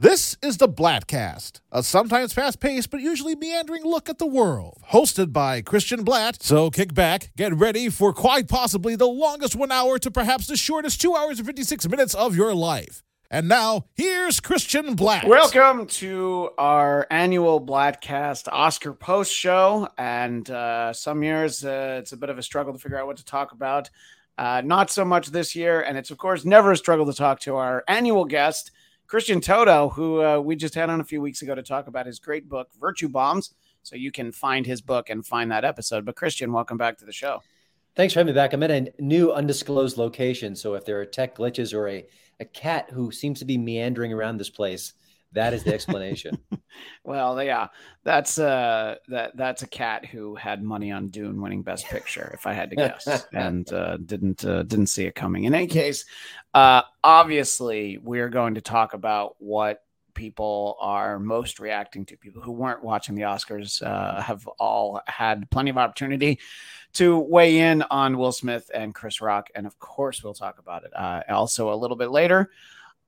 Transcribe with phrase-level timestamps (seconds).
[0.00, 4.78] This is the Bladtcast, a sometimes fast paced but usually meandering look at the world,
[4.92, 6.40] hosted by Christian Bladt.
[6.40, 10.56] So kick back, get ready for quite possibly the longest one hour to perhaps the
[10.56, 13.02] shortest two hours and 56 minutes of your life.
[13.28, 15.24] And now, here's Christian Bladt.
[15.24, 19.88] Welcome to our annual Bladtcast Oscar post show.
[19.98, 23.16] And uh, some years uh, it's a bit of a struggle to figure out what
[23.16, 23.90] to talk about.
[24.38, 25.80] Uh, not so much this year.
[25.80, 28.70] And it's, of course, never a struggle to talk to our annual guest.
[29.08, 32.04] Christian Toto, who uh, we just had on a few weeks ago to talk about
[32.04, 33.54] his great book, Virtue Bombs.
[33.82, 36.04] So you can find his book and find that episode.
[36.04, 37.42] But Christian, welcome back to the show.
[37.96, 38.52] Thanks for having me back.
[38.52, 40.54] I'm at a new undisclosed location.
[40.54, 42.06] So if there are tech glitches or a,
[42.38, 44.92] a cat who seems to be meandering around this place,
[45.32, 46.38] that is the explanation.
[47.04, 47.68] well, yeah,
[48.04, 52.46] that's uh that that's a cat who had money on Dune winning Best Picture, if
[52.46, 55.44] I had to guess, and uh, didn't uh, didn't see it coming.
[55.44, 56.04] In any case,
[56.54, 59.82] uh, obviously, we're going to talk about what
[60.14, 62.16] people are most reacting to.
[62.16, 66.40] People who weren't watching the Oscars uh, have all had plenty of opportunity
[66.94, 70.84] to weigh in on Will Smith and Chris Rock, and of course, we'll talk about
[70.84, 70.90] it.
[70.96, 72.50] Uh, also, a little bit later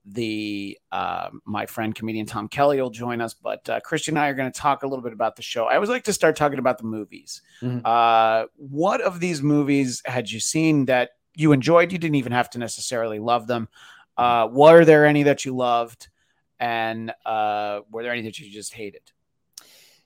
[0.05, 4.29] the uh, my friend comedian Tom Kelly will join us, but uh, Christian and I
[4.29, 5.65] are going to talk a little bit about the show.
[5.65, 7.41] I always like to start talking about the movies.
[7.61, 7.85] Mm-hmm.
[7.85, 11.91] Uh, what of these movies had you seen that you enjoyed?
[11.91, 13.69] You didn't even have to necessarily love them.
[14.17, 16.09] Uh, were there any that you loved,
[16.59, 19.01] and uh, were there any that you just hated?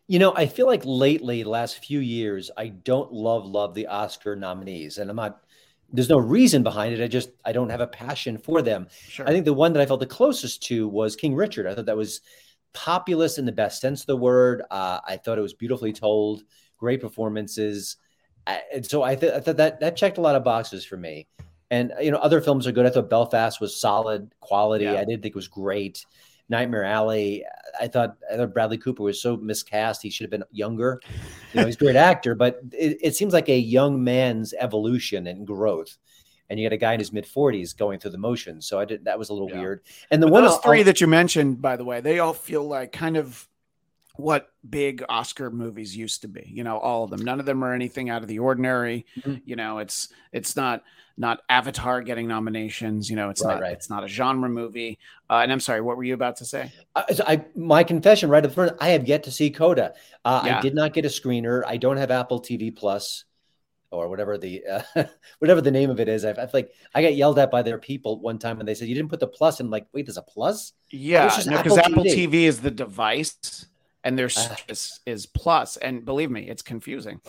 [0.08, 4.36] You know, I feel like lately, last few years, I don't love love the Oscar
[4.36, 5.45] nominees, and I'm not
[5.92, 7.04] there's no reason behind it.
[7.04, 8.88] I just I don't have a passion for them.
[9.08, 9.28] Sure.
[9.28, 11.68] I think the one that I felt the closest to was King Richard.
[11.68, 12.22] I thought that was
[12.74, 14.62] populist in the best sense of the word.
[14.70, 16.44] Uh, I thought it was beautifully told,
[16.78, 17.98] great performances,
[18.48, 20.98] I, and so I, th- I thought that that checked a lot of boxes for
[20.98, 21.28] me.
[21.72, 22.86] And you know, other films are good.
[22.86, 24.86] I thought Belfast was solid quality.
[24.86, 24.94] Yeah.
[24.94, 26.06] I didn't think it was great.
[26.48, 27.44] Nightmare Alley.
[27.80, 30.02] I thought I thought Bradley Cooper was so miscast.
[30.02, 31.02] He should have been younger.
[31.54, 35.28] You know, he's a great actor, but it, it seems like a young man's evolution
[35.28, 35.98] and growth.
[36.50, 38.68] And you got a guy in his mid forties going through the motions.
[38.68, 39.60] So I did that was a little yeah.
[39.60, 39.82] weird.
[40.12, 42.64] And the but one those 3 that you mentioned, by the way, they all feel
[42.64, 43.48] like kind of
[44.18, 46.50] what big Oscar movies used to be.
[46.54, 47.22] You know, all of them.
[47.22, 49.06] None of them are anything out of the ordinary.
[49.20, 49.36] Mm-hmm.
[49.46, 50.84] You know, it's it's not
[51.18, 53.10] not Avatar getting nominations.
[53.10, 53.74] You know, it's right, not right.
[53.74, 55.00] it's not a genre movie.
[55.30, 56.72] Uh, and I'm sorry, what were you about to say?
[56.96, 58.78] Uh, I my confession right up front.
[58.80, 59.94] I have yet to see Coda.
[60.24, 60.58] Uh, yeah.
[60.58, 61.64] I did not get a screener.
[61.66, 63.26] I don't have Apple TV Plus
[63.92, 65.04] or whatever the uh,
[65.40, 66.26] whatever the name of it is.
[66.26, 68.76] I, I feel like I got yelled at by their people one time and they
[68.76, 69.70] said you didn't put the plus in.
[69.70, 70.74] Like, wait, there's a plus?
[70.92, 72.28] Yeah, because no, Apple, Apple TV.
[72.28, 73.68] TV is the device
[74.06, 75.76] and there's uh, is, is plus.
[75.76, 77.20] And believe me, it's confusing.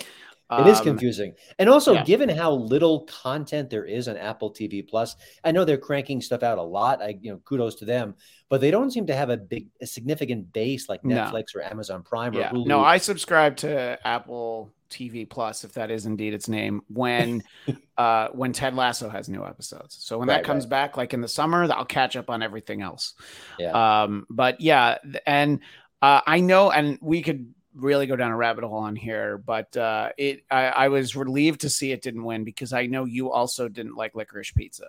[0.48, 1.34] It is um, confusing.
[1.58, 2.04] And also, yeah.
[2.04, 6.44] given how little content there is on Apple TV Plus, I know they're cranking stuff
[6.44, 7.02] out a lot.
[7.02, 8.14] I, you know, kudos to them,
[8.48, 11.60] but they don't seem to have a big, a significant base like Netflix no.
[11.60, 12.50] or Amazon Prime yeah.
[12.50, 12.66] or Hulu.
[12.68, 17.42] No, I subscribe to Apple TV Plus, if that is indeed its name, when
[17.98, 19.96] uh when Ted Lasso has new episodes.
[19.98, 20.70] So when right, that comes right.
[20.70, 23.14] back, like in the summer, I'll catch up on everything else.
[23.58, 24.02] Yeah.
[24.02, 25.58] Um, but yeah, and
[26.02, 29.76] uh, I know, and we could really go down a rabbit hole on here, but
[29.76, 33.30] uh, it I, I, was relieved to see it didn't win because I know you
[33.30, 34.86] also didn't like licorice pizza.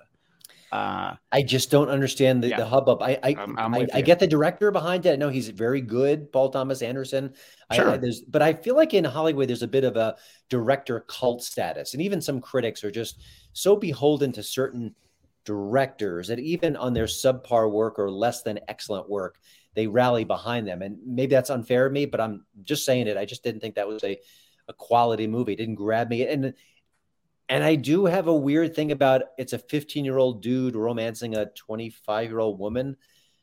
[0.72, 2.58] Uh, I just don't understand the, yeah.
[2.58, 3.02] the hubbub.
[3.02, 5.14] I I, I'm, I'm I, I, get the director behind it.
[5.14, 7.34] I know he's very good, Paul Thomas Anderson.
[7.74, 7.92] Sure.
[7.92, 10.18] I, there's, but I feel like in Hollywood there's a bit of a
[10.50, 13.22] director cult status, and even some critics are just
[13.54, 14.94] so beholden to certain
[15.46, 19.40] directors that even on their subpar work or less than excellent work,
[19.78, 20.82] they rally behind them.
[20.82, 23.16] And maybe that's unfair of me, but I'm just saying it.
[23.16, 24.18] I just didn't think that was a,
[24.68, 25.54] a quality movie.
[25.54, 26.26] It didn't grab me.
[26.28, 26.56] And
[27.48, 31.36] and I do have a weird thing about it's a 15 year old dude romancing
[31.36, 32.98] a 25 year old woman.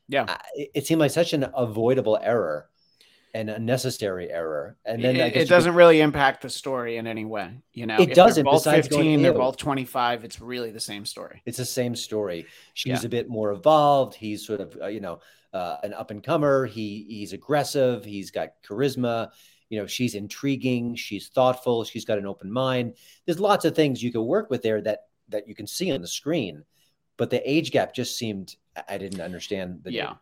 [0.09, 2.69] Yeah, it, it, seemed like such an avoidable error
[3.33, 4.77] and a necessary error.
[4.85, 7.63] And then it, it doesn't really impact the story in any way.
[7.73, 8.43] You know, it if doesn't.
[8.43, 10.25] They're both 15, they're both 25.
[10.25, 11.41] It's really the same story.
[11.45, 12.45] It's the same story.
[12.75, 13.07] She's yeah.
[13.07, 14.15] a bit more evolved.
[14.15, 15.21] He's sort of, uh, you know,
[15.55, 16.65] uh, an up and comer.
[16.65, 18.03] He he's aggressive.
[18.03, 19.29] He's got charisma.
[19.69, 20.95] You know, she's intriguing.
[20.95, 21.85] She's thoughtful.
[21.85, 22.95] She's got an open mind.
[23.25, 26.01] There's lots of things you can work with there that that you can see on
[26.01, 26.65] the screen,
[27.17, 28.55] but the age gap just seemed
[28.87, 29.79] I didn't understand.
[29.83, 30.15] The yeah.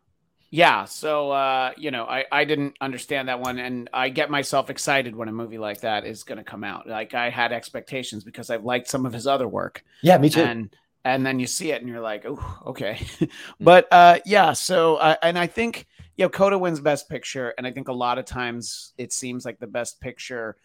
[0.51, 4.69] Yeah, so uh, you know, I, I didn't understand that one, and I get myself
[4.69, 6.87] excited when a movie like that is going to come out.
[6.87, 9.83] Like I had expectations because I've liked some of his other work.
[10.03, 10.43] Yeah, me too.
[10.43, 10.69] And
[11.05, 12.99] and then you see it and you're like, oh, okay.
[13.59, 17.65] but uh, yeah, so uh, and I think you know, Coda wins Best Picture, and
[17.65, 20.55] I think a lot of times it seems like the Best Picture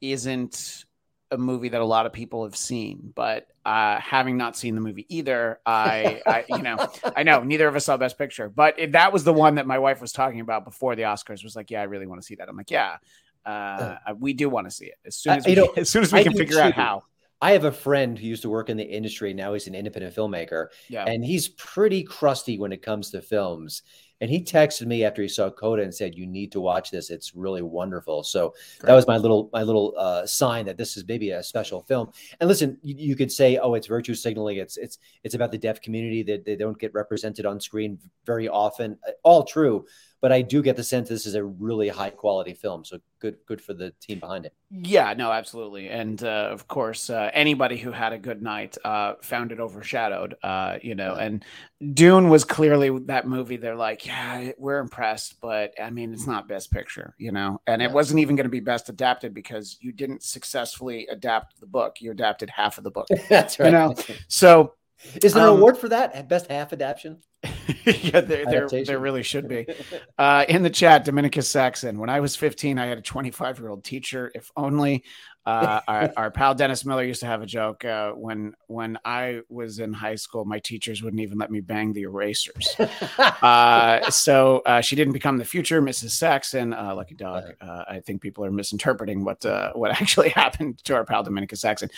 [0.00, 0.84] isn't
[1.30, 4.80] a movie that a lot of people have seen, but uh, having not seen the
[4.80, 8.78] movie either, I, I, you know, I know neither of us saw Best Picture, but
[8.78, 11.44] it, that was the one that my wife was talking about before the Oscars.
[11.44, 12.48] Was like, yeah, I really want to see that.
[12.48, 12.96] I'm like, yeah,
[13.44, 16.12] uh, we do want to see it as soon as we, know, as soon as
[16.12, 16.62] we I can figure too.
[16.62, 17.02] out how.
[17.44, 19.34] I have a friend who used to work in the industry.
[19.34, 21.04] Now he's an independent filmmaker, yeah.
[21.04, 23.82] and he's pretty crusty when it comes to films.
[24.22, 27.10] And he texted me after he saw Coda and said, "You need to watch this.
[27.10, 28.88] It's really wonderful." So Great.
[28.88, 32.10] that was my little my little uh, sign that this is maybe a special film.
[32.40, 34.56] And listen, you, you, could say, "Oh, it's virtue signaling.
[34.56, 38.48] It's it's it's about the deaf community that they don't get represented on screen very
[38.48, 39.84] often." All true,
[40.24, 42.82] but I do get the sense this is a really high quality film.
[42.82, 44.54] So good, good for the team behind it.
[44.70, 45.90] Yeah, no, absolutely.
[45.90, 50.36] And uh, of course, uh, anybody who had a good night uh, found it overshadowed,
[50.42, 51.44] uh, you know, and
[51.92, 53.58] Dune was clearly that movie.
[53.58, 57.82] They're like, yeah, we're impressed, but I mean, it's not best picture, you know, and
[57.82, 57.88] yeah.
[57.88, 62.00] it wasn't even going to be best adapted because you didn't successfully adapt the book.
[62.00, 63.08] You adapted half of the book.
[63.28, 63.66] That's right.
[63.66, 63.94] You know,
[64.28, 64.72] so
[65.16, 66.30] is there um, an award for that?
[66.30, 67.18] Best half adaptation?
[67.84, 69.66] yeah, there, there, there really should be.
[70.16, 71.98] Uh, in the chat, Dominicus Saxon.
[71.98, 74.30] When I was 15, I had a 25 year old teacher.
[74.34, 75.02] If only
[75.46, 79.42] uh, our, our, pal Dennis Miller used to have a joke uh, when when I
[79.48, 80.44] was in high school.
[80.44, 82.74] My teachers wouldn't even let me bang the erasers.
[83.18, 86.10] uh, so uh, she didn't become the future Mrs.
[86.10, 86.72] Saxon.
[86.72, 87.44] Uh, lucky dog.
[87.60, 89.44] Uh, I think people are misinterpreting what
[89.74, 91.90] what actually happened to our pal Dominica Saxon.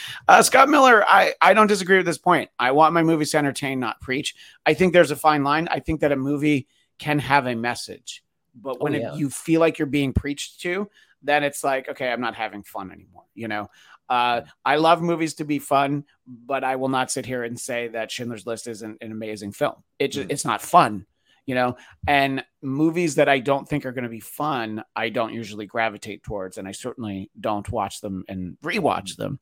[0.43, 1.05] Scott Miller.
[1.07, 2.51] I I don't disagree with this point.
[2.59, 4.35] I want my movies to entertain, not preach.
[4.65, 5.69] I think there's a fine line.
[5.71, 6.67] I think that a movie
[6.99, 9.13] can have a message, but when oh, yeah.
[9.13, 10.89] it, you feel like you're being preached to,
[11.23, 13.25] then it's like, okay, I'm not having fun anymore.
[13.35, 13.69] You know,
[14.09, 17.89] uh, I love movies to be fun, but I will not sit here and say
[17.89, 19.83] that Schindler's List is an, amazing film.
[19.99, 20.33] It just, mm.
[20.33, 21.07] it's not fun,
[21.45, 21.77] you know.
[22.07, 26.23] And movies that I don't think are going to be fun, I don't usually gravitate
[26.23, 29.17] towards, and I certainly don't watch them and rewatch mm.
[29.17, 29.41] them.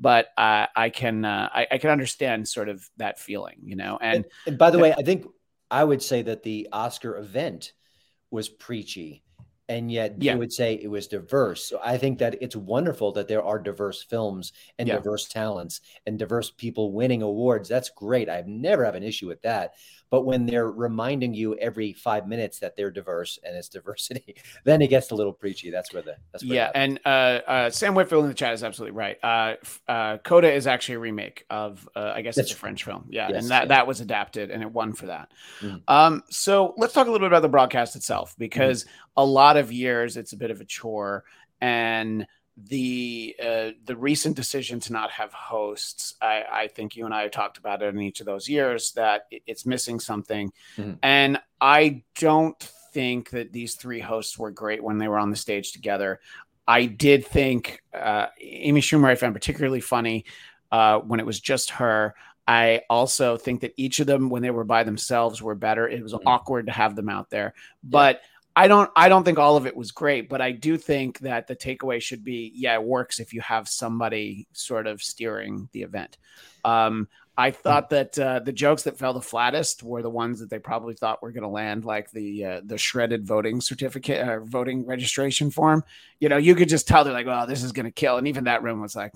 [0.00, 3.98] But uh, I can, uh, I, I, can understand sort of that feeling, you know.
[4.00, 5.26] And, and, and by the way, I think
[5.70, 7.72] I would say that the Oscar event
[8.30, 9.22] was preachy
[9.68, 10.32] and yet yeah.
[10.32, 11.64] you would say it was diverse.
[11.64, 14.96] So I think that it's wonderful that there are diverse films and yeah.
[14.96, 17.68] diverse talents and diverse people winning awards.
[17.68, 18.28] That's great.
[18.28, 19.74] I've never have an issue with that.
[20.10, 24.82] But when they're reminding you every five minutes that they're diverse and it's diversity, then
[24.82, 25.70] it gets a little preachy.
[25.70, 26.70] That's where the that's where yeah.
[26.74, 27.08] And uh,
[27.46, 29.18] uh, Sam Whitfield in the chat is absolutely right.
[29.22, 29.54] Uh,
[29.88, 33.06] uh, Coda is actually a remake of uh, I guess that's it's a French film.
[33.08, 33.68] Yeah, yes, and that yeah.
[33.68, 35.32] that was adapted and it won for that.
[35.60, 35.82] Mm.
[35.88, 38.88] Um, so let's talk a little bit about the broadcast itself because mm.
[39.16, 41.24] a lot of years it's a bit of a chore
[41.60, 42.26] and
[42.56, 47.28] the uh, the recent decision to not have hosts, I, I, think you and I
[47.28, 50.94] talked about it in each of those years that it's missing something, mm-hmm.
[51.02, 52.58] and I don't
[52.92, 56.18] think that these three hosts were great when they were on the stage together.
[56.66, 60.24] I did think uh, Amy Schumer I found particularly funny
[60.72, 62.14] uh, when it was just her.
[62.48, 65.86] I also think that each of them, when they were by themselves, were better.
[65.86, 66.26] It was mm-hmm.
[66.26, 67.52] awkward to have them out there,
[67.84, 68.20] but.
[68.22, 71.18] Yeah I don't I don't think all of it was great, but I do think
[71.20, 75.68] that the takeaway should be yeah, it works if you have somebody sort of steering
[75.72, 76.16] the event.
[76.64, 77.06] Um,
[77.38, 80.58] I thought that uh, the jokes that fell the flattest were the ones that they
[80.58, 84.86] probably thought were going to land, like the uh, the shredded voting certificate or voting
[84.86, 85.84] registration form.
[86.18, 88.26] You know, you could just tell they're like, "Well, this is going to kill," and
[88.26, 89.12] even that room was like,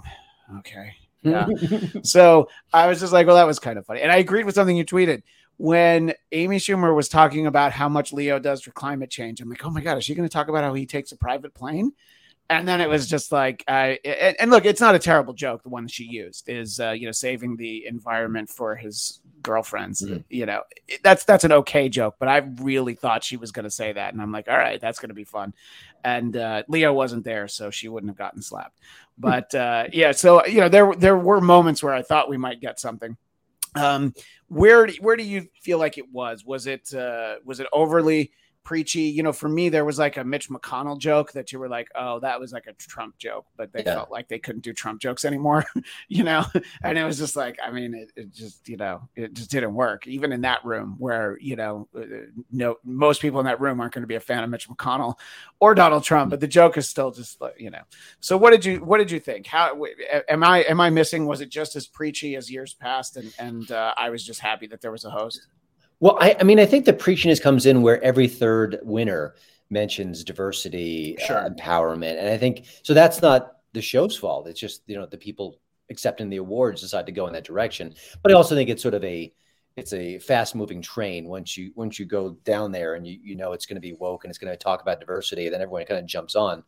[0.59, 0.93] "Okay,
[1.23, 1.47] yeah."
[2.03, 4.55] so I was just like, "Well, that was kind of funny," and I agreed with
[4.55, 5.23] something you tweeted
[5.61, 9.62] when Amy Schumer was talking about how much Leo does for climate change, I'm like,
[9.62, 11.93] oh my God, is she going to talk about how he takes a private plane?
[12.49, 15.63] And then it was just like, I, and, and look, it's not a terrible joke.
[15.63, 20.01] The one she used is, uh, you know, saving the environment for his girlfriends.
[20.01, 20.20] Mm-hmm.
[20.31, 20.63] You know,
[21.03, 24.15] that's that's an okay joke, but I really thought she was going to say that,
[24.15, 25.53] and I'm like, all right, that's going to be fun.
[26.03, 28.79] And uh, Leo wasn't there, so she wouldn't have gotten slapped.
[29.19, 32.63] But uh, yeah, so you know, there there were moments where I thought we might
[32.63, 33.19] get something.
[33.74, 34.15] Um,
[34.48, 36.44] where where do you feel like it was?
[36.44, 38.32] Was it uh, was it overly
[38.64, 39.02] preachy?
[39.02, 41.88] You know, for me, there was like a Mitch McConnell joke that you were like,
[41.94, 43.94] oh, that was like a Trump joke, but they yeah.
[43.94, 45.64] felt like they couldn't do Trump jokes anymore,
[46.08, 46.44] you know.
[46.82, 49.74] And it was just like, I mean, it, it, just you know, it just didn't
[49.74, 52.02] work, even in that room where you know, uh,
[52.50, 55.14] no, most people in that room aren't going to be a fan of Mitch McConnell
[55.60, 57.82] or Donald Trump, but the joke is still just you know.
[58.20, 59.46] So what did you what did you think?
[59.46, 59.81] How
[60.29, 61.26] am I am I missing?
[61.26, 63.17] Was it just as preachy as years past?
[63.17, 65.46] And and uh, I was just happy that there was a host.
[66.01, 69.35] Well, I, I mean, I think the preachiness comes in where every third winner
[69.69, 71.39] mentions diversity, uh, sure.
[71.39, 72.95] uh, empowerment, and I think so.
[72.95, 74.49] That's not the show's fault.
[74.49, 77.95] It's just you know the people accepting the awards decide to go in that direction.
[78.23, 79.33] But I also think it's sort of a
[79.77, 83.37] it's a fast moving train once you once you go down there and you you
[83.37, 85.85] know it's going to be woke and it's going to talk about diversity then everyone
[85.87, 86.63] kind of jumps on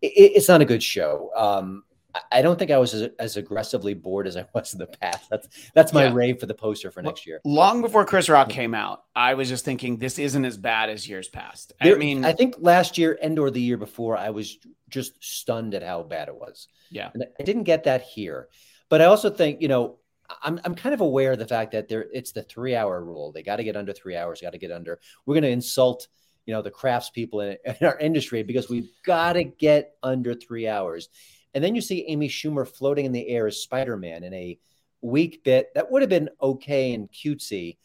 [0.00, 1.84] it, it's not a good show um
[2.32, 5.28] I don't think I was as, as, aggressively bored as I was in the past.
[5.30, 6.14] That's that's my yeah.
[6.14, 7.40] rave for the poster for next year.
[7.44, 8.56] Long before Chris Rock mm-hmm.
[8.56, 11.72] came out, I was just thinking this isn't as bad as years past.
[11.80, 15.22] There, I mean, I think last year and or the year before, I was just
[15.22, 16.68] stunned at how bad it was.
[16.90, 18.48] Yeah, and I didn't get that here,
[18.88, 19.98] but I also think you know
[20.42, 23.32] I'm I'm kind of aware of the fact that there it's the three hour rule.
[23.32, 24.40] They got to get under three hours.
[24.40, 25.00] Got to get under.
[25.26, 26.08] We're going to insult
[26.46, 30.68] you know the craftspeople in, in our industry because we've got to get under three
[30.68, 31.08] hours.
[31.54, 34.58] And then you see Amy Schumer floating in the air as Spider Man in a
[35.02, 37.76] weak bit that would have been okay and cutesy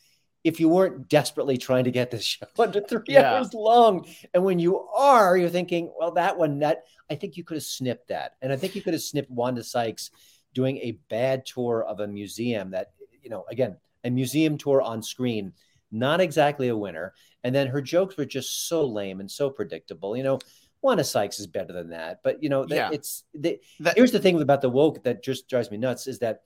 [0.44, 3.34] if you weren't desperately trying to get this show under three yeah.
[3.34, 4.08] hours long.
[4.34, 7.64] And when you are, you're thinking, well, that one, that I think you could have
[7.64, 8.34] snipped that.
[8.42, 10.12] And I think you could have snipped Wanda Sykes
[10.54, 12.92] doing a bad tour of a museum that,
[13.24, 15.52] you know, again, a museum tour on screen,
[15.92, 17.14] not exactly a winner.
[17.44, 20.16] And then her jokes were just so lame and so predictable.
[20.16, 20.40] You know,
[20.86, 22.20] Wanda Sykes is better than that.
[22.24, 22.92] But you know, yeah.
[22.94, 26.20] it's the, that, here's the thing about the woke that just drives me nuts is
[26.20, 26.42] that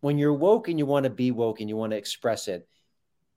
[0.00, 2.66] when you're woke and you want to be woke and you want to express it,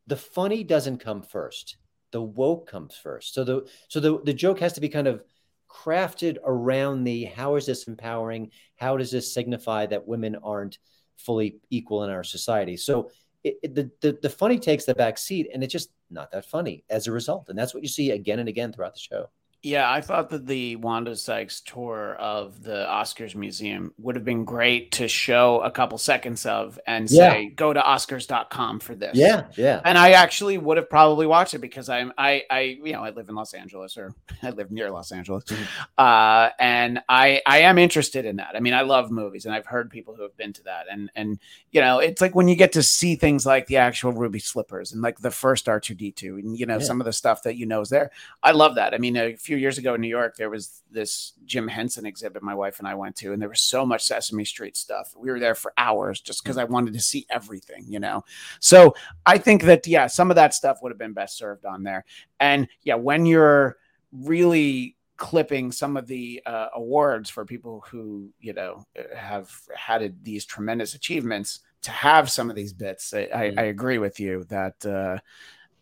[0.07, 1.75] the funny doesn't come first.
[2.11, 3.33] The woke comes first.
[3.33, 5.21] So the so the, the joke has to be kind of
[5.69, 8.51] crafted around the how is this empowering?
[8.77, 10.79] How does this signify that women aren't
[11.17, 12.77] fully equal in our society?
[12.77, 13.11] So
[13.43, 16.45] it, it, the, the the funny takes the back seat, and it's just not that
[16.45, 17.49] funny as a result.
[17.49, 19.29] And that's what you see again and again throughout the show.
[19.63, 24.43] Yeah, I thought that the Wanda Sykes tour of the Oscars Museum would have been
[24.43, 27.49] great to show a couple seconds of and say, yeah.
[27.49, 29.15] go to Oscars.com for this.
[29.15, 29.79] Yeah, yeah.
[29.85, 33.11] And I actually would have probably watched it because I'm I I you know, I
[33.11, 35.43] live in Los Angeles or I live near Los Angeles.
[35.43, 35.63] Mm-hmm.
[35.95, 38.55] Uh, and I I am interested in that.
[38.55, 40.87] I mean, I love movies and I've heard people who have been to that.
[40.91, 41.37] And and
[41.69, 44.91] you know, it's like when you get to see things like the actual Ruby Slippers
[44.91, 46.83] and like the first R2D2 and you know, yeah.
[46.83, 48.09] some of the stuff that you know is there.
[48.41, 48.95] I love that.
[48.95, 52.41] I mean, if few years ago in New York, there was this Jim Henson exhibit
[52.41, 55.13] my wife and I went to, and there was so much Sesame Street stuff.
[55.13, 58.23] We were there for hours just because I wanted to see everything, you know.
[58.61, 61.83] So I think that yeah, some of that stuff would have been best served on
[61.83, 62.05] there.
[62.39, 63.75] And yeah, when you're
[64.13, 70.45] really clipping some of the uh, awards for people who you know have had these
[70.45, 73.59] tremendous achievements to have some of these bits i, I, mm.
[73.59, 75.19] I agree with you that uh,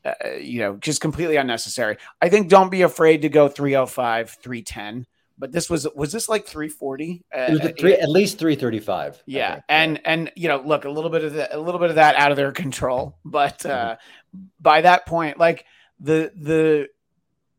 [0.06, 1.98] uh, you know, just completely unnecessary.
[2.22, 5.06] I think don't be afraid to go 305, 310.
[5.38, 7.24] But this was was this like 340?
[7.34, 9.24] Uh, it was three, at least 335.
[9.26, 11.96] Yeah, and and you know, look, a little bit of the, a little bit of
[11.96, 14.42] that out of their control, but uh, mm-hmm.
[14.60, 15.66] by that point, like
[16.02, 16.90] the the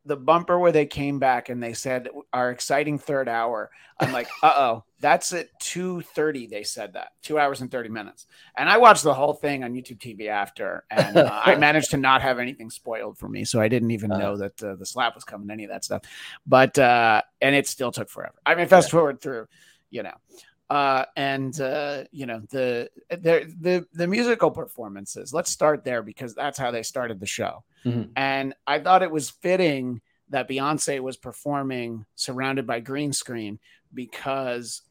[0.04, 3.71] the bumper where they came back and they said our exciting third hour.
[3.99, 6.49] I'm like, uh oh, that's at 2:30.
[6.49, 8.26] They said that two hours and 30 minutes.
[8.57, 11.97] And I watched the whole thing on YouTube TV after, and uh, I managed to
[11.97, 14.21] not have anything spoiled for me, so I didn't even uh-huh.
[14.21, 16.02] know that uh, the slap was coming, any of that stuff.
[16.47, 18.35] But uh, and it still took forever.
[18.47, 19.49] I mean, fast forward through,
[19.90, 20.14] you know.
[20.71, 25.35] Uh, and uh, you know the, the the the musical performances.
[25.35, 27.65] Let's start there because that's how they started the show.
[27.85, 28.12] Mm-hmm.
[28.15, 33.59] And I thought it was fitting that Beyonce was performing surrounded by green screen
[33.93, 34.83] because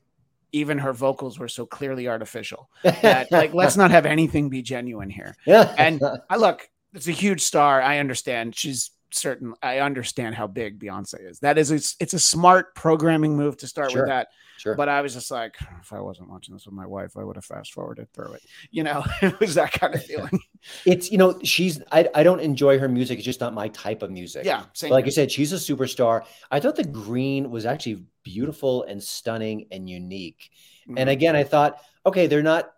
[0.52, 5.10] even her vocals were so clearly artificial that like let's not have anything be genuine
[5.10, 5.36] here.
[5.46, 5.74] Yeah.
[5.78, 7.82] And I look, it's a huge star.
[7.82, 9.54] I understand she's certain.
[9.62, 11.40] I understand how big Beyonce is.
[11.40, 14.04] That is, it's, it's a smart programming move to start sure.
[14.04, 14.30] with that.
[14.60, 14.76] Sure.
[14.76, 17.38] But I was just like, if I wasn't watching this with my wife, I would
[17.38, 18.42] have fast forwarded through it.
[18.72, 20.40] You know, it was that kind of feeling.
[20.86, 23.20] it's you know, she's I, I don't enjoy her music.
[23.20, 24.46] It's just not my type of music.
[24.46, 24.64] Yeah.
[24.90, 26.26] like you said, she's a superstar.
[26.52, 30.52] I thought the green was actually beautiful and stunning and unique.
[30.84, 30.98] Mm-hmm.
[30.98, 32.74] And again, I thought, okay, they're not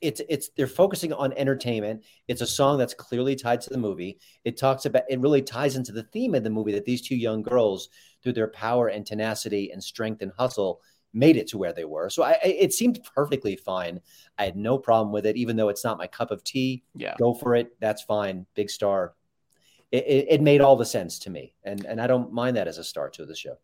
[0.00, 2.04] it's it's they're focusing on entertainment.
[2.28, 4.18] It's a song that's clearly tied to the movie.
[4.44, 7.16] It talks about it really ties into the theme of the movie that these two
[7.16, 7.88] young girls
[8.22, 10.80] through their power and tenacity and strength and hustle
[11.12, 12.10] made it to where they were.
[12.10, 14.00] So I, it seemed perfectly fine.
[14.38, 16.82] I had no problem with it, even though it's not my cup of tea.
[16.94, 17.76] Yeah, go for it.
[17.80, 18.46] That's fine.
[18.54, 19.14] Big star.
[19.92, 22.68] It, it, it made all the sense to me, and and I don't mind that
[22.68, 23.56] as a start to the show.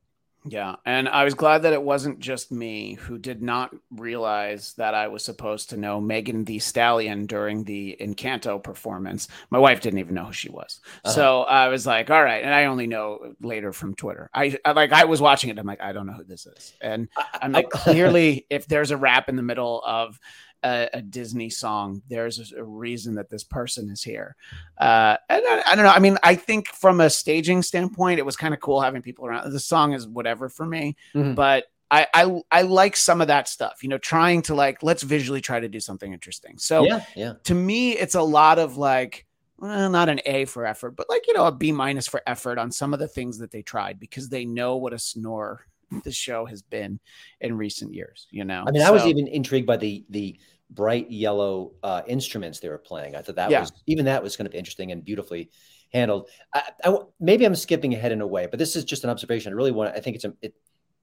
[0.45, 0.77] Yeah.
[0.87, 5.09] And I was glad that it wasn't just me who did not realize that I
[5.09, 9.29] was supposed to know Megan Thee Stallion during the Encanto performance.
[9.51, 10.81] My wife didn't even know who she was.
[11.05, 11.15] Uh-huh.
[11.15, 12.43] So I was like, all right.
[12.43, 14.31] And I only know later from Twitter.
[14.33, 15.59] I, I like, I was watching it.
[15.59, 16.73] I'm like, I don't know who this is.
[16.81, 20.19] And I'm like, clearly, if there's a rap in the middle of,
[20.63, 24.37] a, a, Disney song, there's a reason that this person is here.
[24.79, 25.91] Uh, and I, I, don't know.
[25.91, 29.27] I mean, I think from a staging standpoint, it was kind of cool having people
[29.27, 29.51] around.
[29.53, 31.35] The song is whatever for me, mm-hmm.
[31.35, 33.83] but I, I I like some of that stuff.
[33.83, 36.59] You know, trying to like let's visually try to do something interesting.
[36.59, 37.33] So yeah, yeah.
[37.45, 39.27] To me, it's a lot of like.
[39.59, 42.57] Well, not an A for effort, but like you know, a B minus for effort
[42.57, 45.67] on some of the things that they tried because they know what a snore
[46.05, 47.01] the show has been
[47.41, 48.27] in recent years.
[48.31, 50.39] You know, I mean, so, I was even intrigued by the the
[50.71, 53.17] bright yellow uh, instruments they were playing.
[53.17, 53.61] I thought that yeah.
[53.61, 55.51] was even that was kind of interesting and beautifully
[55.93, 56.29] handled.
[56.55, 59.53] I, I, maybe I'm skipping ahead in a way, but this is just an observation.
[59.53, 59.97] I really want.
[59.97, 60.55] I think it's a, it,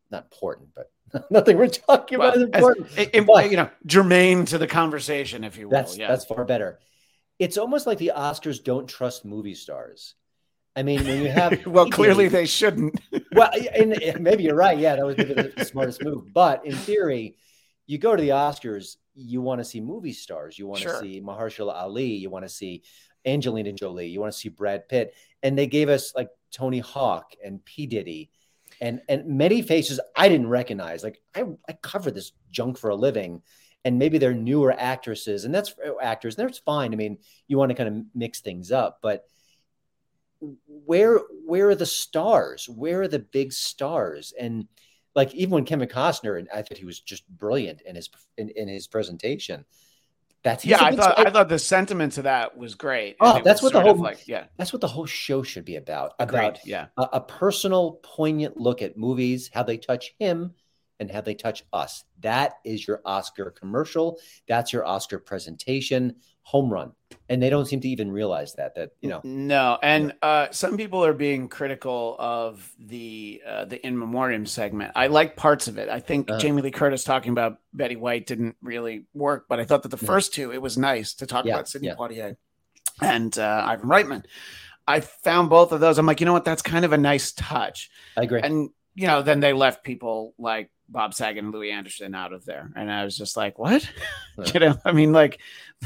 [0.09, 0.91] not important, but
[1.31, 2.87] nothing we're talking well, about is important.
[2.97, 5.71] As, it, but, you know, germane to the conversation, if you will.
[5.71, 6.07] That's yeah.
[6.07, 6.79] that's far better.
[7.39, 10.15] It's almost like the Oscars don't trust movie stars.
[10.75, 12.99] I mean, when you have well, clearly they shouldn't.
[13.37, 14.77] well, and, maybe you're right.
[14.77, 16.33] Yeah, that was the smartest move.
[16.33, 17.37] But in theory,
[17.85, 20.57] you go to the Oscars, you want to see movie stars.
[20.59, 20.93] You want sure.
[20.93, 22.13] to see Mahershala Ali.
[22.15, 22.83] You want to see
[23.25, 24.07] Angelina Jolie.
[24.07, 25.13] You want to see Brad Pitt.
[25.43, 28.29] And they gave us like Tony Hawk and P Diddy,
[28.81, 31.03] and and many faces I didn't recognize.
[31.03, 33.41] Like I I cover this junk for a living,
[33.85, 36.93] and maybe they're newer actresses, and that's uh, actors, and that's fine.
[36.93, 37.17] I mean,
[37.47, 39.25] you want to kind of mix things up, but
[40.67, 42.67] where where are the stars?
[42.69, 44.33] Where are the big stars?
[44.39, 44.67] And
[45.15, 48.49] like even when Kevin Costner, and I thought he was just brilliant in his in,
[48.49, 49.65] in his presentation.
[50.43, 53.17] That's yeah, I thought I thought the sentiment to that was great.
[53.19, 56.13] Oh, that's what the whole like yeah, that's what the whole show should be about.
[56.19, 56.39] Agreed.
[56.39, 60.53] About yeah, a, a personal, poignant look at movies, how they touch him,
[60.99, 62.03] and how they touch us.
[62.19, 64.19] That is your Oscar commercial.
[64.47, 66.15] That's your Oscar presentation
[66.47, 66.93] home run.
[67.29, 69.19] And they don't seem to even realize that that you know.
[69.25, 74.93] No and uh, some people are being critical of the uh, the in memoriam segment.
[74.95, 75.89] I like parts of it.
[75.89, 79.65] I think uh, jamie lee curtis talking about betty white didn't really work but i
[79.65, 81.95] thought that the first two it was nice to talk yeah, about sidney yeah.
[81.95, 82.37] poitier
[83.01, 84.23] and uh, ivan reitman.
[84.89, 85.97] I found both of those.
[85.97, 86.45] I'm like you know what?
[86.45, 87.89] That's kind of a nice touch.
[88.15, 88.39] I agree.
[88.41, 92.45] And you know then they left people like Bob Saget and Louie Anderson out of
[92.45, 92.71] there.
[92.75, 93.87] And I was just like, what?
[94.53, 95.39] you know, I mean, like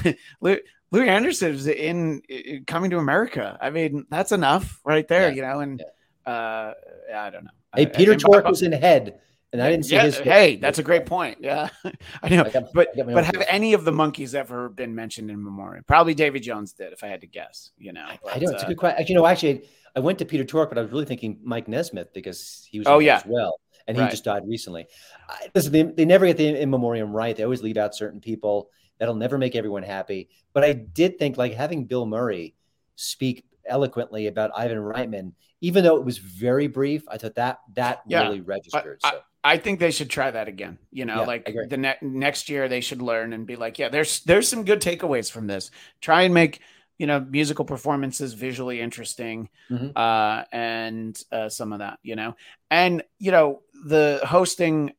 [0.42, 0.62] Louie
[0.94, 3.58] Anderson is in, in, coming to America.
[3.62, 5.36] I mean, that's enough right there, yeah.
[5.36, 5.84] you know, and
[6.26, 6.32] yeah.
[6.32, 6.74] uh,
[7.16, 7.52] I don't know.
[7.76, 9.20] Hey, Peter Tork was in head.
[9.54, 10.18] And I didn't see yeah, his.
[10.18, 11.40] Hey, that's a great point.
[11.42, 11.68] Yeah,
[12.24, 12.46] I know.
[12.46, 15.84] I got, but I but have any of the Monkees ever been mentioned in memoriam?
[15.86, 17.72] Probably David Jones did, if I had to guess.
[17.78, 19.06] You know, but, I know it's uh, a good question.
[19.10, 19.64] You know, actually,
[19.96, 22.88] I went to Peter Tork, but I was really thinking Mike Nesmith because he was.
[22.88, 24.12] Oh yeah, as well and he right.
[24.12, 24.88] just died recently.
[25.28, 27.36] I, listen, they, they never get the in memoriam right.
[27.36, 28.70] They always leave out certain people.
[29.00, 30.30] That'll never make everyone happy.
[30.54, 32.56] But I did think like having Bill Murray
[32.96, 38.02] speak eloquently about Ivan Reitman, even though it was very brief, I thought that that
[38.08, 38.24] yeah.
[38.24, 39.00] really registered.
[39.04, 39.18] I, so.
[39.44, 40.78] I, I, think they should try that again.
[40.92, 43.90] You know, yeah, like the ne- next year they should learn and be like, yeah,
[43.90, 45.72] there's there's some good takeaways from this.
[46.00, 46.62] Try and make
[47.02, 49.90] you know musical performances visually interesting mm-hmm.
[49.96, 52.36] uh, and uh, some of that you know.
[52.70, 54.92] And you know the hosting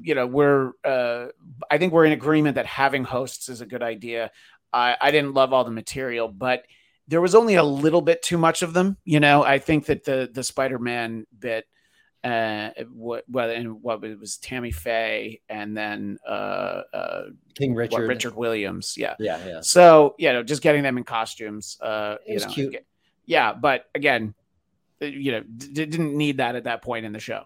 [0.00, 1.26] you know we're uh,
[1.70, 4.30] i think we're in agreement that having hosts is a good idea.
[4.72, 6.64] I, I didn't love all the material but
[7.06, 9.44] there was only a little bit too much of them you know.
[9.44, 11.66] I think that the the spider-man bit
[12.26, 17.22] uh, what well, and what it was Tammy Faye, and then uh, uh,
[17.54, 19.60] King Richard, what, Richard Williams, yeah, yeah, yeah.
[19.60, 22.86] So you know, just getting them in costumes, uh, it was know, cute.
[23.26, 24.34] Yeah, but again,
[25.00, 27.44] you know, d- didn't need that at that point in the show.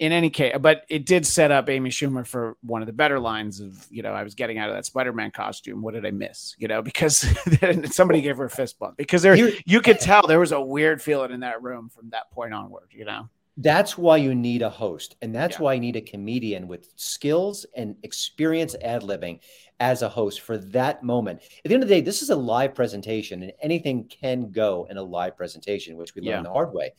[0.00, 3.20] In any case, but it did set up Amy Schumer for one of the better
[3.20, 5.80] lines of, you know, I was getting out of that Spider-Man costume.
[5.80, 6.56] What did I miss?
[6.58, 7.24] You know, because
[7.94, 11.00] somebody gave her a fist bump because there you could tell there was a weird
[11.00, 12.88] feeling in that room from that point onward.
[12.90, 13.28] You know.
[13.58, 15.16] That's why you need a host.
[15.22, 15.62] And that's yeah.
[15.62, 19.40] why you need a comedian with skills and experience ad libbing
[19.80, 21.40] as a host for that moment.
[21.42, 24.86] At the end of the day, this is a live presentation and anything can go
[24.90, 26.42] in a live presentation, which we learned yeah.
[26.42, 26.92] the hard way.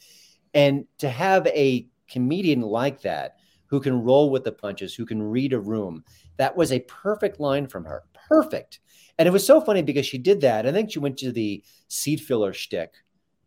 [0.54, 5.22] And to have a comedian like that who can roll with the punches, who can
[5.22, 6.04] read a room,
[6.38, 8.04] that was a perfect line from her.
[8.30, 8.80] Perfect.
[9.20, 10.65] And it was so funny because she did that.
[10.65, 12.93] I think she went to the seat filler shtick,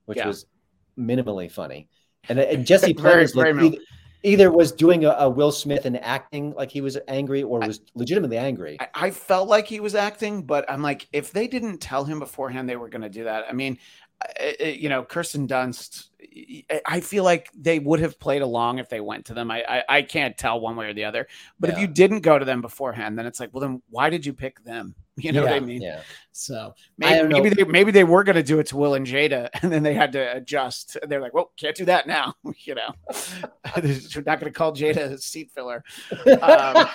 [0.05, 0.27] which yeah.
[0.27, 0.47] was
[0.99, 1.89] minimally funny.
[2.29, 3.77] And, and Jesse Plemons like either,
[4.23, 7.81] either, was doing a, a, Will Smith and acting like he was angry or was
[7.81, 8.77] I, legitimately angry.
[8.81, 12.19] I, I, felt like he was acting, but I'm like, if they didn't tell him
[12.19, 13.79] beforehand they were going to do that, I mean,
[14.61, 16.09] you know, Kirsten Dunst.
[16.87, 19.51] I feel like they would have played along if they went to them.
[19.51, 21.27] I I, I can't tell one way or the other.
[21.59, 21.77] But yeah.
[21.77, 24.33] if you didn't go to them beforehand, then it's like, well, then why did you
[24.33, 24.95] pick them?
[25.31, 25.83] You know yeah, what I mean?
[25.83, 26.01] Yeah.
[26.33, 29.49] So maybe maybe they maybe they were going to do it to Will and Jada,
[29.63, 30.97] and then they had to adjust.
[31.03, 32.35] They're like, well, can't do that now.
[32.59, 32.95] you know,
[33.77, 35.85] we're not going to call Jada a seat filler.
[36.27, 36.87] Um,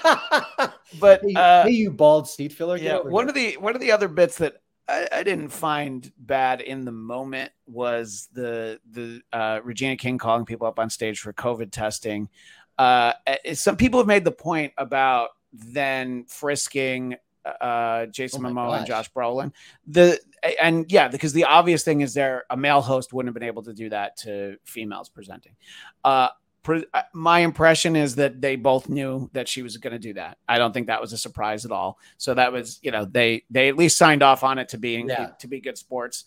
[0.99, 2.77] but hey, uh, hey, you bald seat filler.
[2.77, 2.99] Yeah.
[2.99, 3.29] One here.
[3.29, 4.55] of the one of the other bits that
[4.87, 10.45] I, I, didn't find bad in the moment was the the uh, Regina King calling
[10.45, 12.29] people up on stage for COVID testing.
[12.77, 18.67] Uh, eh, some people have made the point about then frisking uh, Jason oh Momoa
[18.67, 18.77] gosh.
[18.79, 19.51] and Josh Brolin.
[19.87, 20.19] The
[20.61, 23.63] and yeah, because the obvious thing is there a male host wouldn't have been able
[23.63, 25.55] to do that to females presenting.
[26.03, 26.29] Uh,
[26.67, 30.37] uh, my impression is that they both knew that she was going to do that.
[30.47, 31.99] I don't think that was a surprise at all.
[32.17, 35.09] So that was, you know, they they at least signed off on it to being
[35.09, 35.27] yeah.
[35.39, 36.25] to be good sports.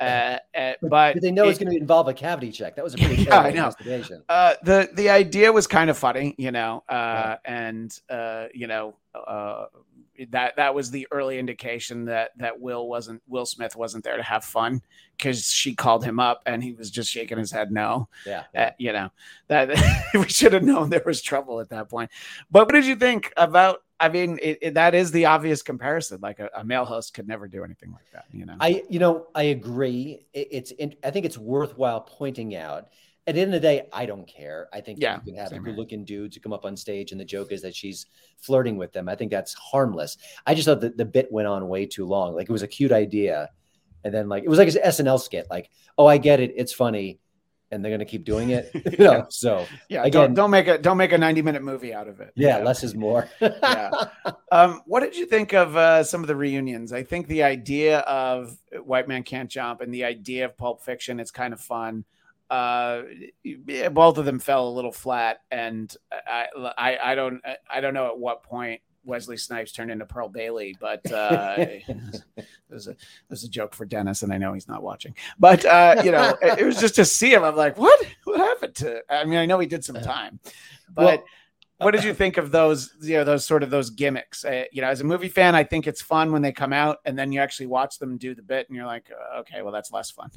[0.00, 2.76] Uh, uh, but Did they know it, was going to involve a cavity check.
[2.76, 3.66] That was a pretty yeah, I know.
[3.66, 4.22] investigation.
[4.28, 7.36] Uh, the the idea was kind of funny, you know, uh, yeah.
[7.44, 9.66] and uh, you know, uh,
[10.30, 14.22] that that was the early indication that that Will wasn't Will Smith wasn't there to
[14.22, 14.82] have fun
[15.16, 18.08] because she called him up and he was just shaking his head no.
[18.26, 18.66] Yeah, yeah.
[18.66, 19.10] Uh, you know
[19.48, 19.68] that
[20.14, 22.10] we should have known there was trouble at that point.
[22.50, 23.82] But what did you think about?
[24.00, 26.20] I mean, it, it, that is the obvious comparison.
[26.20, 28.26] Like a, a, male host could never do anything like that.
[28.32, 30.26] You know, I you know I agree.
[30.32, 32.88] It, it's I think it's worthwhile pointing out
[33.28, 34.68] at the end of the day, I don't care.
[34.72, 37.20] I think yeah, you can have good looking dudes who come up on stage and
[37.20, 38.06] the joke is that she's
[38.38, 39.06] flirting with them.
[39.06, 40.16] I think that's harmless.
[40.46, 42.34] I just thought that the bit went on way too long.
[42.34, 43.50] Like it was a cute idea.
[44.02, 46.72] And then like it was like an SNL skit, like, oh, I get it, it's
[46.72, 47.18] funny,
[47.70, 48.70] and they're gonna keep doing it.
[48.98, 51.92] you know, so yeah, again, don't, don't, make a don't make a 90 minute movie
[51.92, 52.32] out of it.
[52.34, 53.28] Yeah, less is more.
[53.40, 53.90] yeah.
[54.50, 56.92] Um, what did you think of uh, some of the reunions?
[56.92, 61.20] I think the idea of White Man Can't Jump and the idea of Pulp Fiction
[61.20, 62.06] is kind of fun
[62.50, 63.02] uh,
[63.90, 68.08] both of them fell a little flat, and I, I, I don't, I don't know
[68.08, 71.56] at what point Wesley Snipes turned into Pearl Bailey, but uh,
[72.68, 72.96] there's a
[73.28, 75.14] there's a joke for Dennis, and I know he's not watching.
[75.38, 77.42] But uh, you know, it, it, was just to see him.
[77.42, 78.06] I'm like, what?
[78.24, 79.02] What happened to?
[79.08, 80.38] I mean, I know he did some time,
[80.92, 81.04] but.
[81.04, 81.24] Well,
[81.80, 84.82] what did you think of those you know those sort of those gimmicks uh, you
[84.82, 87.30] know as a movie fan i think it's fun when they come out and then
[87.30, 89.08] you actually watch them do the bit and you're like
[89.38, 90.28] okay well that's less fun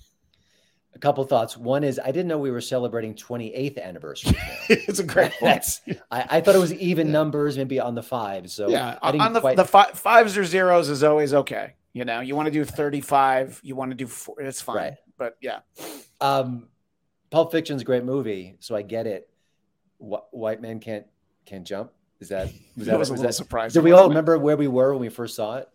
[0.93, 1.55] a couple thoughts.
[1.57, 4.37] One is I didn't know we were celebrating 28th anniversary.
[4.69, 5.81] it's a great point.
[6.11, 7.13] I, I, thought it was even yeah.
[7.13, 8.51] numbers, maybe on the five.
[8.51, 9.57] So yeah, on the, quite...
[9.57, 11.75] the fi- fives or zeros is always okay.
[11.93, 14.75] You know, you want to do 35, you want to do four, it's fine.
[14.75, 14.93] Right.
[15.17, 15.59] But yeah.
[16.21, 16.67] Um,
[17.31, 19.29] Pulp Fiction's a great movie, so I get it.
[19.99, 21.05] Wh- white man can't
[21.45, 21.91] can't jump.
[22.19, 23.79] Is that was that, that was a was little surprising?
[23.79, 25.69] Did we all remember where we were when we first saw it?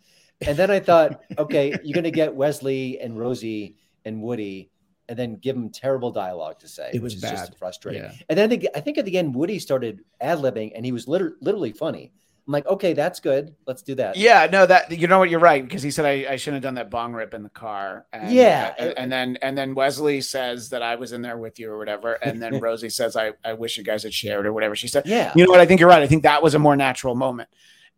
[0.47, 4.71] And then I thought, okay, you're gonna get Wesley and Rosie and Woody
[5.09, 6.91] and then give him terrible dialogue to say.
[6.93, 7.31] It was bad.
[7.31, 8.03] just frustrating.
[8.03, 8.13] Yeah.
[8.29, 11.37] And then I think at the end, Woody started ad libbing and he was liter-
[11.41, 12.13] literally funny.
[12.47, 13.57] I'm like, okay, that's good.
[13.67, 14.17] Let's do that.
[14.17, 16.69] Yeah, no, that you know what, you're right because he said I, I shouldn't have
[16.69, 18.07] done that bong rip in the car.
[18.13, 21.59] And, yeah, uh, and then and then Wesley says that I was in there with
[21.59, 24.53] you or whatever, and then Rosie says I I wish you guys had shared or
[24.53, 25.07] whatever she said.
[25.07, 25.59] Yeah, you know what?
[25.59, 26.03] I think you're right.
[26.03, 27.49] I think that was a more natural moment.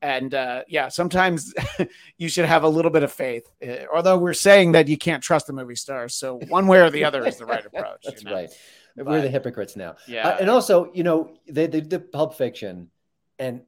[0.01, 1.53] And uh, yeah, sometimes
[2.19, 3.51] you should have a little bit of faith.
[3.67, 6.91] Uh, although we're saying that you can't trust the movie stars, so one way or
[6.91, 8.03] the other is the right approach.
[8.05, 8.37] That's you know?
[8.37, 8.51] right.
[8.97, 9.97] But, we're the hypocrites now.
[10.07, 12.91] Yeah, uh, and also, you know, they, they did Pulp Fiction,
[13.39, 13.63] and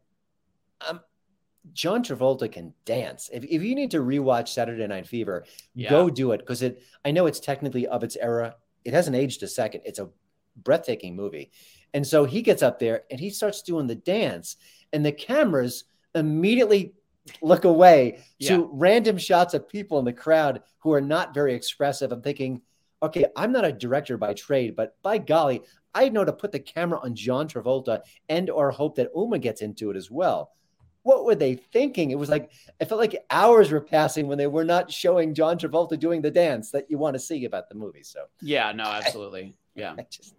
[0.89, 1.01] um,
[1.73, 3.31] John Travolta can dance.
[3.33, 5.91] If, if you need to rewatch Saturday Night Fever, yeah.
[5.91, 6.83] go do it because it.
[7.05, 8.57] I know it's technically of its era.
[8.85, 9.83] It hasn't aged a second.
[9.85, 10.09] It's a
[10.57, 11.51] breathtaking movie,
[11.95, 14.57] and so he gets up there and he starts doing the dance,
[14.93, 16.95] and the cameras immediately
[17.43, 18.57] look away yeah.
[18.57, 22.13] to random shots of people in the crowd who are not very expressive.
[22.13, 22.63] I'm thinking,
[23.03, 25.63] okay, I'm not a director by trade, but by golly,
[25.95, 29.63] I know to put the camera on John Travolta and or hope that Uma gets
[29.63, 30.53] into it as well.
[31.03, 32.11] What were they thinking?
[32.11, 35.59] It was like I felt like hours were passing when they were not showing John
[35.59, 38.03] Travolta doing the dance that you want to see about the movie.
[38.03, 39.95] So yeah, no, absolutely, yeah.
[39.99, 40.35] I just,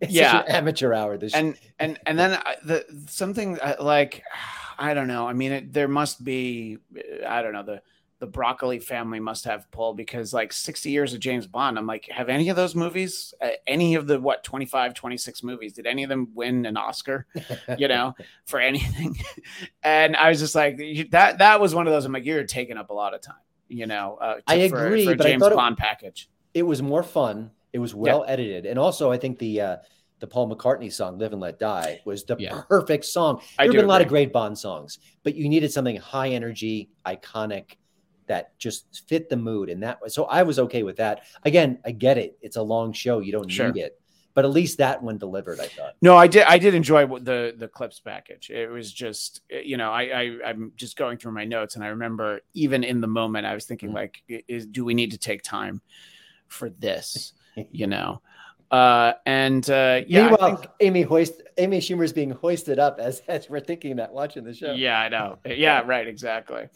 [0.00, 1.18] it's yeah, amateur hour.
[1.18, 4.22] This and and and then the something uh, like
[4.78, 5.26] I don't know.
[5.26, 6.78] I mean, it, there must be,
[7.26, 7.82] I don't know, the
[8.20, 11.76] the broccoli family must have pull because like 60 years of James Bond.
[11.76, 15.72] I'm like, have any of those movies, uh, any of the what 25, 26 movies,
[15.74, 17.26] did any of them win an Oscar,
[17.78, 18.14] you know,
[18.46, 19.16] for anything?
[19.82, 20.78] and I was just like,
[21.10, 22.04] that that was one of those.
[22.04, 23.34] I'm like, you're taking up a lot of time,
[23.68, 24.16] you know.
[24.20, 26.30] Uh, to, I agree, for, for but James I Bond it, package.
[26.54, 27.50] It was more fun.
[27.74, 28.32] It was well yeah.
[28.32, 29.76] edited, and also I think the uh,
[30.24, 32.62] the Paul McCartney song "Live and Let Die" was the yeah.
[32.66, 33.42] perfect song.
[33.58, 36.88] There have been a lot of great Bond songs, but you needed something high energy,
[37.04, 37.76] iconic
[38.26, 40.24] that just fit the mood, and that was so.
[40.24, 41.24] I was okay with that.
[41.44, 43.70] Again, I get it; it's a long show; you don't sure.
[43.70, 44.00] need it,
[44.32, 45.60] but at least that one delivered.
[45.60, 45.92] I thought.
[46.00, 46.44] No, I did.
[46.44, 48.48] I did enjoy the the clips package.
[48.48, 51.88] It was just, you know, I, I I'm just going through my notes, and I
[51.88, 53.96] remember even in the moment, I was thinking mm-hmm.
[53.96, 55.82] like, is do we need to take time
[56.48, 57.34] for this?
[57.70, 58.22] you know.
[58.74, 63.48] Uh, and uh, yeah, meanwhile, think, Amy hoist Amy Schumer's being hoisted up as as
[63.48, 64.72] we're thinking that watching the show.
[64.72, 65.38] Yeah, I know.
[65.46, 66.66] Yeah, right, exactly.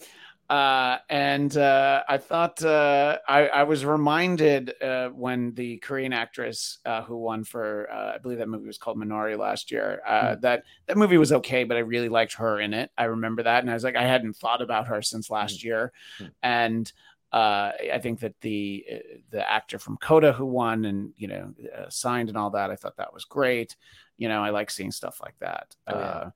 [0.49, 6.79] Uh, and uh, I thought uh, I, I was reminded uh, when the Korean actress
[6.87, 10.41] uh, who won for uh, I believe that movie was called Minari last year mm.
[10.41, 12.93] that that movie was okay, but I really liked her in it.
[12.97, 15.65] I remember that, and I was like, I hadn't thought about her since last mm.
[15.65, 16.31] year, mm.
[16.45, 16.93] and
[17.33, 18.97] uh, I think that the uh,
[19.31, 22.77] the actor from Coda who won and you know uh, signed and all that, I
[22.77, 23.77] thought that was great.
[24.17, 25.77] You know, I like seeing stuff like that.
[25.87, 26.05] Oh, yeah.
[26.05, 26.31] Uh,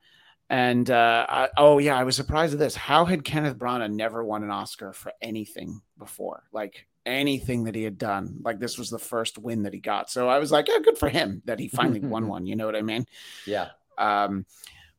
[0.51, 2.75] and uh, I, oh yeah, I was surprised at this.
[2.75, 6.45] How had Kenneth Branagh never won an Oscar for anything before?
[6.53, 8.39] Like anything that he had done.
[8.43, 10.11] Like this was the first win that he got.
[10.11, 12.47] So I was like, yeah, good for him that he finally won one.
[12.47, 13.07] You know what I mean?
[13.47, 13.69] Yeah.
[13.99, 14.47] Um,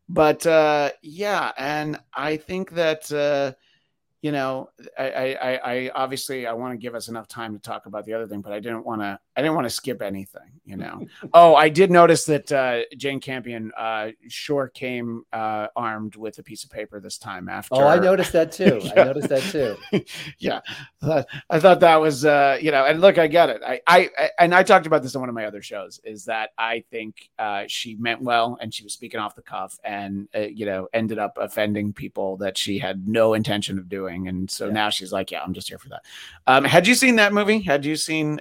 [0.09, 3.53] but uh, yeah, and I think that uh,
[4.23, 7.87] you know, I, I, I obviously I want to give us enough time to talk
[7.87, 10.61] about the other thing, but I didn't want to, I didn't want to skip anything,
[10.63, 11.07] you know.
[11.33, 16.43] oh, I did notice that uh, Jane Campion uh, sure came uh, armed with a
[16.43, 17.75] piece of paper this time after.
[17.75, 18.79] Oh, I noticed that too.
[18.83, 18.91] yeah.
[18.95, 20.03] I noticed that too.
[20.37, 20.61] yeah,
[21.49, 23.61] I thought that was, uh, you know, and look, I get it.
[23.65, 25.99] I, I, and I talked about this on one of my other shows.
[26.03, 29.79] Is that I think uh, she meant well, and she was speaking off the cuff,
[29.83, 34.03] and uh, you know, ended up offending people that she had no intention of doing
[34.03, 34.27] doing.
[34.27, 34.73] And so yeah.
[34.73, 36.03] now she's like, yeah, I'm just here for that.
[36.47, 37.59] Um, had you seen that movie?
[37.61, 38.39] Had you seen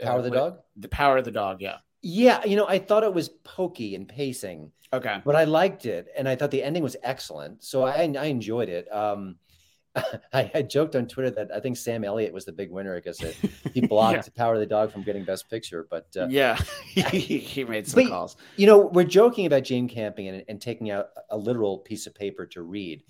[0.00, 0.58] uh, Power of the Dog?
[0.76, 1.78] The Power of the Dog, yeah.
[2.02, 4.70] Yeah, you know, I thought it was pokey and pacing.
[4.92, 5.20] Okay.
[5.24, 7.64] But I liked it and I thought the ending was excellent.
[7.64, 8.92] So I I enjoyed it.
[8.92, 9.36] Um
[10.32, 13.20] I, I joked on Twitter that I think Sam Elliott was the big winner because
[13.22, 13.36] it,
[13.72, 14.32] he blocked yeah.
[14.36, 15.86] Power of the Dog from getting Best Picture.
[15.90, 18.36] But uh, yeah, he, he made some but, calls.
[18.56, 22.14] You know, we're joking about Jane Campion and, and, taking out a literal piece of
[22.14, 23.02] paper to read.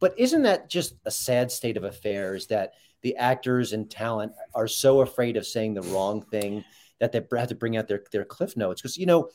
[0.00, 4.68] But isn't that just a sad state of affairs that the actors and talent are
[4.68, 6.64] so afraid of saying the wrong thing
[7.00, 8.82] that they have to bring out their, their cliff notes?
[8.82, 9.28] Because, you know,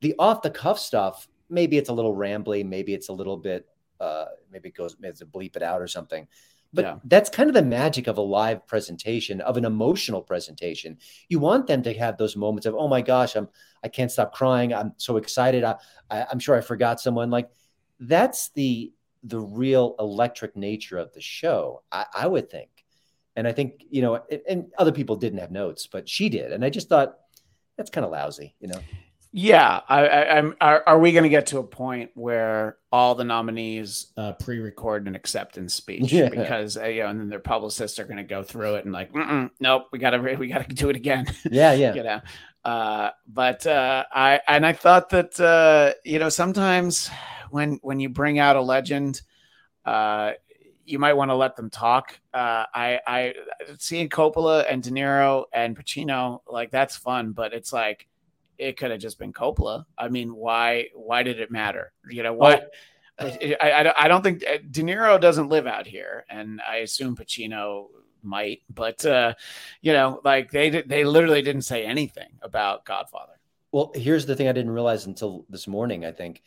[0.00, 3.66] the off the cuff stuff, maybe it's a little rambly, maybe it's a little bit,
[4.00, 6.26] uh, maybe it goes, maybe it's a bleep it out or something.
[6.72, 6.96] But yeah.
[7.04, 10.98] that's kind of the magic of a live presentation, of an emotional presentation.
[11.28, 13.48] You want them to have those moments of, oh my gosh, I'm
[13.82, 14.72] I can't stop crying.
[14.72, 15.64] I'm so excited.
[15.64, 15.76] I,
[16.10, 17.30] I I'm sure I forgot someone.
[17.30, 17.50] Like
[17.98, 22.70] that's the the real electric nature of the show, I, I would think.
[23.36, 26.52] And I think, you know, and, and other people didn't have notes, but she did.
[26.52, 27.16] And I just thought
[27.76, 28.80] that's kind of lousy, you know?
[29.32, 33.22] Yeah, I, am Are, are, we going to get to a point where all the
[33.22, 36.28] nominees uh, pre-record an acceptance speech yeah.
[36.28, 38.92] because uh, you know, and then their publicists are going to go through it and
[38.92, 39.14] like,
[39.60, 41.26] nope, we got to we got to do it again.
[41.48, 41.94] Yeah, yeah.
[41.94, 42.20] you know,
[42.64, 47.08] uh, but uh, I and I thought that uh, you know sometimes
[47.50, 49.22] when when you bring out a legend,
[49.84, 50.32] uh,
[50.84, 52.18] you might want to let them talk.
[52.32, 53.34] Uh, I I
[53.78, 58.06] seeing Coppola and De Niro and Pacino like that's fun, but it's like
[58.58, 59.84] it could have just been Coppola.
[59.96, 61.92] I mean, why why did it matter?
[62.08, 62.70] You know what?
[63.18, 67.16] I, I, I don't think uh, De Niro doesn't live out here, and I assume
[67.16, 67.88] Pacino
[68.22, 69.34] might, but uh,
[69.80, 73.38] you know, like they they literally didn't say anything about Godfather.
[73.72, 76.04] Well, here's the thing I didn't realize until this morning.
[76.04, 76.42] I think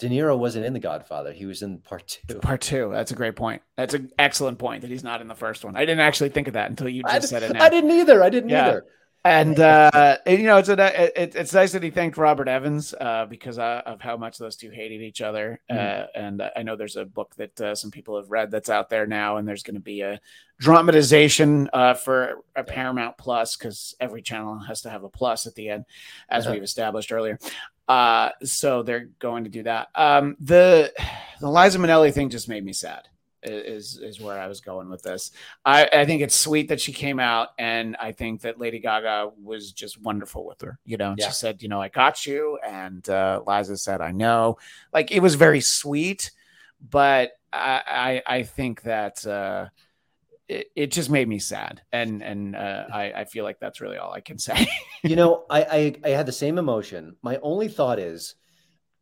[0.00, 1.32] De Niro wasn't in The Godfather.
[1.32, 2.38] He was in part two.
[2.38, 2.90] Part two.
[2.92, 3.62] That's a great point.
[3.76, 5.76] That's an excellent point that he's not in the first one.
[5.76, 7.52] I didn't actually think of that until you just said it.
[7.52, 7.62] Now.
[7.62, 8.22] I didn't either.
[8.22, 8.66] I didn't yeah.
[8.66, 8.86] either.
[9.22, 12.94] And, uh, and, you know, it's a, it, it's nice that he thanked Robert Evans
[12.98, 15.60] uh, because uh, of how much those two hated each other.
[15.70, 16.06] Mm.
[16.14, 19.06] and I know there's a book that uh, some people have read that's out there
[19.06, 20.20] now, and there's going to be a
[20.58, 25.54] dramatization uh, for a Paramount Plus because every channel has to have a plus at
[25.54, 25.84] the end,
[26.30, 26.54] as uh-huh.
[26.54, 27.38] we've established earlier.
[27.90, 29.88] Uh, so they're going to do that.
[29.96, 30.92] Um, the
[31.40, 33.08] the Liza Minnelli thing just made me sad.
[33.42, 35.32] Is is where I was going with this.
[35.64, 39.32] I, I think it's sweet that she came out, and I think that Lady Gaga
[39.42, 40.78] was just wonderful with her.
[40.84, 41.26] You know, yeah.
[41.26, 44.58] she said, "You know, I got you," and uh, Liza said, "I know."
[44.92, 46.30] Like it was very sweet,
[46.80, 49.26] but I I, I think that.
[49.26, 49.66] Uh,
[50.50, 51.82] it, it just made me sad.
[51.92, 54.68] And and uh, I, I feel like that's really all i can say.
[55.02, 57.16] You know I, I, I had the same emotion.
[57.22, 58.34] My only thought is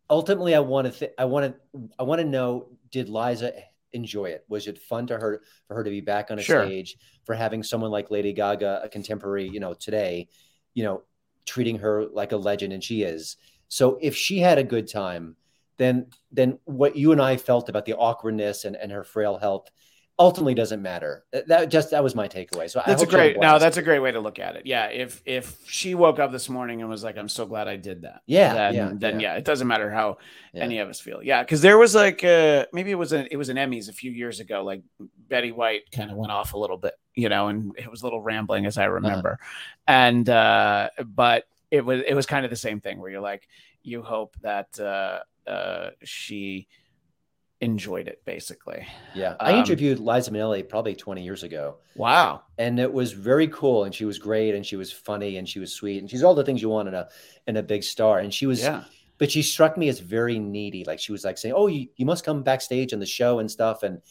[0.09, 3.53] ultimately i want to th- i want to i want to know did liza
[3.93, 4.45] enjoy it?
[4.49, 6.65] Was it fun to her for her to be back on a sure.
[6.65, 10.29] stage for having someone like lady gaga a contemporary you know today
[10.75, 11.03] you know
[11.47, 13.37] treating her like a legend and she is.
[13.69, 15.37] So if she had a good time
[15.79, 19.71] then then what you and i felt about the awkwardness and, and her frail health
[20.19, 21.25] ultimately doesn't matter.
[21.47, 22.69] That just that was my takeaway.
[22.69, 24.67] So that's a great no, that's a great way to look at it.
[24.67, 27.77] Yeah, if if she woke up this morning and was like, "I'm so glad I
[27.77, 29.33] did that," yeah, then yeah, then yeah.
[29.33, 30.19] yeah it doesn't matter how
[30.53, 30.65] yeah.
[30.65, 31.23] any of us feel.
[31.23, 33.93] Yeah, because there was like uh, maybe it was an it was an Emmys a
[33.93, 34.65] few years ago.
[34.65, 34.83] Like
[35.29, 38.07] Betty White kind of went off a little bit, you know, and it was a
[38.07, 38.93] little rambling as I uh-huh.
[38.93, 39.93] remember, uh-huh.
[39.93, 43.49] and uh, but it was it was kind of the same thing where you're like,
[43.83, 46.67] you hope that uh, uh, she
[47.61, 48.87] enjoyed it basically.
[49.14, 49.35] Yeah.
[49.40, 51.79] I um, interviewed Liza Minnelli probably 20 years ago.
[51.97, 52.42] Wow.
[52.57, 55.59] And it was very cool and she was great and she was funny and she
[55.59, 57.09] was sweet and she's all the things you want in a
[57.47, 58.85] in a big star and she was yeah.
[59.18, 62.07] but she struck me as very needy like she was like saying, "Oh, you, you
[62.07, 64.03] must come backstage on the show and stuff." And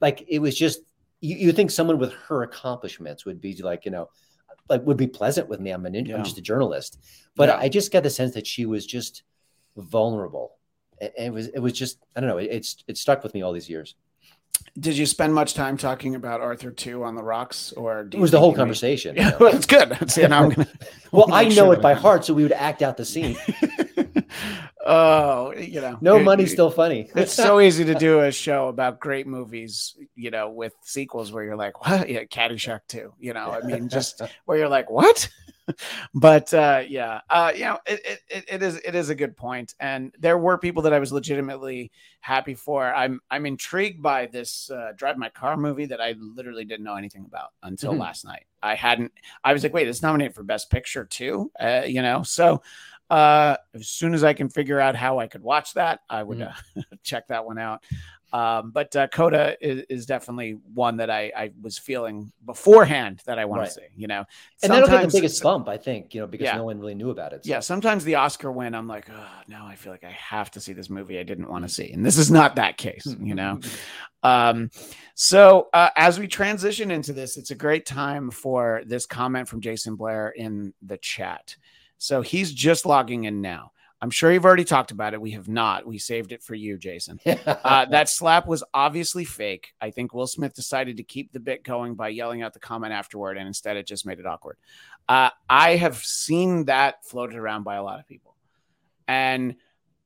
[0.00, 0.80] like it was just
[1.20, 4.10] you, you think someone with her accomplishments would be like, you know,
[4.68, 5.70] like would be pleasant with me.
[5.70, 6.16] I'm an yeah.
[6.16, 6.98] I'm just a journalist,
[7.34, 7.56] but yeah.
[7.56, 9.22] I just got the sense that she was just
[9.76, 10.56] vulnerable.
[11.00, 12.38] It, was it was just I don't know.
[12.38, 13.94] It, it's it stuck with me all these years.
[14.78, 18.30] Did you spend much time talking about Arthur two on the rocks, or it was
[18.30, 19.16] the whole conversation?
[19.16, 20.10] Yeah, well, it's good.
[20.10, 20.68] See, now I'm gonna,
[21.12, 23.36] well, I know sure it by heart, so we would act out the scene.
[24.90, 27.08] oh, you know, no money's still funny.
[27.14, 31.44] it's so easy to do a show about great movies, you know, with sequels where
[31.44, 32.08] you're like, what?
[32.08, 33.14] Yeah, Caddyshack too.
[33.18, 35.28] You know, I mean, just where you're like, what?
[36.14, 39.74] but uh, yeah, uh, you know, it, it, it is it is a good point,
[39.78, 42.92] and there were people that I was legitimately happy for.
[42.92, 46.96] I'm I'm intrigued by this uh, Drive My Car movie that I literally didn't know
[46.96, 48.00] anything about until mm-hmm.
[48.00, 48.46] last night.
[48.62, 49.12] I hadn't.
[49.44, 51.50] I was like, wait, it's nominated for Best Picture too.
[51.60, 52.62] Uh, you know, so
[53.10, 56.38] uh, as soon as I can figure out how I could watch that, I would
[56.38, 56.54] mm.
[56.76, 57.84] uh, check that one out.
[58.32, 63.40] Um, but uh, Coda is, is, definitely one that I, I, was feeling beforehand that
[63.40, 63.66] I want right.
[63.66, 63.86] to see.
[63.96, 64.24] You know,
[64.62, 66.14] and that'll get the biggest bump, I think.
[66.14, 66.56] You know, because yeah.
[66.56, 67.44] no one really knew about it.
[67.44, 67.50] So.
[67.50, 70.60] Yeah, sometimes the Oscar win, I'm like, oh, now I feel like I have to
[70.60, 73.06] see this movie I didn't want to see, and this is not that case.
[73.20, 73.60] You know,
[74.22, 74.70] um,
[75.14, 79.60] so uh, as we transition into this, it's a great time for this comment from
[79.60, 81.56] Jason Blair in the chat.
[82.00, 83.72] So he's just logging in now.
[84.00, 85.20] I'm sure you've already talked about it.
[85.20, 85.86] We have not.
[85.86, 87.20] We saved it for you, Jason.
[87.26, 89.74] uh, that slap was obviously fake.
[89.82, 92.94] I think Will Smith decided to keep the bit going by yelling out the comment
[92.94, 94.56] afterward, and instead it just made it awkward.
[95.10, 98.34] Uh, I have seen that floated around by a lot of people.
[99.06, 99.56] And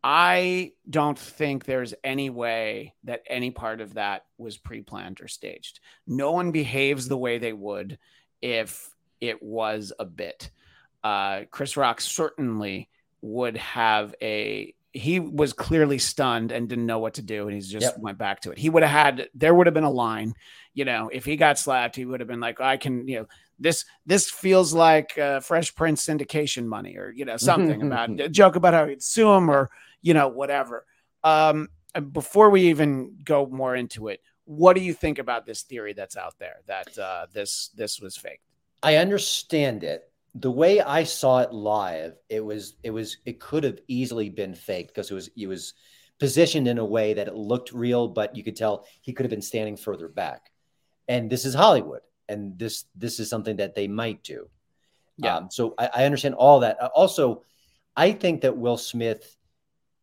[0.03, 5.29] I don't think there's any way that any part of that was pre planned or
[5.29, 5.79] staged.
[6.09, 7.99] No one behaves the way they would
[8.43, 10.51] if it was a bit
[11.05, 12.89] uh, Chris Rock certainly
[13.21, 14.75] would have a.
[14.93, 17.99] He was clearly stunned and didn't know what to do, and he just yep.
[17.99, 18.59] went back to it.
[18.59, 19.29] He would have had.
[19.35, 20.35] There would have been a line,
[20.73, 23.27] you know, if he got slapped, he would have been like, "I can," you know,
[23.59, 28.29] this this feels like uh, Fresh Prince syndication money, or you know, something about a
[28.29, 30.87] joke about how he'd sue him, or you know, whatever.
[31.23, 31.69] Um,
[32.13, 36.17] before we even go more into it, what do you think about this theory that's
[36.17, 38.41] out there that uh, this this was fake?
[38.83, 43.65] I understand it the way I saw it live, it was it was it could
[43.65, 45.75] have easily been faked because it was it was
[46.19, 49.31] positioned in a way that it looked real, but you could tell he could have
[49.31, 50.51] been standing further back.
[51.07, 54.49] And this is Hollywood, and this this is something that they might do.
[55.17, 55.37] Yeah.
[55.37, 56.83] Um, so I, I, understand all that.
[56.83, 57.45] Uh, also,
[57.95, 59.37] I think that Will Smith,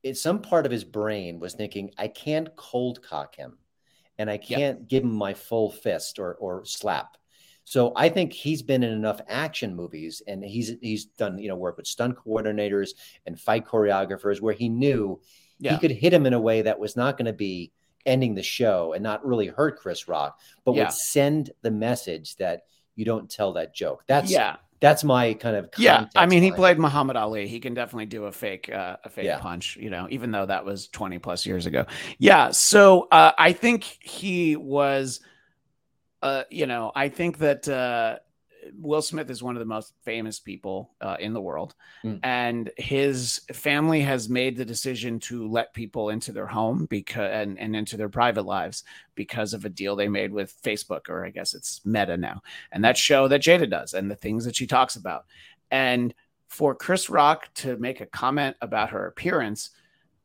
[0.03, 3.57] in some part of his brain, was thinking, I can't cold cock him,
[4.17, 7.17] and I can't give him my full fist or or slap
[7.63, 11.55] so I think he's been in enough action movies and he's he's done, you know,
[11.55, 12.91] work with stunt coordinators
[13.25, 15.19] and fight choreographers where he knew
[15.59, 15.73] yeah.
[15.73, 17.71] he could hit him in a way that was not going to be
[18.05, 20.85] ending the show and not really hurt Chris Rock, but yeah.
[20.85, 22.63] would send the message that
[22.95, 24.03] you don't tell that joke.
[24.07, 24.57] That's yeah.
[24.79, 26.07] That's my kind of yeah.
[26.15, 27.47] I mean, he played Muhammad Ali.
[27.47, 29.37] He can definitely do a fake uh, a fake yeah.
[29.37, 29.77] punch.
[29.79, 31.85] You know, even though that was twenty plus years ago.
[32.17, 32.49] Yeah.
[32.49, 35.19] So uh, I think he was
[36.21, 38.17] uh, you know, I think that uh,
[38.79, 42.19] Will Smith is one of the most famous people uh, in the world, mm.
[42.23, 47.59] and his family has made the decision to let people into their home because and,
[47.59, 48.83] and into their private lives
[49.15, 52.83] because of a deal they made with Facebook, or I guess it's Meta now, and
[52.83, 55.25] that show that Jada does and the things that she talks about,
[55.71, 56.13] and
[56.47, 59.71] for Chris Rock to make a comment about her appearance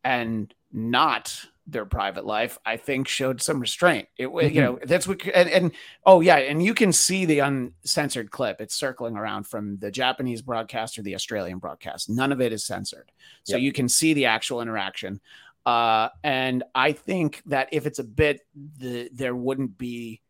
[0.04, 4.08] and not their private life, I think showed some restraint.
[4.16, 4.54] It mm-hmm.
[4.54, 5.72] you know that's what and, and,
[6.04, 8.60] oh yeah, and you can see the uncensored clip.
[8.60, 12.08] It's circling around from the Japanese broadcast or the Australian broadcast.
[12.08, 13.10] None of it is censored,
[13.44, 13.62] so yep.
[13.62, 15.20] you can see the actual interaction.
[15.64, 18.46] Uh, and I think that if it's a bit,
[18.78, 20.20] the, there wouldn't be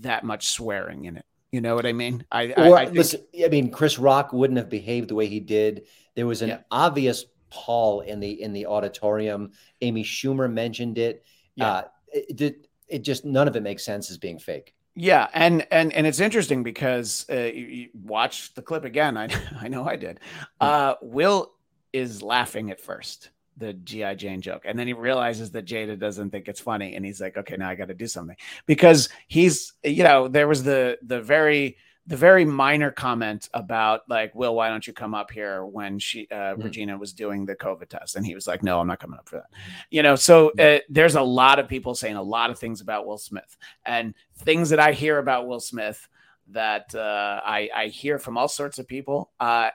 [0.00, 1.24] that much swearing in it.
[1.52, 2.24] You know what I mean?
[2.30, 5.26] I, or, I, I think, listen, I mean, Chris Rock wouldn't have behaved the way
[5.28, 5.86] he did.
[6.16, 6.58] There was an yeah.
[6.70, 9.52] obvious pall in the in the auditorium.
[9.80, 11.24] Amy Schumer mentioned it.
[11.54, 11.70] Yeah.
[11.70, 14.74] Uh, it, it, it just none of it makes sense as being fake.
[14.96, 19.16] Yeah, and and and it's interesting because uh, you, you watch the clip again.
[19.16, 19.28] I
[19.60, 20.20] I know I did.
[20.60, 20.66] Hmm.
[20.66, 21.52] Uh, Will
[21.92, 26.30] is laughing at first the GI Jane joke, and then he realizes that Jada doesn't
[26.30, 28.36] think it's funny, and he's like, okay, now I got to do something
[28.66, 31.76] because he's you know there was the the very
[32.06, 36.28] the very minor comment about like will why don't you come up here when she
[36.30, 36.62] uh, mm-hmm.
[36.62, 38.16] regina was doing the covid test?
[38.16, 39.46] And he was like no i'm not coming up for that.
[39.90, 43.06] You know so uh, there's a lot of people saying a lot of things about
[43.06, 43.56] will smith.
[43.86, 46.08] And things that i hear about will smith
[46.48, 49.70] that uh, I, I hear from all sorts of people uh,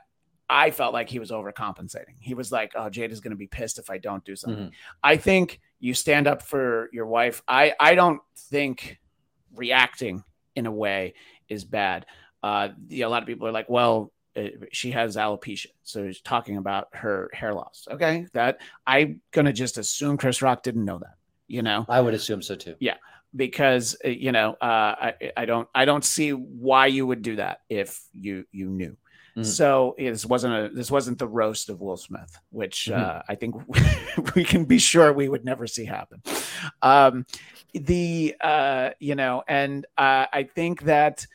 [0.49, 2.15] i felt like he was overcompensating.
[2.19, 4.65] He was like oh jada's going to be pissed if i don't do something.
[4.65, 4.73] Mm-hmm.
[5.03, 7.41] i think you stand up for your wife.
[7.47, 8.99] I i don't think
[9.55, 10.23] reacting
[10.55, 11.13] in a way
[11.49, 12.05] is bad.
[12.41, 16.57] Uh, a lot of people are like, well, uh, she has alopecia, so he's talking
[16.57, 17.87] about her hair loss.
[17.91, 21.15] Okay, that I'm gonna just assume Chris Rock didn't know that.
[21.47, 22.75] You know, I would assume so too.
[22.79, 22.95] Yeah,
[23.35, 27.37] because uh, you know, uh, I I don't I don't see why you would do
[27.37, 28.95] that if you you knew.
[29.39, 29.49] Mm-hmm.
[29.49, 33.01] So this wasn't a this wasn't the roast of Will Smith, which mm-hmm.
[33.01, 33.55] uh, I think
[34.35, 36.21] we can be sure we would never see happen.
[36.81, 37.25] Um,
[37.73, 41.25] the uh, you know, and uh, I think that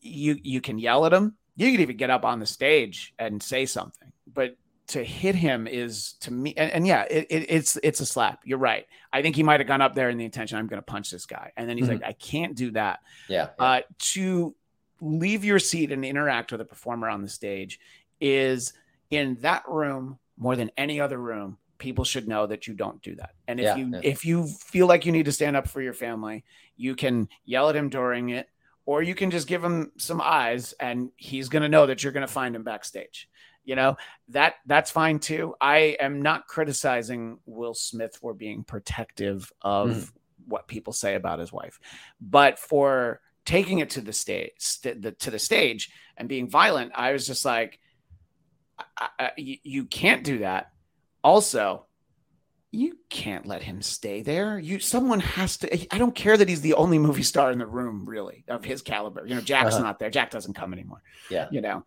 [0.00, 1.36] you you can yell at him.
[1.56, 4.56] You can even get up on the stage and say something, but
[4.88, 8.40] to hit him is to me and, and yeah it, it, it's it's a slap
[8.44, 10.80] you're right i think he might have gone up there in the intention i'm going
[10.80, 12.00] to punch this guy and then he's mm-hmm.
[12.00, 13.64] like i can't do that yeah, yeah.
[13.64, 14.54] Uh, to
[15.00, 17.78] leave your seat and interact with a performer on the stage
[18.20, 18.72] is
[19.10, 23.14] in that room more than any other room people should know that you don't do
[23.14, 24.00] that and if yeah, you yeah.
[24.02, 26.44] if you feel like you need to stand up for your family
[26.76, 28.48] you can yell at him during it
[28.86, 32.12] or you can just give him some eyes and he's going to know that you're
[32.12, 33.28] going to find him backstage
[33.64, 33.96] you know
[34.28, 40.12] that that's fine too i am not criticizing will smith for being protective of mm.
[40.48, 41.78] what people say about his wife
[42.20, 46.92] but for taking it to the stage st- the, to the stage and being violent
[46.94, 47.78] i was just like
[48.98, 50.70] I, I, you, can't do that.
[51.22, 51.86] Also
[52.72, 54.58] you can't let him stay there.
[54.58, 57.66] You someone has to i don't care that he's the only movie star in the
[57.66, 59.26] room really of his caliber.
[59.26, 59.84] You know jack's uh-huh.
[59.84, 60.10] not there.
[60.10, 61.00] Jack doesn't come anymore.
[61.30, 61.48] Yeah.
[61.50, 61.84] You know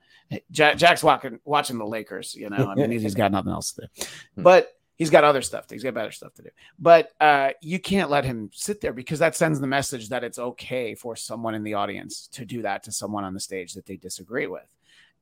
[0.51, 3.81] jack, jack's walking watching the lakers you know i mean he's got nothing else to
[3.81, 4.05] do.
[4.35, 4.43] Hmm.
[4.43, 5.65] but he's got other stuff.
[5.65, 6.49] To, he's got better stuff to do.
[6.77, 10.37] But uh, you can't let him sit there because that sends the message that it's
[10.37, 13.87] okay for someone in the audience to do that to someone on the stage that
[13.87, 14.67] they disagree with.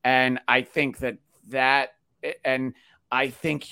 [0.04, 1.18] And I think that
[1.50, 1.94] that,
[2.44, 2.74] and
[3.12, 3.68] I think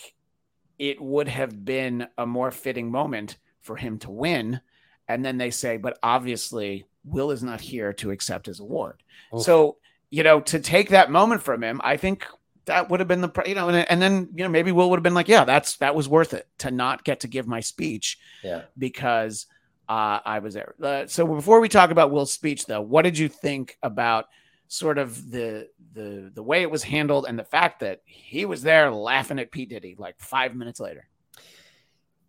[0.77, 4.61] it would have been a more fitting moment for him to win.
[5.07, 9.01] And then they say, but obviously, Will is not here to accept his award.
[9.35, 9.41] Oof.
[9.41, 9.77] So,
[10.09, 12.25] you know, to take that moment from him, I think
[12.65, 14.97] that would have been the you know and, and then you know maybe will would
[14.97, 17.59] have been like yeah that's that was worth it to not get to give my
[17.59, 19.45] speech yeah because
[19.87, 23.17] uh, i was there uh, so before we talk about will's speech though what did
[23.17, 24.25] you think about
[24.67, 28.61] sort of the the the way it was handled and the fact that he was
[28.61, 31.07] there laughing at P Diddy like five minutes later.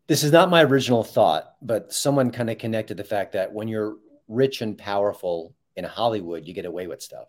[0.07, 3.67] This is not my original thought, but someone kind of connected the fact that when
[3.67, 3.97] you're
[4.29, 7.29] rich and powerful in Hollywood, you get away with stuff.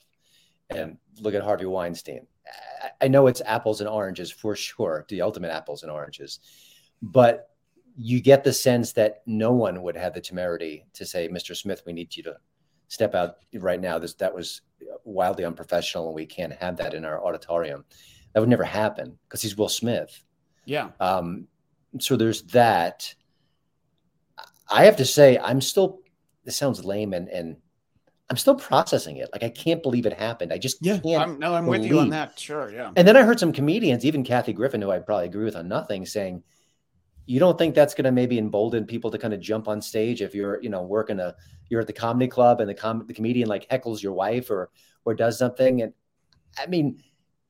[0.70, 2.28] And look at Harvey Weinstein.
[3.02, 6.40] I know it's apples and oranges for sure, the ultimate apples and oranges,
[7.02, 7.50] but
[7.96, 11.56] you get the sense that no one would have the temerity to say, Mr.
[11.56, 12.38] Smith, we need you to
[12.88, 13.98] step out right now.
[13.98, 14.62] This that was
[15.04, 17.86] wildly unprofessional, and we can't have that in our auditorium.
[18.34, 20.24] That would never happen because he's Will Smith.
[20.66, 20.90] Yeah.
[21.00, 21.48] Um,
[22.00, 23.14] so there's that.
[24.70, 26.02] I have to say, I'm still.
[26.44, 27.58] This sounds lame, and and
[28.30, 29.30] I'm still processing it.
[29.32, 30.52] Like I can't believe it happened.
[30.52, 31.00] I just yeah.
[31.00, 31.22] can't.
[31.22, 31.82] I'm, no, I'm believe.
[31.82, 32.38] with you on that.
[32.38, 32.92] Sure, yeah.
[32.96, 35.70] And then I heard some comedians, even Kathy Griffin, who I probably agree with on
[35.70, 36.44] nothing, saying,
[37.26, 40.22] "You don't think that's going to maybe embolden people to kind of jump on stage
[40.22, 41.36] if you're, you know, working a,
[41.70, 44.72] you're at the comedy club and the com- the comedian like heckles your wife or
[45.06, 45.94] or does something." And
[46.60, 47.02] I mean,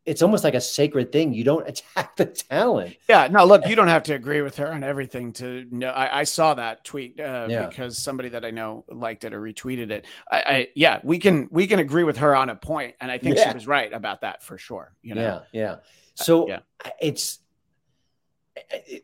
[0.07, 1.33] it's almost like a sacred thing.
[1.33, 2.95] You don't attack the talent.
[3.09, 5.89] Yeah, no, look, you don't have to agree with her on everything to know.
[5.89, 7.67] I, I saw that tweet uh, yeah.
[7.67, 10.05] because somebody that I know liked it or retweeted it.
[10.31, 13.17] I, I, yeah, we can we can agree with her on a point, and I
[13.17, 13.49] think yeah.
[13.49, 14.95] she was right about that for sure.
[15.01, 15.75] You know, yeah, yeah.
[16.15, 16.91] So uh, yeah.
[17.01, 17.39] it's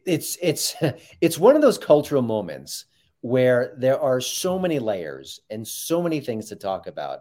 [0.05, 0.75] it's it's
[1.21, 2.85] it's one of those cultural moments
[3.19, 7.19] where there are so many layers and so many things to talk about,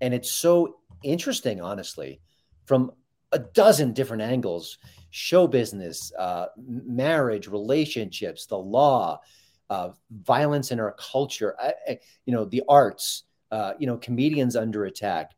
[0.00, 2.20] and it's so interesting, honestly,
[2.66, 2.92] from
[3.34, 4.78] a dozen different angles
[5.10, 9.20] show business, uh, marriage, relationships, the law,
[9.70, 14.56] uh, violence in our culture, I, I, you know, the arts, uh, you know, comedians
[14.56, 15.32] under attack.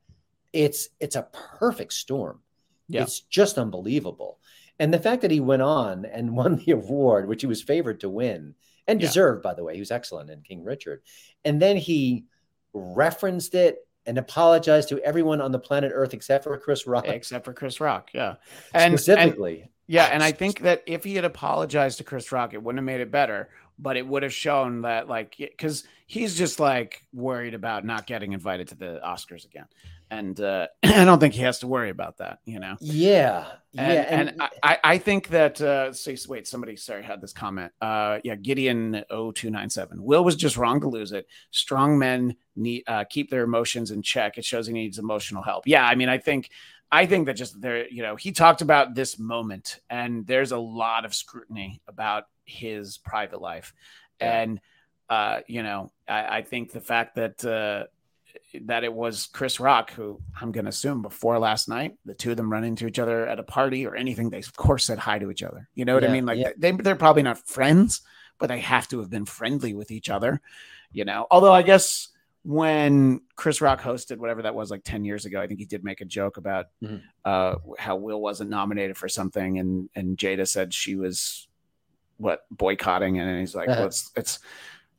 [0.53, 1.29] It's it's a
[1.59, 2.41] perfect storm.
[2.89, 3.03] Yeah.
[3.03, 4.39] It's just unbelievable.
[4.79, 8.01] And the fact that he went on and won the award, which he was favored
[8.01, 8.55] to win
[8.87, 9.07] and yeah.
[9.07, 11.03] deserved, by the way, he was excellent in King Richard.
[11.45, 12.27] And then he
[12.73, 17.07] referenced it and apologize to everyone on the planet Earth except for Chris Rock.
[17.09, 18.37] Except for Chris Rock, yeah.
[18.75, 19.63] And specifically.
[19.63, 22.79] And, yeah, and I think that if he had apologized to Chris Rock, it wouldn't
[22.79, 23.49] have made it better,
[23.79, 28.33] but it would have shown that like because he's just like worried about not getting
[28.33, 29.67] invited to the Oscars again
[30.11, 32.77] and uh, I don't think he has to worry about that, you know.
[32.81, 33.47] Yeah,
[33.77, 35.61] and, yeah, and, and I, I think that.
[35.61, 37.73] Uh, say, wait, somebody sorry had this comment.
[37.81, 40.03] Uh, yeah, Gideon 0297.
[40.03, 41.27] Will was just wrong to lose it.
[41.51, 44.39] Strong men need uh, keep their emotions in check.
[44.39, 45.67] It shows he needs emotional help.
[45.67, 46.51] Yeah, I mean, I think.
[46.89, 50.57] I think that just there, you know, he talked about this moment, and there's a
[50.57, 53.75] lot of scrutiny about his private life,
[54.21, 54.43] yeah.
[54.43, 54.61] and
[55.09, 57.87] uh, you know, I, I, think the fact that uh,
[58.65, 62.31] that it was Chris Rock, who I'm going to assume before last night, the two
[62.31, 64.99] of them run into each other at a party or anything, they of course said
[64.99, 65.69] hi to each other.
[65.75, 66.27] You know what yeah, I mean?
[66.27, 66.51] Like yeah.
[66.57, 68.03] they, they're probably not friends,
[68.39, 70.41] but they have to have been friendly with each other.
[70.93, 72.09] You know, although I guess
[72.43, 75.83] when Chris Rock hosted whatever that was like 10 years ago, I think he did
[75.83, 76.99] make a joke about mm-hmm.
[77.25, 81.49] uh, how Will wasn't nominated for something and and Jada said she was
[82.19, 83.81] what boycotting and he's like, uh-huh.
[83.81, 84.39] well, it's it's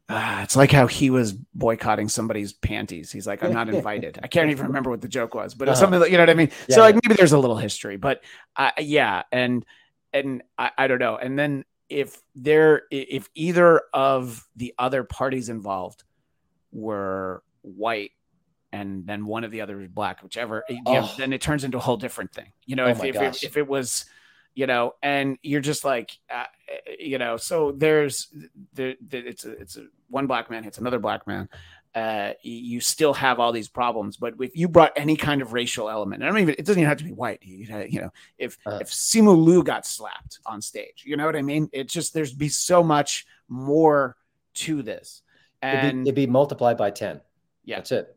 [0.10, 3.12] uh, it's like how he was boycotting somebody's panties.
[3.12, 4.20] He's like, I'm not invited.
[4.24, 5.76] I can't even remember what the joke was, but uh-huh.
[5.76, 6.52] something like, you know what I mean?
[6.70, 8.24] Yeah, so like maybe there's a little history, but
[8.56, 9.24] uh, yeah.
[9.34, 9.66] And,
[10.14, 11.18] and I, I don't know.
[11.18, 16.06] And then if there, if either of the other parties involved
[16.72, 18.12] were white
[18.72, 21.16] and then one of the other is black, whichever, oh.
[21.18, 22.54] then it turns into a whole different thing.
[22.66, 24.06] You know, oh if, if it, if, it, was,
[24.56, 26.46] you know, and you're just like, uh,
[26.98, 28.34] you know, so there's,
[28.74, 31.50] there, it's a, it's a, one black man hits another black man.
[31.96, 35.90] Uh, you still have all these problems, but if you brought any kind of racial
[35.90, 37.40] element, I don't even, it doesn't even have to be white.
[37.42, 41.36] You, you know, if, uh, if Simu Liu got slapped on stage, you know what
[41.36, 41.70] I mean?
[41.74, 44.16] It's just, there's be so much more
[44.56, 45.24] to this.
[45.62, 47.20] And it'd be, it'd be multiplied by 10.
[47.66, 47.78] Yeah.
[47.78, 48.16] That's it.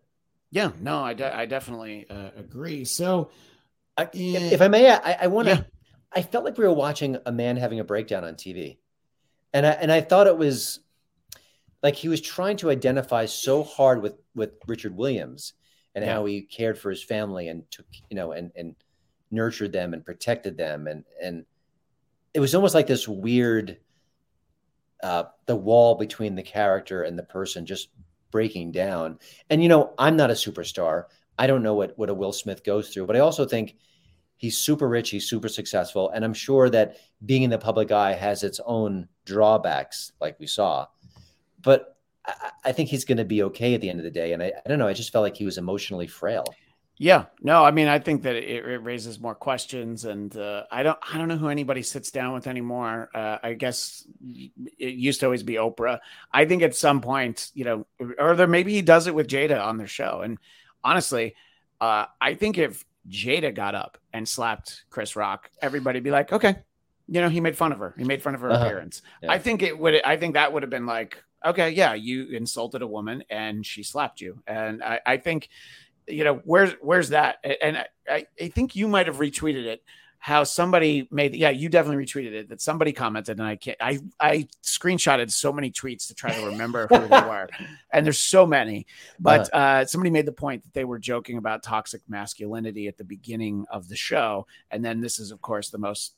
[0.50, 0.72] Yeah.
[0.80, 2.84] No, I, de- I definitely uh, agree.
[2.84, 3.30] So,
[3.96, 5.62] uh, if, if, I may, I, I want to, yeah.
[6.12, 8.78] I felt like we were watching a man having a breakdown on TV.
[9.54, 10.80] And I, and I thought it was
[11.82, 15.54] like he was trying to identify so hard with, with Richard Williams
[15.94, 16.12] and yeah.
[16.12, 18.76] how he cared for his family and took, you know, and, and
[19.30, 20.86] nurtured them and protected them.
[20.86, 21.44] And, and
[22.34, 23.78] it was almost like this weird,
[25.02, 27.88] uh, the wall between the character and the person just
[28.30, 29.18] breaking down.
[29.48, 31.04] And you know, I'm not a superstar.
[31.38, 33.76] I don't know what what a Will Smith goes through, but I also think
[34.36, 38.14] he's super rich, he's super successful, and I'm sure that being in the public eye
[38.14, 40.86] has its own drawbacks, like we saw.
[41.62, 44.32] But I, I think he's going to be okay at the end of the day.
[44.32, 46.44] And I, I don't know, I just felt like he was emotionally frail.
[47.02, 50.82] Yeah, no, I mean, I think that it, it raises more questions, and uh, I
[50.82, 53.08] don't, I don't know who anybody sits down with anymore.
[53.14, 56.00] Uh, I guess it used to always be Oprah.
[56.30, 57.86] I think at some point, you know,
[58.18, 60.20] or there maybe he does it with Jada on their show.
[60.22, 60.36] And
[60.84, 61.36] honestly,
[61.80, 66.56] uh, I think if Jada got up and slapped Chris Rock, everybody'd be like, okay,
[67.08, 67.94] you know, he made fun of her.
[67.96, 68.62] He made fun of her uh-huh.
[68.62, 69.00] appearance.
[69.22, 69.32] Yeah.
[69.32, 70.02] I think it would.
[70.04, 73.82] I think that would have been like, okay, yeah, you insulted a woman and she
[73.82, 75.48] slapped you, and I, I think
[76.06, 77.38] you know, where's where's that?
[77.62, 79.82] And I, I think you might have retweeted it.
[80.22, 82.48] How somebody made, yeah, you definitely retweeted it.
[82.50, 83.78] That somebody commented, and I can't.
[83.80, 87.48] I I screenshotted so many tweets to try to remember who they were,
[87.92, 88.86] and there's so many.
[89.18, 92.98] But uh, uh, somebody made the point that they were joking about toxic masculinity at
[92.98, 96.12] the beginning of the show, and then this is, of course, the most,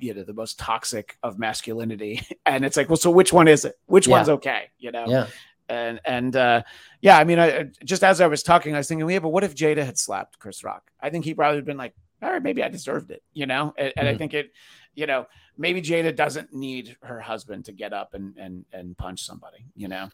[0.00, 2.26] you know, the most toxic of masculinity.
[2.44, 3.78] And it's like, well, so which one is it?
[3.86, 4.16] Which yeah.
[4.16, 4.70] one's okay?
[4.78, 5.06] You know?
[5.06, 5.26] Yeah
[5.72, 6.62] and and uh,
[7.00, 9.44] yeah, I mean, I, just as I was talking, I was thinking, yeah, but what
[9.44, 10.90] if Jada had slapped Chris Rock?
[11.00, 13.46] I think he probably would have been like, all right, maybe I deserved it, you
[13.46, 13.74] know.
[13.76, 14.14] And, and mm-hmm.
[14.14, 14.52] I think it,
[14.94, 19.24] you know, maybe Jada doesn't need her husband to get up and and and punch
[19.24, 20.08] somebody, you know.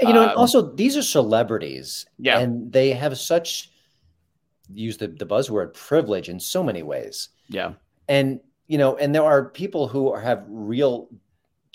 [0.00, 3.70] You know, um, also these are celebrities, yeah, and they have such
[4.72, 7.74] use the the buzzword privilege in so many ways, yeah,
[8.08, 11.08] and you know, and there are people who have real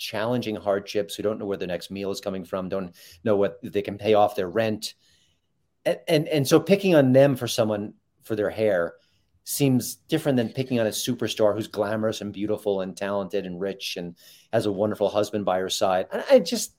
[0.00, 3.60] challenging hardships, who don't know where their next meal is coming from, don't know what
[3.62, 4.94] they can pay off their rent.
[5.84, 8.94] And, and, and so picking on them for someone for their hair
[9.50, 13.96] seems different than picking on a superstar who's glamorous and beautiful and talented and rich
[13.96, 14.14] and
[14.52, 16.06] has a wonderful husband by her side.
[16.12, 16.74] I, I just,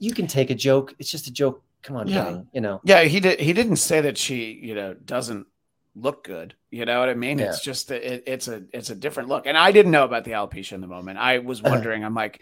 [0.00, 0.94] you can take a joke.
[0.98, 1.62] It's just a joke.
[1.82, 2.40] Come on, yeah.
[2.52, 2.80] you know.
[2.84, 3.40] Yeah, he did.
[3.40, 5.46] He didn't say that she, you know, doesn't
[5.94, 6.54] look good.
[6.70, 7.38] You know what I mean?
[7.38, 7.46] Yeah.
[7.46, 9.46] It's just it, it's a it's a different look.
[9.46, 11.18] And I didn't know about the alopecia in the moment.
[11.18, 11.70] I was uh-huh.
[11.70, 12.04] wondering.
[12.04, 12.40] I'm like,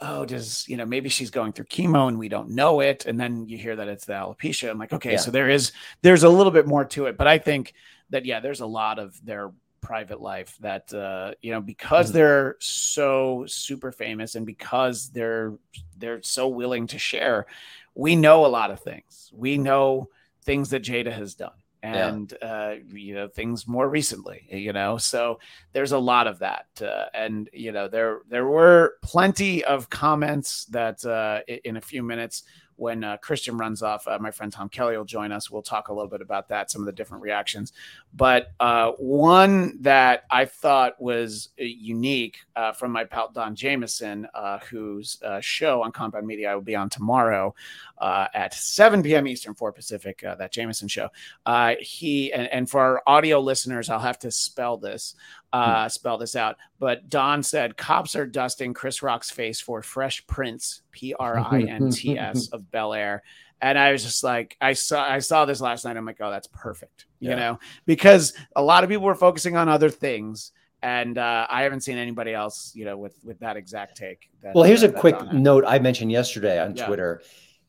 [0.00, 3.18] oh, does you know maybe she's going through chemo and we don't know it, and
[3.18, 4.70] then you hear that it's the alopecia.
[4.70, 5.18] I'm like, okay, yeah.
[5.18, 7.16] so there is there's a little bit more to it.
[7.16, 7.72] But I think
[8.10, 9.52] that yeah, there's a lot of their
[9.84, 12.18] private life that uh, you know because mm-hmm.
[12.18, 15.52] they're so super famous and because they're
[15.98, 17.46] they're so willing to share
[17.94, 20.08] we know a lot of things we know
[20.42, 21.52] things that jada has done
[21.82, 22.48] and yeah.
[22.48, 25.38] uh, you know things more recently you know so
[25.74, 30.64] there's a lot of that uh, and you know there there were plenty of comments
[30.66, 32.44] that uh, in a few minutes
[32.76, 35.50] when uh, Christian runs off, uh, my friend Tom Kelly will join us.
[35.50, 37.72] We'll talk a little bit about that, some of the different reactions.
[38.14, 44.28] But uh, one that I thought was uh, unique uh, from my pal Don Jamieson,
[44.34, 47.54] uh, whose show on Compound Media I will be on tomorrow
[47.96, 49.26] Uh, at 7 p.m.
[49.28, 51.08] Eastern, 4 Pacific, uh, that Jamieson show.
[51.46, 55.14] Uh, he and, and for our audio listeners, I'll have to spell this.
[55.52, 55.88] Uh, hmm.
[55.88, 56.56] spell this out.
[56.80, 61.62] But Don said cops are dusting Chris Rock's face for Fresh Prince P R I
[61.62, 63.22] N T S of Bel Air.
[63.62, 65.96] And I was just like, I saw, I saw this last night.
[65.96, 67.36] I'm like, oh, that's perfect, you Yeah.
[67.36, 71.80] know, because a lot of people were focusing on other things, and uh, I haven't
[71.80, 74.28] seen anybody else, you know, with with that exact take.
[74.42, 76.86] That, Well, here's a quick note I mentioned yesterday on Yeah.
[76.86, 77.22] Twitter.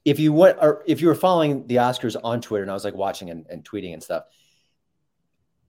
[0.06, 2.86] If you went or if you were following the Oscars on Twitter, and I was
[2.86, 4.24] like watching and, and tweeting and stuff,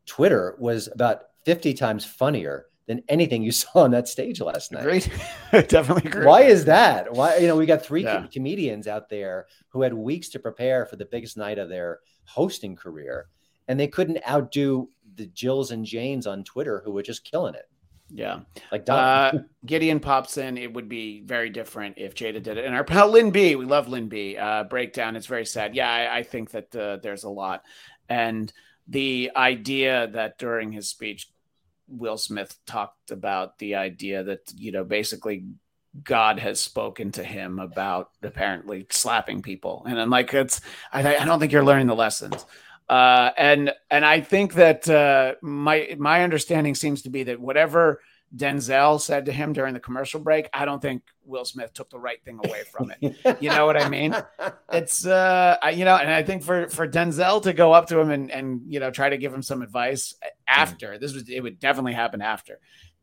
[0.07, 4.81] Twitter was about 50 times funnier than anything you saw on that stage last night.
[4.83, 5.11] Agreed.
[5.69, 6.27] Definitely agree.
[6.27, 7.13] Why is that?
[7.13, 8.19] Why you know we got three Yeah.
[8.21, 12.01] com- comedians out there who had weeks to prepare for the biggest night of their
[12.25, 13.27] hosting career,
[13.69, 17.65] and they couldn't outdo the Jills and Janes on Twitter who were just killing it.
[18.11, 18.41] Yeah.
[18.71, 19.33] Like Uh,
[19.65, 20.57] Gideon pops in.
[20.59, 22.65] It would be very different if Jada did it.
[22.65, 24.37] And our pal Lynn B, we love Lynn B.
[24.37, 25.17] Uh, breakdown.
[25.17, 25.75] It's very sad.
[25.75, 27.65] Yeah, I, I think that uh, there's a lot,
[28.09, 28.53] and
[28.89, 31.29] the idea that during his speech,
[31.89, 35.47] Will Smith talked about the idea that you know basically
[36.03, 40.61] God has spoken to him about apparently slapping people, and I'm like, it's
[40.93, 42.47] I, I don't think you're learning the lessons.
[42.89, 48.01] Uh, and and I think that uh, my my understanding seems to be that whatever
[48.35, 51.99] Denzel said to him during the commercial break, I don't think Will Smith took the
[51.99, 53.17] right thing away from it.
[53.41, 54.17] You know what I mean?
[54.73, 57.99] It's uh, I, you know, and I think for for Denzel to go up to
[57.99, 60.15] him and and you know try to give him some advice
[60.47, 62.59] after this was it would definitely happen after.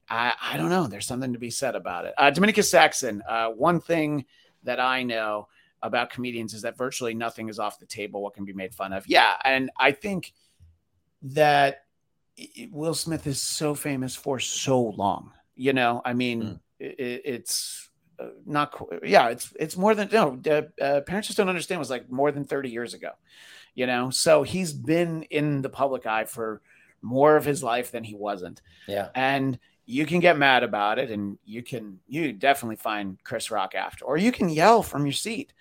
[0.09, 0.87] I I don't know.
[0.87, 2.13] There's something to be said about it.
[2.17, 3.23] Uh, Dominica Saxon.
[3.27, 4.25] Uh, one thing
[4.63, 5.47] that I know
[5.81, 8.21] about comedians is that virtually nothing is off the table.
[8.21, 9.07] What can be made fun of?
[9.07, 10.33] Yeah, and I think
[11.23, 11.85] that
[12.71, 15.31] Will Smith is so famous for so long.
[15.55, 16.59] You know, I mean, Mm.
[16.81, 18.73] i i- it's uh, not.
[19.03, 20.39] Yeah, it's it's more than no.
[20.81, 23.11] Uh, Parents just don't understand was like more than thirty years ago.
[23.75, 26.61] You know, so he's been in the public eye for
[27.01, 29.09] more of his life than he wasn't yeah.
[29.13, 33.75] and you can get mad about it and you can you definitely find chris rock
[33.75, 35.51] after or you can yell from your seat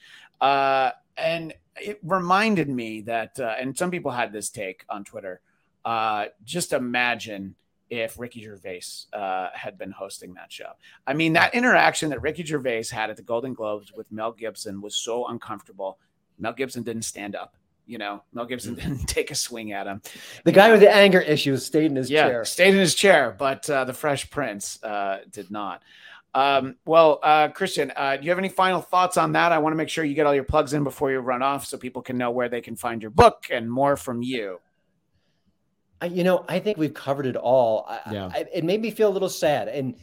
[0.40, 5.40] uh, and it reminded me that uh, and some people had this take on twitter
[5.84, 7.54] uh, just imagine
[7.90, 10.70] if ricky gervais uh, had been hosting that show
[11.06, 14.80] i mean that interaction that ricky gervais had at the golden globes with mel gibson
[14.80, 15.98] was so uncomfortable
[16.38, 17.56] mel gibson didn't stand up
[17.86, 20.00] you know mel gibson didn't take a swing at him
[20.44, 22.44] The guy with the anger issues stayed in his yeah, chair.
[22.44, 25.82] stayed in his chair, but uh, the Fresh Prince uh, did not.
[26.34, 29.52] Um, well, uh, Christian, uh, do you have any final thoughts on that?
[29.52, 31.66] I want to make sure you get all your plugs in before you run off,
[31.66, 34.60] so people can know where they can find your book and more from you.
[36.02, 37.86] I, you know, I think we've covered it all.
[37.88, 38.30] I, Yeah.
[38.34, 39.94] I, it made me feel a little sad, and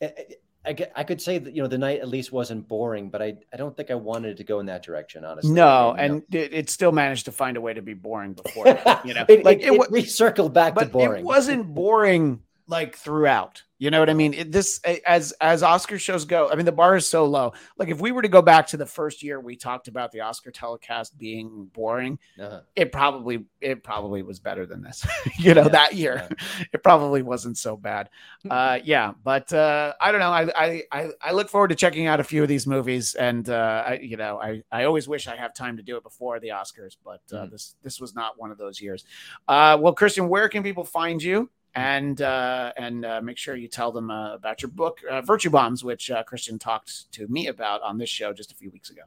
[0.00, 0.22] eh, eh,
[0.66, 3.22] I, I, I could say that you know the night at least wasn't boring, but
[3.22, 5.24] I, I don't think I wanted it to go in that direction.
[5.24, 6.02] Honestly, No, you know.
[6.02, 8.66] and it, it still managed to find a way to be boring before.
[9.04, 11.20] you know, it, like it, it, it recircled back to boring.
[11.22, 13.62] it wasn't boring like throughout.
[13.80, 14.34] You know what I mean?
[14.34, 16.50] It, this as as Oscar shows go.
[16.50, 17.52] I mean, the bar is so low.
[17.76, 20.20] Like if we were to go back to the first year we talked about the
[20.22, 22.62] Oscar telecast being boring, Uh-huh.
[22.74, 25.06] it probably it probably was better than this.
[25.38, 26.28] you know, Yeah, that year
[26.72, 28.10] it probably wasn't so bad.
[28.50, 30.32] Uh, yeah, but uh, I don't know.
[30.32, 33.84] I, I I look forward to checking out a few of these movies, and uh,
[33.86, 36.48] I you know I I always wish I have time to do it before the
[36.48, 37.50] Oscars, but uh, Mhm.
[37.52, 39.04] this this was not one of those years.
[39.46, 41.48] Uh, well, Christian, where can people find you?
[41.78, 45.50] And uh, and uh, make sure you tell them uh, about your book, uh, Virtue
[45.50, 48.90] Bombs, which uh, Christian talked to me about on this show just a few weeks
[48.90, 49.02] ago.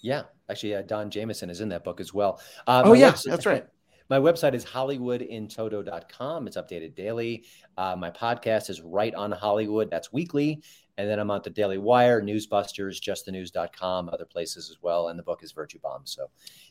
[0.00, 2.40] Yeah, actually, uh, Don Jamieson is in that book as well.
[2.66, 3.66] Oh, yeah, website- that's right.
[4.10, 6.46] My website is hollywoodintoto.com.
[6.46, 7.44] It's updated daily.
[7.78, 9.90] Uh, my podcast is right on Hollywood.
[9.90, 10.62] That's weekly.
[10.98, 15.08] And then I'm on the Daily Wire, Newsbusters, justthenews.com, other places as well.
[15.08, 16.02] And the book is Virtue Bomb.
[16.04, 16.26] So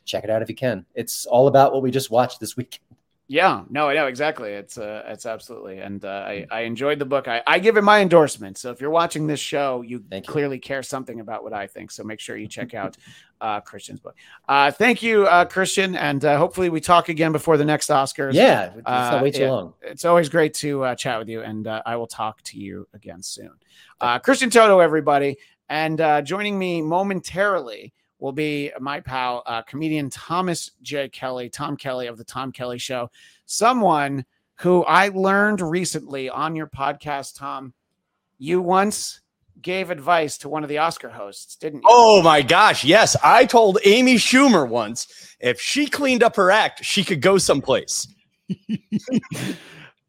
[0.06, 0.86] check it out if you can.
[0.93, 2.80] It's all about what we just watched this week.
[3.30, 4.51] Yeah, no, I know exactly.
[4.51, 7.28] It's uh, it's absolutely, and uh, I I enjoyed the book.
[7.30, 8.57] I I give it my endorsement.
[8.57, 10.34] So if you're watching this show, you, Thank you.
[10.34, 11.89] clearly care something about what I think.
[11.91, 12.97] So make sure you check out
[13.41, 14.15] uh, Christian's book.
[14.49, 18.34] Uh, thank you, uh, Christian, and uh, hopefully we talk again before the next Oscars.
[18.34, 19.74] Yeah, it's Uh, not way too long.
[19.82, 22.88] it's always great to uh, chat with you, and uh, I will talk to you
[22.93, 23.51] again soon.
[24.01, 25.38] Uh, Christian Toto, everybody,
[25.69, 27.93] and uh, joining me momentarily
[28.24, 31.09] will be my pal, uh, comedian Thomas J.
[31.09, 33.11] Kelly, Tom Kelly of the Tom Kelly Show,
[33.45, 34.24] someone
[34.55, 37.74] who I learned recently on your podcast, Tom.
[38.38, 39.19] You once
[39.61, 41.88] gave advice to one of the Oscar hosts, didn't you?
[41.89, 43.17] Oh my gosh, yes.
[43.21, 48.07] I told Amy Schumer once if she cleaned up her act, she could go someplace.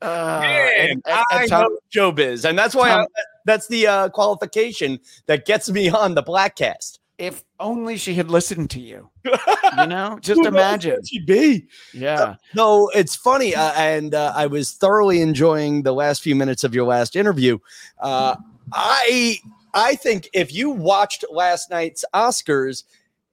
[0.03, 1.79] Uh, Man, and- and- I and Tom- know
[2.13, 6.23] showbiz, and that's why Tom- I, that's the uh, qualification that gets me on the
[6.23, 6.99] Bladtcast.
[7.19, 11.05] If only she had listened to you, you know, just imagine.
[11.05, 11.67] she'd be.
[11.93, 12.37] Yeah.
[12.55, 16.75] No, it's funny, uh, and uh, I was thoroughly enjoying the last few minutes of
[16.75, 17.59] your last interview.
[18.01, 18.37] Uh,
[18.73, 19.39] I
[19.75, 22.85] I think if you watched last night's Oscars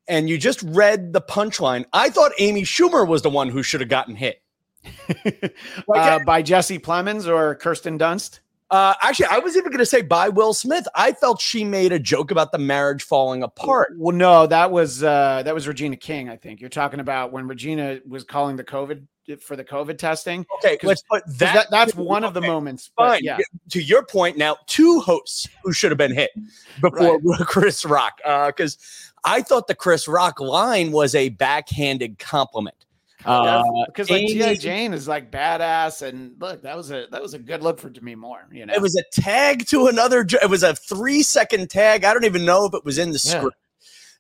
[0.08, 3.82] and you just read the punchline, I thought Amy Schumer was the one who should
[3.82, 4.42] have gotten hit.
[5.94, 8.40] uh, by Jesse Plemons or Kirsten Dunst?
[8.72, 10.88] Uh, actually, I was even going to say by Will Smith.
[10.96, 13.94] I felt she made a joke about the marriage falling apart.
[13.98, 16.30] Well, no, that was uh, that was Regina King.
[16.30, 19.06] I think you're talking about when Regina was calling the COVID
[19.42, 20.46] for the COVID testing.
[20.60, 22.92] Okay, let's put that, that that's one of the moments.
[22.96, 23.24] Fine.
[23.24, 23.38] yeah.
[23.72, 26.32] To your point, now two hosts who should have been hit
[26.80, 27.40] before right.
[27.46, 28.78] Chris Rock, because
[29.26, 32.86] uh, I thought the Chris Rock line was a backhanded compliment.
[33.26, 34.56] Uh, because like G.I.
[34.56, 37.90] Jane is like badass, and look, that was a that was a good look for
[37.90, 38.48] Demi Moore.
[38.52, 40.26] You know, it was a tag to another.
[40.42, 42.04] It was a three second tag.
[42.04, 43.40] I don't even know if it was in the yeah.
[43.40, 43.58] script.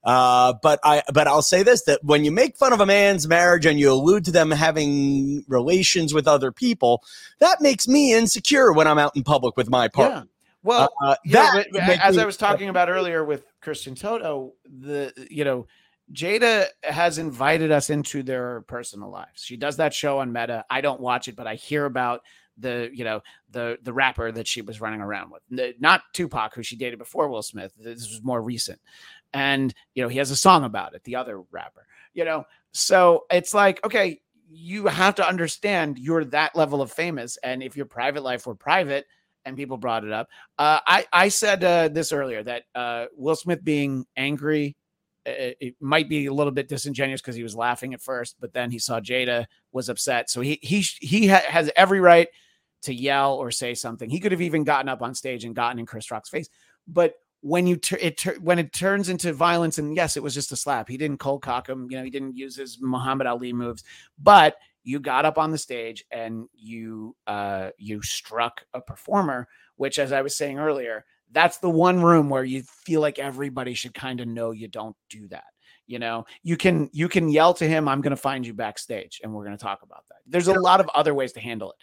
[0.04, 3.28] Uh, but I but I'll say this: that when you make fun of a man's
[3.28, 7.04] marriage and you allude to them having relations with other people,
[7.39, 10.22] that makes me insecure when I'm out in public with my partner.
[10.22, 10.24] Yeah.
[10.64, 15.12] Well, uh, that yeah, as me, I was talking about earlier with Christian Toto, the
[15.30, 15.68] you know
[16.14, 19.43] Jada has invited us into their personal lives.
[19.43, 20.66] She does that show on Meta.
[20.70, 22.22] I don't watch it, but I hear about
[22.57, 26.64] the you know the the rapper that she was running around with, not Tupac, who
[26.64, 27.74] she dated before Will Smith.
[27.78, 28.80] This was more recent,
[29.34, 31.03] and you know he has a song about it.
[31.03, 36.55] The other rapper, you know, so it's like okay, you have to understand you're that
[36.55, 39.05] level of famous, and if your private life were private
[39.45, 40.30] and people brought it up.
[40.59, 44.76] Uh, I I said uh, this earlier that uh, Will Smith being angry
[45.26, 48.72] it, might be a little bit disingenuous because he was laughing at first, but then
[48.72, 50.30] he saw Jada was upset.
[50.30, 52.28] So he he he ha- has every right
[52.84, 54.09] to yell or say something.
[54.09, 56.49] He could have even gotten up on stage and gotten in Chris Rock's face.
[56.88, 60.55] But when you it when it turns into violence, and yes, it was just a
[60.55, 60.88] slap.
[60.88, 61.88] He didn't cold cock him.
[61.89, 63.84] You know, he didn't use his Muhammad Ali moves,
[64.19, 69.99] but you got up on the stage and you uh you struck a performer, which,
[69.99, 73.94] as I was saying earlier, that's the one room where you feel like everybody should
[73.94, 75.46] kind of know you don't do that
[75.88, 76.26] you know?
[76.42, 79.44] You can you can yell to him i'm going to find you backstage and we're
[79.44, 80.18] going to talk about that.
[80.26, 81.78] There's a lot of other ways to handle it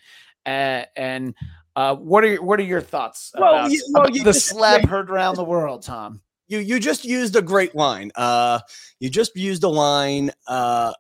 [0.51, 1.35] uh, and
[1.77, 4.47] uh, what are your, what are your thoughts well, about, you, well, about the just,
[4.47, 6.23] slap heard around the world tom?
[6.47, 8.61] You you just used a great line uh
[8.99, 10.95] you just used a line uh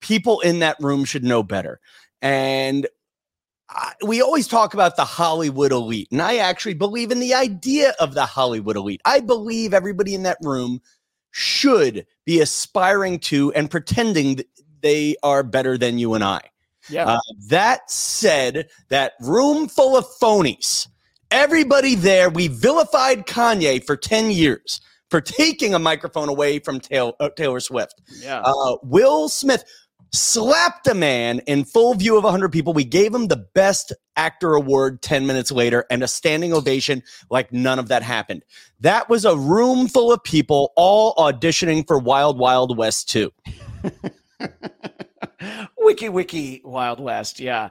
[0.00, 1.80] people in that room should know better
[2.20, 2.86] and
[4.02, 8.14] we always talk about the Hollywood elite, and I actually believe in the idea of
[8.14, 9.00] the Hollywood elite.
[9.04, 10.80] I believe everybody in that room
[11.30, 14.46] should be aspiring to and pretending that
[14.82, 16.40] they are better than you and I.
[16.88, 17.06] Yeah.
[17.06, 20.88] Uh, that said, that room full of phonies,
[21.30, 27.12] everybody there, we vilified Kanye for 10 years for taking a microphone away from Taylor,
[27.20, 28.00] uh, Taylor Swift.
[28.20, 28.40] Yeah.
[28.44, 29.64] Uh, Will Smith,
[30.12, 32.72] slapped a man in full view of 100 people.
[32.72, 37.52] We gave him the best actor award 10 minutes later and a standing ovation like
[37.52, 38.44] none of that happened.
[38.80, 43.32] That was a room full of people all auditioning for Wild Wild West 2.
[45.78, 47.70] wiki wiki Wild West, yeah.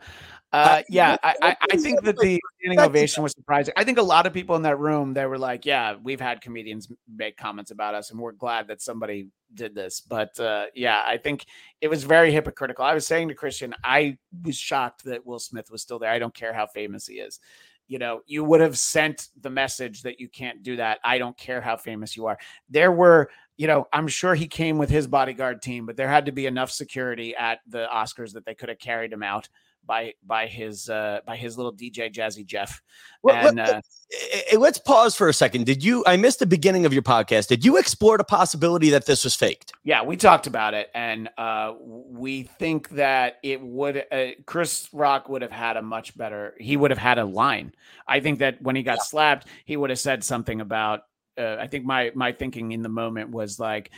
[0.52, 3.74] Uh, yeah, I, I, think that the standing ovation was surprising.
[3.78, 6.42] I think a lot of people in that room they were like, "Yeah, we've had
[6.42, 11.04] comedians make comments about us, and we're glad that somebody did this." But uh, yeah,
[11.06, 11.46] I think
[11.82, 12.84] it was very hypocritical.
[12.84, 16.10] I was saying to Christian, I was shocked that Will Smith was still there.
[16.10, 17.40] I don't care how famous he is.
[17.88, 21.00] You know, you would have sent the message that you can't do that.
[21.04, 22.38] I don't care how famous you are.
[22.70, 23.30] There were
[23.60, 26.46] you know, I'm sure he came with his bodyguard team, but there had to be
[26.46, 29.50] enough security at the Oscars that they could have carried him out
[29.86, 32.82] by by his uh, by his little DJ Jazzy Jeff.
[33.22, 35.66] Well, and, let, uh, let's pause for a second.
[35.66, 36.06] Did you?
[36.08, 37.48] I missed the beginning of your podcast.
[37.48, 39.74] Did you explore the possibility that this was faked?
[39.84, 44.06] Yeah, we talked about it, and uh, we think that it would.
[44.10, 46.56] Uh, Chris Rock would have had a much better.
[46.60, 47.74] He would have had a line.
[48.08, 49.04] I think that when he got yeah.
[49.04, 51.02] slapped, he would have said something about.
[51.40, 53.92] Uh, I think my my thinking in the moment was like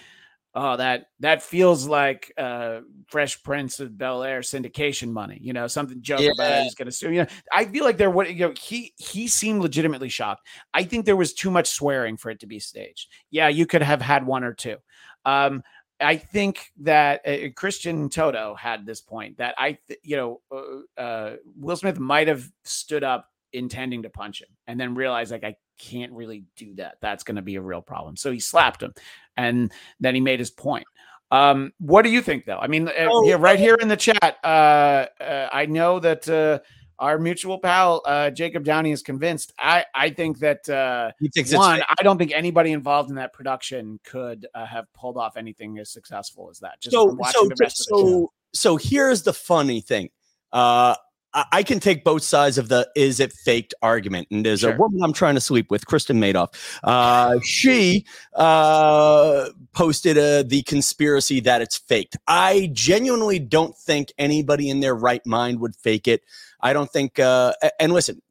[0.54, 5.68] oh that that feels like uh fresh prince of bel air syndication money you know
[5.68, 6.32] something joke yeah.
[6.34, 9.28] about he's gonna sue you know i feel like there would you know he he
[9.28, 10.46] seemed legitimately shocked.
[10.74, 13.08] I think there was too much swearing for it to be staged.
[13.30, 14.78] Yeah you could have had one or two.
[15.26, 15.64] Um
[16.02, 21.00] I think that uh, Christian Toto had this point that I, th- you know, uh,
[21.00, 25.44] uh, Will Smith might have stood up intending to punch him and then realized like
[25.44, 26.96] I can't really do that.
[27.02, 28.16] That's going to be a real problem.
[28.16, 28.94] So he slapped him
[29.38, 30.86] and then he made his point.
[31.32, 32.58] Um, what do you think though?
[32.58, 36.28] I mean, uh, oh, yeah, right here in the chat, uh, uh, I know that
[36.28, 36.60] uh,
[37.00, 39.54] our mutual pal uh, Jacob Downey is convinced.
[39.58, 41.12] I I think that uh,
[41.52, 45.80] one, I don't think anybody involved in that production could uh, have pulled off anything
[45.80, 46.82] as successful as that.
[46.82, 50.10] Just so, so, so, so here's the funny thing.
[50.52, 50.96] Uh,
[51.34, 54.28] I can take both sides of the is it faked argument.
[54.32, 54.74] And there's sure.
[54.74, 56.54] a woman I'm trying to sleep with, Kristen Madoff.
[56.84, 58.06] Uh, she
[58.36, 62.18] uh, posted uh, the conspiracy that it's faked.
[62.28, 66.22] I genuinely don't think anybody in their right mind would fake it.
[66.60, 68.22] I don't think, uh, and listen,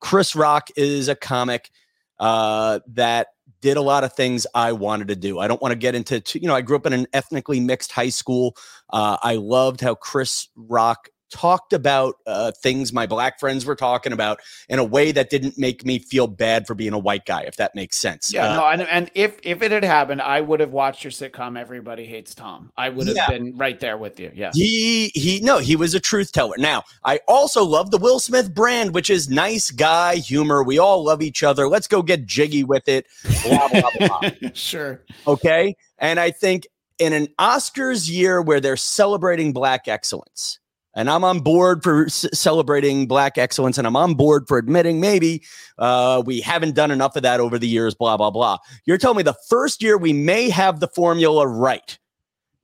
[0.00, 1.70] Chris Rock is a comic
[2.18, 3.28] uh, that
[3.62, 5.38] did a lot of things I wanted to do.
[5.38, 7.92] I don't want to get into, you know, I grew up in an ethnically mixed
[7.92, 8.56] high school.
[8.90, 14.12] Uh, I loved how Chris Rock talked about uh, things my black friends were talking
[14.12, 17.42] about in a way that didn't make me feel bad for being a white guy,
[17.42, 18.32] if that makes sense.
[18.32, 21.10] Yeah, uh, no, and, and if if it had happened, I would have watched your
[21.10, 22.70] sitcom Everybody Hates Tom.
[22.76, 23.28] I would have yeah.
[23.28, 24.30] been right there with you.
[24.34, 24.50] Yeah.
[24.54, 26.56] He he no, he was a truth teller.
[26.58, 30.62] Now, I also love the Will Smith brand, which is nice guy humor.
[30.62, 31.68] We all love each other.
[31.68, 33.06] Let's go get jiggy with it.
[33.44, 34.30] Blah, blah, blah.
[34.52, 35.02] sure.
[35.26, 35.76] Okay.
[35.98, 36.66] And I think
[36.98, 40.60] in an Oscars year where they're celebrating black excellence
[40.94, 45.00] and I'm on board for c- celebrating black excellence, and I'm on board for admitting
[45.00, 45.42] maybe
[45.78, 47.94] uh, we haven't done enough of that over the years.
[47.94, 48.58] Blah blah blah.
[48.84, 51.98] You're telling me the first year we may have the formula right.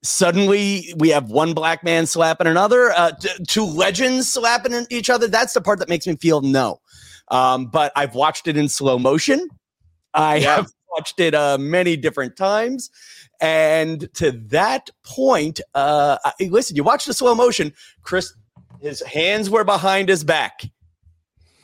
[0.03, 5.27] Suddenly, we have one black man slapping another, uh, t- two legends slapping each other.
[5.27, 6.81] That's the part that makes me feel no.
[7.33, 9.49] Um, but I've watched it in slow motion.
[10.15, 10.57] I yeah.
[10.57, 12.91] have watched it uh, many different times.
[13.41, 17.73] And to that point, uh, listen, you watch the slow motion,
[18.03, 18.35] Chris,
[18.81, 20.65] his hands were behind his back.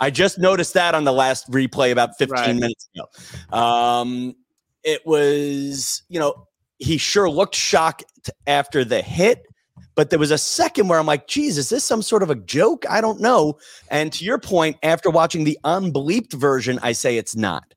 [0.00, 2.54] I just noticed that on the last replay about 15 right.
[2.54, 3.56] minutes ago.
[3.56, 4.34] Um,
[4.82, 6.46] it was, you know,
[6.78, 8.04] he sure looked shocked
[8.46, 9.46] after the hit,
[9.94, 12.34] but there was a second where I'm like, geez, is this some sort of a
[12.34, 12.84] joke?
[12.90, 13.58] I don't know.
[13.90, 17.74] And to your point, after watching the unbelieved version, I say it's not.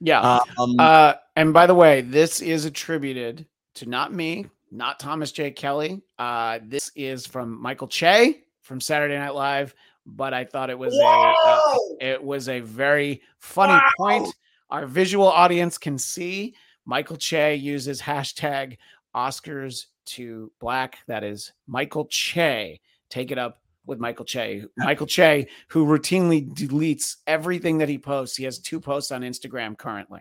[0.00, 0.40] Yeah.
[0.58, 5.52] Um, uh, and by the way, this is attributed to not me, not Thomas J.
[5.52, 6.02] Kelly.
[6.18, 9.72] Uh, this is from Michael Che from Saturday Night Live.
[10.04, 13.90] But I thought it was a uh, it was a very funny wow.
[13.96, 14.34] point.
[14.70, 18.76] Our visual audience can see Michael Che uses hashtag
[19.14, 20.98] Oscars to Black.
[21.06, 22.80] That is Michael Che.
[23.10, 24.64] Take it up with Michael Che.
[24.76, 28.36] Michael Che, who routinely deletes everything that he posts.
[28.36, 30.20] He has two posts on Instagram currently.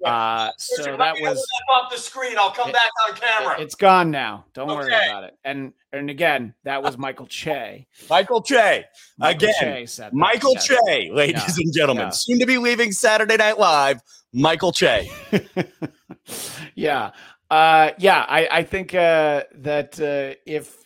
[0.00, 0.14] Yeah.
[0.14, 1.44] Uh, so that was
[1.74, 2.36] off the screen.
[2.38, 3.54] I'll come it, back on camera.
[3.54, 4.44] It, has gone now.
[4.54, 4.78] Don't okay.
[4.78, 5.36] worry about it.
[5.44, 7.86] And and again, that was Michael Che.
[8.08, 8.84] Michael Che
[9.18, 9.86] Michael again.
[9.86, 11.64] Che Michael Che, ladies yeah.
[11.64, 12.10] and gentlemen, yeah.
[12.10, 14.00] soon to be leaving Saturday Night Live.
[14.32, 15.10] Michael Che.
[16.76, 17.10] yeah,
[17.50, 18.24] uh, yeah.
[18.28, 20.76] I I think uh, that uh, if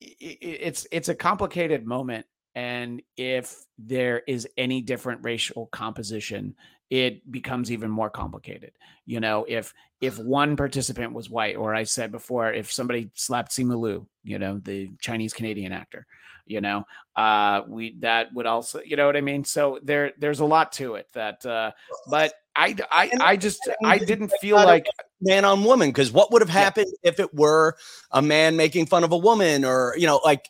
[0.00, 6.54] it's it's a complicated moment and if there is any different racial composition
[6.90, 8.72] it becomes even more complicated.
[9.06, 9.72] You know if
[10.04, 14.38] if one participant was white or i said before if somebody slapped simu liu you
[14.38, 16.06] know the chinese canadian actor
[16.46, 16.84] you know
[17.16, 19.44] uh we that would also you know what i mean?
[19.44, 21.72] So there there's a lot to it that uh
[22.08, 24.86] but I, I, I just I didn't feel like
[25.20, 27.10] man on woman because what would have happened yeah.
[27.10, 27.76] if it were
[28.10, 30.48] a man making fun of a woman or you know like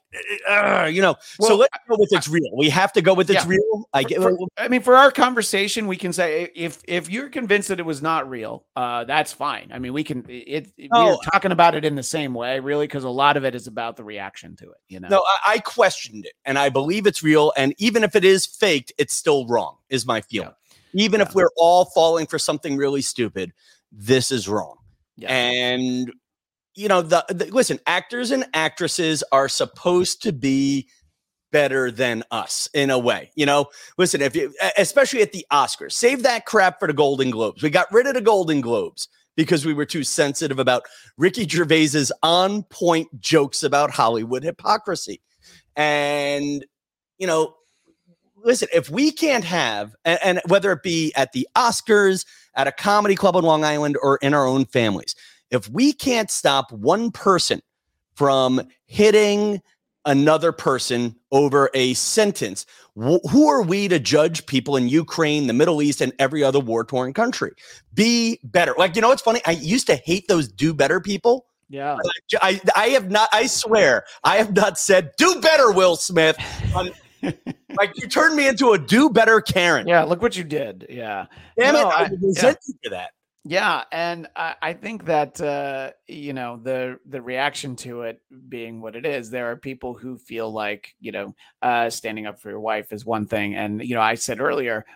[0.48, 2.50] uh, you know well, so let's go with it's real.
[2.56, 3.50] We have to go with it's yeah.
[3.50, 3.88] real.
[3.92, 7.68] I get for, I mean for our conversation we can say if if you're convinced
[7.68, 9.70] that it was not real uh that's fine.
[9.72, 12.60] I mean we can it, it oh, we're talking about it in the same way
[12.60, 15.08] really because a lot of it is about the reaction to it you know?
[15.08, 18.46] No I, I, questioned it and I believe it's real and even if it is
[18.46, 20.48] faked it's still wrong is my feeling.
[20.48, 20.55] Yeah
[20.94, 21.26] even yeah.
[21.26, 23.52] if we're all falling for something really stupid,
[23.92, 24.76] this is wrong.
[25.16, 25.32] Yeah.
[25.32, 26.12] And
[26.74, 30.88] you know, the, the listen, actors and actresses are supposed to be
[31.52, 33.30] better than us in a way.
[33.36, 37.30] You know, listen, if you especially at the Oscars, save that crap for the Golden
[37.30, 37.62] Globes.
[37.62, 40.84] We got rid of the Golden Globes because we were too sensitive about
[41.16, 45.20] Ricky Gervais's on point jokes about Hollywood hypocrisy.
[45.77, 46.64] And
[47.18, 47.55] you know,
[48.45, 52.72] listen, if we can't have, and, and, whether it be at the Oscars, at a
[52.72, 55.14] comedy club on Long Island, or in our own families,
[55.51, 57.61] if we can't stop one person
[58.14, 59.61] from hitting
[60.05, 62.66] another person over a sentence,
[62.97, 66.61] wh- who are we to judge people in Ukraine, the Middle East, and every other
[66.61, 67.53] war torn country?
[67.95, 68.75] Be better.
[68.77, 69.41] Like, you know, what's funny?
[69.47, 71.47] I used to hate those do better people.
[71.68, 71.96] Yeah.
[72.40, 76.36] I, I have not, I swear, I have not said, do better, Will Smith,
[76.74, 76.90] on
[77.78, 79.88] like you turned me into a do better Karen.
[79.88, 80.86] Yeah, look what you did.
[80.90, 81.26] Yeah.
[81.58, 81.92] Damn no, it.
[81.92, 82.66] I, I resent yeah.
[82.66, 83.10] you for that.
[83.46, 88.80] Yeah, and I, I think that uh, you know the the reaction to it being
[88.80, 89.28] what it is.
[89.28, 93.04] There are people who feel like you know uh, standing up for your wife is
[93.04, 94.86] one thing, and you know I said earlier,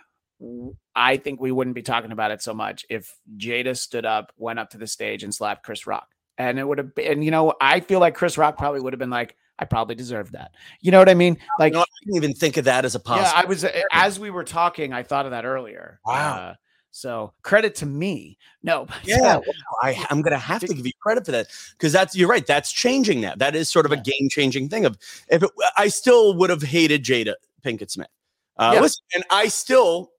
[0.95, 4.57] I think we wouldn't be talking about it so much if Jada stood up, went
[4.57, 6.07] up to the stage, and slapped Chris Rock,
[6.39, 7.11] and it would have been.
[7.11, 9.93] and, You know, I feel like Chris Rock probably would have been like, I probably
[9.93, 10.55] deserve that.
[10.79, 11.37] You know what I mean?
[11.59, 13.33] Like, I didn't even think of that as a positive.
[13.35, 15.99] Yeah, I was as we were talking, I thought of that earlier.
[16.05, 16.35] Wow.
[16.35, 16.53] Uh,
[16.91, 18.37] so credit to me.
[18.63, 19.43] No, yeah, well,
[19.83, 22.45] I, am going to have to give you credit for that because that's you're right.
[22.47, 23.33] That's changing now.
[23.35, 23.99] That is sort of yeah.
[23.99, 24.85] a game changing thing.
[24.85, 24.97] Of
[25.29, 27.33] if it, I still would have hated Jada
[27.63, 28.07] Pinkett Smith.
[28.57, 28.81] Uh, yeah.
[28.81, 30.11] listen, and I still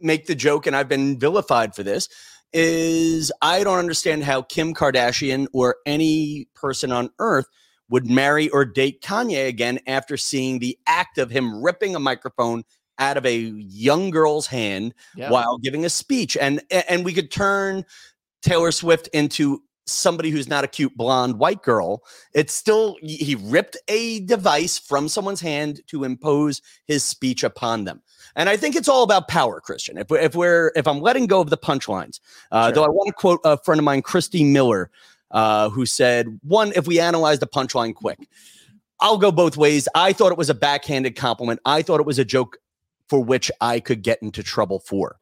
[0.00, 2.08] make the joke, and I've been vilified for this.
[2.52, 7.46] Is I don't understand how Kim Kardashian or any person on earth
[7.88, 12.64] would marry or date Kanye again after seeing the act of him ripping a microphone
[12.98, 15.30] out of a young girl's hand yeah.
[15.30, 16.36] while giving a speech.
[16.40, 17.84] And and we could turn
[18.42, 22.02] Taylor Swift into somebody who's not a cute blonde white girl.
[22.34, 28.02] It's still he ripped a device from someone's hand to impose his speech upon them
[28.36, 31.40] and i think it's all about power christian if, if we're if i'm letting go
[31.40, 32.20] of the punchlines
[32.50, 32.74] uh, sure.
[32.74, 34.90] though i want to quote a friend of mine christy miller
[35.30, 38.18] uh, who said one if we analyze the punchline quick
[39.02, 39.88] I'll go both ways.
[39.96, 41.60] I thought it was a backhanded compliment.
[41.64, 42.58] I thought it was a joke
[43.08, 45.18] for which I could get into trouble for.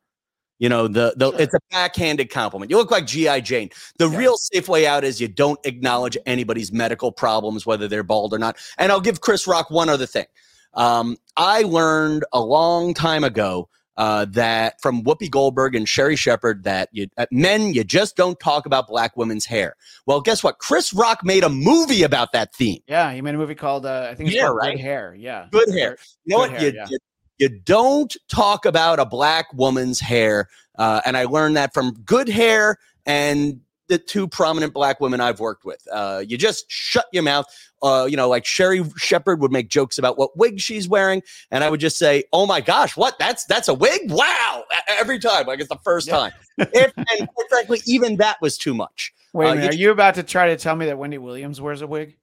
[0.58, 1.40] You know, the the sure.
[1.40, 2.70] it's a backhanded compliment.
[2.70, 3.70] You look like GI Jane.
[3.96, 4.18] The yeah.
[4.18, 8.38] real safe way out is you don't acknowledge anybody's medical problems, whether they're bald or
[8.38, 8.58] not.
[8.76, 10.26] And I'll give Chris Rock one other thing.
[10.74, 16.64] Um, I learned a long time ago uh, that from Whoopi Goldberg and Sherri Shepherd
[16.64, 19.74] that you, uh, men you just don't talk about black women's hair.
[20.06, 20.58] Well, guess what?
[20.58, 22.80] Chris Rock made a movie about that theme.
[22.86, 24.76] Yeah, he made a movie called uh, I think it's yeah, called right?
[24.76, 25.14] Good Hair.
[25.18, 25.98] Yeah, Good Hair.
[26.24, 26.60] You know Good what?
[26.60, 26.86] Hair, you, yeah.
[26.88, 26.98] you,
[27.38, 30.48] you don't talk about a black woman's hair.
[30.78, 33.60] Uh, and I learned that from good hair and
[33.90, 35.86] the two prominent black women I've worked with.
[35.92, 37.44] Uh, you just shut your mouth.
[37.82, 41.64] Uh, you know, like Sherri Shepherd would make jokes about what wig she's wearing, and
[41.64, 43.18] I would just say, "Oh my gosh, what?
[43.18, 44.10] That's that's a wig!
[44.10, 46.16] Wow!" Every time, like it's the first yeah.
[46.16, 46.32] time.
[46.58, 49.12] if, and frankly, even that was too much.
[49.32, 51.18] Wait a uh, minute, you, are you about to try to tell me that Wendy
[51.18, 52.16] Williams wears a wig?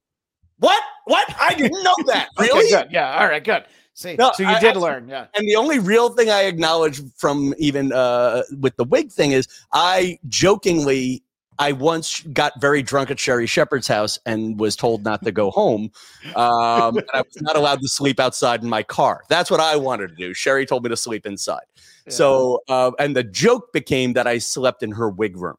[0.60, 0.82] What?
[1.06, 1.34] What?
[1.40, 2.30] I didn't know that.
[2.40, 2.68] Really?
[2.68, 2.92] okay, good.
[2.92, 3.20] Yeah.
[3.20, 3.44] All right.
[3.44, 3.66] Good.
[3.98, 5.26] See, no, so you I, did I, learn, yeah.
[5.36, 9.48] And the only real thing I acknowledge from even uh, with the wig thing is
[9.74, 11.24] I jokingly
[11.60, 15.52] I once got very drunk at Sherri Shepherd's house and was told not to go
[15.52, 15.92] home.
[16.36, 19.24] Um, I was not allowed to sleep outside in my car.
[19.30, 20.34] That's what I wanted to do.
[20.34, 21.64] Sherri told me to sleep inside.
[22.06, 22.14] Yeah.
[22.14, 25.58] So, uh, and the joke became that I slept in her wig room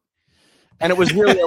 [0.79, 1.39] and it was really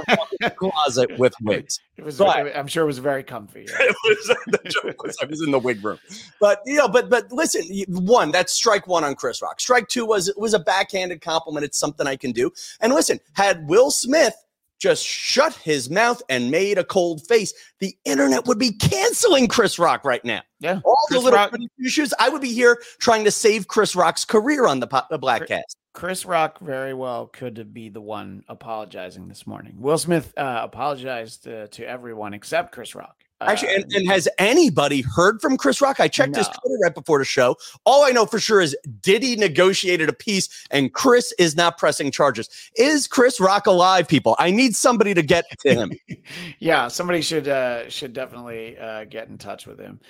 [0.42, 1.78] a closet with wigs.
[1.96, 2.18] It was.
[2.18, 3.66] But, I'm sure it was very comfy.
[3.68, 3.76] Yeah.
[3.80, 4.36] It was.
[4.46, 5.98] The joke was I was in the wig room,
[6.40, 9.60] but you know, but but listen, one that's strike one on Chris Rock.
[9.60, 11.64] Strike two was it was a backhanded compliment.
[11.64, 12.50] It's something I can do.
[12.80, 14.34] And listen, had Will Smith
[14.78, 19.78] just shut his mouth and made a cold face, the internet would be canceling Chris
[19.78, 20.42] Rock right now.
[20.58, 21.54] Yeah, all Chris the little Rock-
[21.84, 22.12] issues.
[22.18, 25.76] I would be here trying to save Chris Rock's career on the, po- the Bladtcast.
[25.92, 29.74] Chris Rock very well could be the one apologizing this morning.
[29.78, 33.16] Will Smith uh, apologized uh, to everyone except Chris Rock.
[33.42, 35.98] Uh, Actually, and, and, has anybody heard from Chris Rock?
[35.98, 36.38] I checked no.
[36.38, 37.56] his Twitter right before the show.
[37.84, 42.10] All I know for sure is Diddy negotiated a peace and Chris is not pressing
[42.10, 42.48] charges.
[42.76, 44.36] Is Chris Rock alive, people?
[44.38, 45.92] I need somebody to get to him.
[46.60, 50.00] yeah, somebody should uh, should definitely uh, get in touch with him.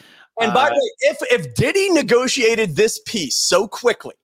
[0.41, 4.15] And by the uh, way, if if Diddy negotiated this peace so quickly,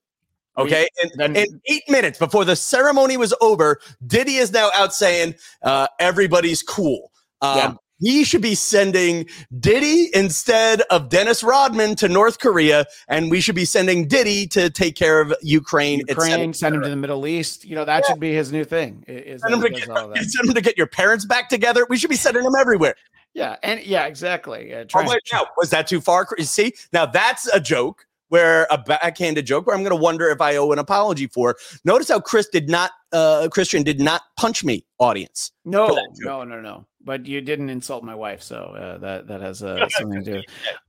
[0.58, 0.88] Okay.
[1.02, 5.36] And, then, in eight minutes before the ceremony was over, Diddy is now out saying
[5.62, 7.12] uh, everybody's cool.
[7.40, 7.74] Um, yeah.
[8.00, 9.26] He should be sending
[9.58, 14.70] Diddy instead of Dennis Rodman to North Korea, and we should be sending Diddy to
[14.70, 16.02] take care of Ukraine.
[16.08, 17.64] Ukraine, send him to the Middle East.
[17.64, 18.08] You know that yeah.
[18.08, 19.04] should be his new thing.
[19.08, 21.86] Is send, him to get, send him to get your parents back together.
[21.90, 22.94] We should be sending him everywhere.
[23.34, 24.74] Yeah, and yeah, exactly.
[24.74, 26.26] Uh, oh, wait, now was that too far?
[26.40, 30.40] See, now that's a joke where a backhanded joke where I'm going to wonder if
[30.40, 31.56] I owe an apology for.
[31.84, 35.52] Notice how Chris did not, uh, Christian did not punch me, audience.
[35.64, 36.86] No, no, no, no.
[37.04, 40.42] But you didn't insult my wife, so uh, that that has uh, something to do.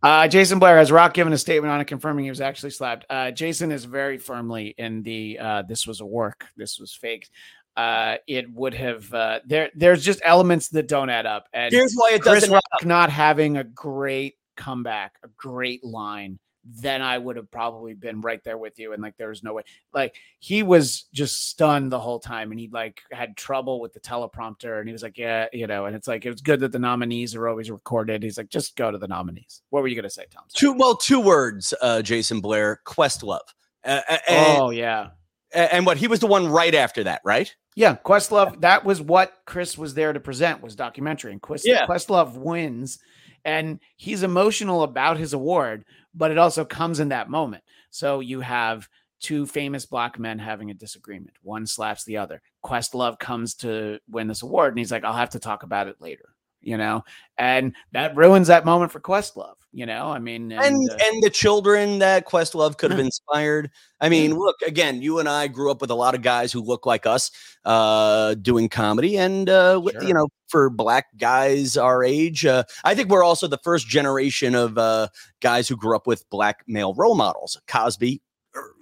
[0.03, 3.05] Uh, Jason Blair has Rock given a statement on it, confirming he was actually slapped.
[3.09, 7.29] Uh, Jason is very firmly in the uh, this was a work, this was fake.
[7.77, 9.69] Uh, it would have uh, there.
[9.75, 11.47] There's just elements that don't add up.
[11.53, 12.51] And here's why it doesn't.
[12.51, 18.21] Rock not having a great comeback, a great line then I would have probably been
[18.21, 18.93] right there with you.
[18.93, 19.63] And like, there was no way.
[19.93, 23.99] Like, he was just stunned the whole time, and he like had trouble with the
[23.99, 24.79] teleprompter.
[24.79, 26.79] And he was like, "Yeah, you know." And it's like it was good that the
[26.79, 28.23] nominees are always recorded.
[28.23, 30.43] He's like, "Just go to the nominees." What were you gonna say, Tom?
[30.53, 33.39] Two well, two words, uh, Jason Blair, Questlove.
[33.83, 35.09] Uh, and, oh yeah.
[35.51, 37.53] And what he was the one right after that, right?
[37.75, 38.61] Yeah, Questlove.
[38.61, 41.87] That was what Chris was there to present was documentary, and Quest, yeah.
[41.87, 42.99] Questlove wins,
[43.45, 47.63] and he's emotional about his award but it also comes in that moment.
[47.89, 48.87] So you have
[49.19, 51.35] two famous black men having a disagreement.
[51.41, 52.41] One slaps the other.
[52.63, 55.99] Questlove comes to win this award, and he's like, "I'll have to talk about it
[55.99, 57.03] later." You know,
[57.37, 59.55] and that ruins that moment for Questlove.
[59.71, 63.69] You know, I mean, and and, uh, and the children that Questlove could have inspired.
[64.01, 65.01] I mean, look again.
[65.01, 67.29] You and I grew up with a lot of guys who look like us,
[67.65, 70.03] uh, doing comedy, and uh, sure.
[70.03, 74.55] you know, for black guys our age, uh, I think we're also the first generation
[74.55, 77.61] of uh, guys who grew up with black male role models.
[77.67, 78.23] Cosby,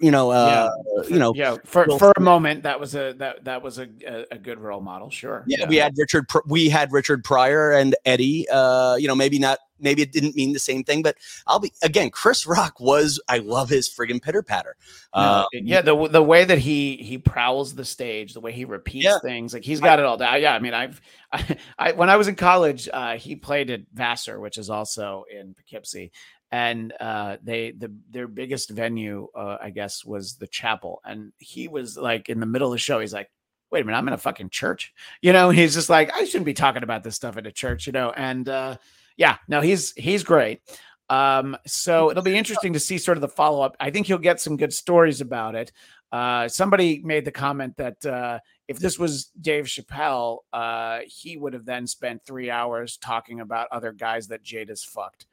[0.00, 1.08] you know, uh, yeah.
[1.08, 1.56] you know, yeah.
[1.64, 3.88] For for a moment, that was a that that was a
[4.30, 5.10] a, good role model.
[5.10, 5.44] Sure.
[5.46, 6.26] Yeah, yeah, we had Richard.
[6.46, 8.46] We had Richard Pryor and Eddie.
[8.48, 9.58] Uh, you know, maybe not.
[9.80, 11.16] Maybe it didn't mean the same thing, but
[11.46, 12.10] I'll be again.
[12.10, 13.20] Chris Rock was.
[13.28, 14.76] I love his friggin' pitter patter.
[15.12, 19.04] Uh, yeah, the the way that he he prowls the stage, the way he repeats
[19.04, 19.18] yeah.
[19.20, 20.40] things, like he's got I, it all down.
[20.40, 21.00] Yeah, I mean, I've
[21.32, 25.24] I, I when I was in college, uh, he played at Vassar, which is also
[25.30, 26.10] in Poughkeepsie,
[26.50, 31.00] and uh, they the their biggest venue, uh, I guess, was the chapel.
[31.04, 33.30] And he was like in the middle of the show, he's like,
[33.70, 35.50] "Wait a minute, I'm in a fucking church," you know.
[35.50, 38.10] He's just like, "I shouldn't be talking about this stuff at a church," you know.
[38.10, 38.76] And uh,
[39.16, 40.62] yeah, no, he's he's great.
[41.10, 43.76] Um, so it'll be interesting to see sort of the follow up.
[43.80, 45.72] I think he'll get some good stories about it.
[46.10, 51.52] Uh, somebody made the comment that uh, if this was Dave Chappelle, uh, he would
[51.52, 55.26] have then spent three hours talking about other guys that Jada has fucked.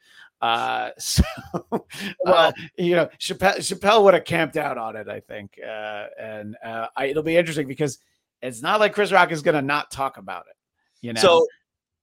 [0.46, 1.24] Uh, so,
[1.54, 1.80] uh,
[2.24, 5.60] well, you know, Chappelle, Chappelle would have camped out on it, I think.
[5.62, 7.98] Uh, and uh, I, it'll be interesting because
[8.42, 10.56] it's not like Chris Rock is going to not talk about it.
[11.02, 11.48] You know, so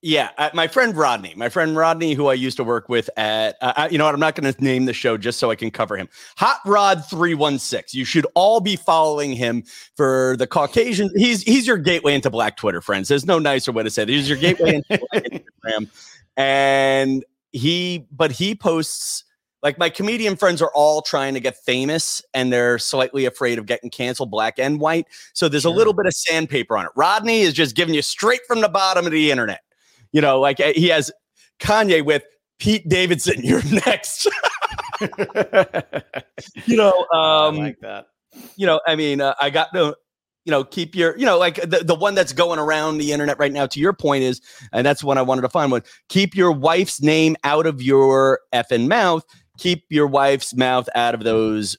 [0.01, 3.57] yeah, uh, my friend Rodney, my friend Rodney, who I used to work with at,
[3.61, 4.15] uh, you know what?
[4.15, 6.09] I'm not going to name the show just so I can cover him.
[6.37, 7.95] Hot Rod three one six.
[7.95, 9.63] You should all be following him
[9.97, 11.11] for the Caucasian.
[11.15, 13.09] He's he's your gateway into Black Twitter, friends.
[13.09, 14.09] There's no nicer way to say it.
[14.09, 15.89] He's your gateway into Instagram,
[16.37, 19.25] and he but he posts
[19.63, 23.67] like my comedian friends are all trying to get famous and they're slightly afraid of
[23.67, 25.07] getting canceled black and white.
[25.35, 25.73] So there's sure.
[25.73, 26.91] a little bit of sandpaper on it.
[26.97, 29.61] Rodney is just giving you straight from the bottom of the internet.
[30.11, 31.11] You know like eh, he has
[31.61, 32.25] kanye with
[32.59, 34.29] pete davidson you're next.
[36.67, 38.07] You know um I like that.
[38.57, 39.95] you know i mean uh, i got no
[40.45, 43.39] you know, keep your, you know, like the, the one that's going around the internet
[43.39, 44.41] right now, to your point is,
[44.73, 48.41] and that's one I wanted to find one, keep your wife's name out of your
[48.53, 49.25] effing mouth.
[49.59, 51.77] Keep your wife's mouth out of those,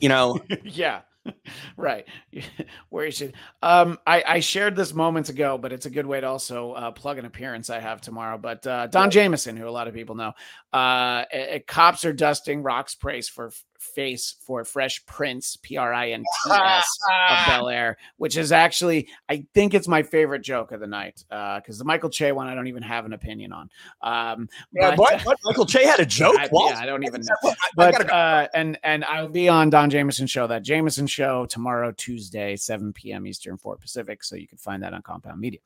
[0.00, 0.40] you know.
[0.64, 1.02] yeah.
[1.76, 2.06] right
[2.88, 3.32] where you should
[3.62, 6.90] um I, I shared this moments ago but it's a good way to also uh,
[6.90, 10.16] plug an appearance i have tomorrow but uh, Don Jamieson who a lot of people
[10.16, 10.32] know
[10.72, 11.24] uh
[11.68, 13.52] cops are dusting rock's praise for
[13.82, 16.98] face for Fresh Prince, P R I N T S
[17.30, 21.24] of Bel Air, which is actually, I think it's my favorite joke of the night.
[21.28, 23.70] Because uh, the Michael Che one, I don't even have an opinion on.
[24.02, 25.38] Um, yeah, but, what, what?
[25.44, 26.38] Michael Che had a joke?
[26.38, 27.52] I, yeah, I don't even know.
[27.76, 32.56] But uh, and and I'll be on Don Jamieson show, that Jamieson show tomorrow, Tuesday,
[32.56, 33.26] 7 p.m.
[33.26, 34.24] Eastern, 4 Pacific.
[34.24, 35.60] So you can find that on Compound Media.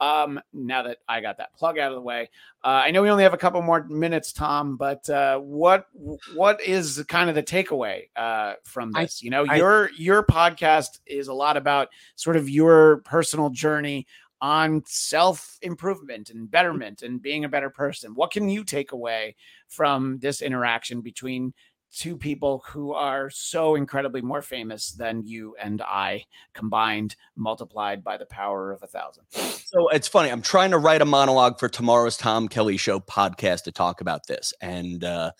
[0.00, 2.30] Um, now that I got that plug out of the way,
[2.62, 5.86] uh, I know we only have a couple more minutes, Tom, but uh, what
[6.34, 9.20] what is kind of the takeaway uh, from this?
[9.22, 13.50] I, you know, I, your your podcast is a lot about sort of your personal
[13.50, 14.06] journey
[14.40, 18.14] on self improvement and betterment and being a better person.
[18.14, 19.36] What can you take away
[19.68, 21.54] from this interaction between
[21.94, 28.16] two people who are so incredibly more famous than you and I combined, multiplied by
[28.16, 29.24] the power of a thousand.
[29.30, 30.30] So it's funny.
[30.30, 34.26] I'm trying to write a monologue for tomorrow's Tom Kelly Show podcast to talk about
[34.26, 34.52] this.
[34.60, 35.32] And uh,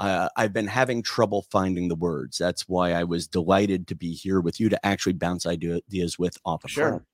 [0.00, 2.38] uh, I've been having trouble finding the words.
[2.38, 6.38] That's why I was delighted to be here with you to actually bounce ideas with
[6.44, 7.04] off of sure.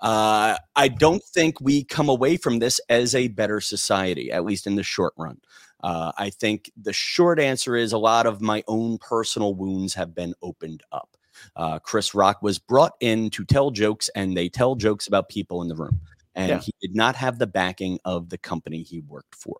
[0.00, 4.66] Uh, I don't think we come away from this as a better society, at least
[4.66, 5.40] in the short run.
[5.82, 10.14] Uh, I think the short answer is a lot of my own personal wounds have
[10.14, 11.16] been opened up.
[11.54, 15.60] Uh, Chris Rock was brought in to tell jokes, and they tell jokes about people
[15.60, 16.00] in the room.
[16.34, 16.60] And yeah.
[16.60, 19.56] he did not have the backing of the company he worked for.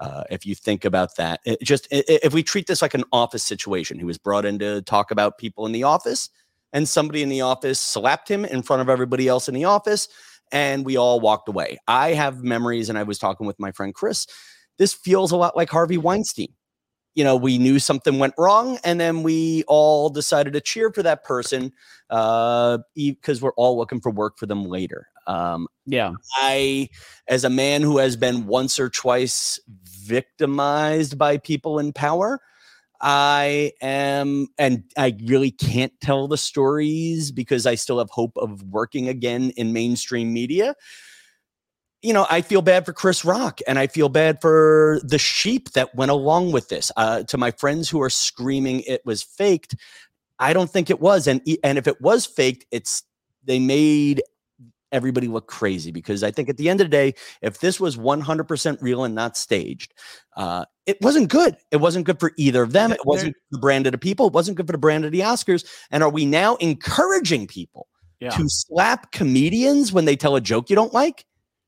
[0.00, 3.42] Uh, if you think about that, it just if we treat this like an office
[3.42, 6.30] situation, he was brought in to talk about people in the office,
[6.72, 10.08] and somebody in the office slapped him in front of everybody else in the office,
[10.50, 11.78] and we all walked away.
[11.86, 14.26] I have memories, and I was talking with my friend Chris
[14.80, 16.54] this feels a lot like Harvey Weinstein.
[17.14, 21.02] You know, we knew something went wrong, and then we all decided to cheer for
[21.02, 21.72] that person
[22.08, 25.08] because uh, we're all looking for work for them later.
[25.26, 26.12] Um, yeah.
[26.36, 26.88] I,
[27.28, 32.40] as a man who has been once or twice victimized by people in power,
[33.00, 38.62] I am, and I really can't tell the stories because I still have hope of
[38.64, 40.74] working again in mainstream media
[42.02, 45.72] you know, I feel bad for Chris Rock and I feel bad for the sheep
[45.72, 46.90] that went along with this.
[46.96, 49.76] Uh, to my friends who are screaming it was faked,
[50.38, 51.26] I don't think it was.
[51.26, 53.02] And and if it was faked, it's
[53.44, 54.22] they made
[54.92, 57.96] everybody look crazy because I think at the end of the day, if this was
[57.96, 59.94] 100% real and not staged,
[60.36, 61.56] uh, it wasn't good.
[61.70, 62.92] It wasn't good for either of them.
[62.92, 64.26] It wasn't the brand of the people.
[64.26, 65.64] It wasn't good for the brand of the Oscars.
[65.90, 67.86] And are we now encouraging people
[68.20, 68.30] yeah.
[68.30, 71.26] to slap comedians when they tell a joke you don't like?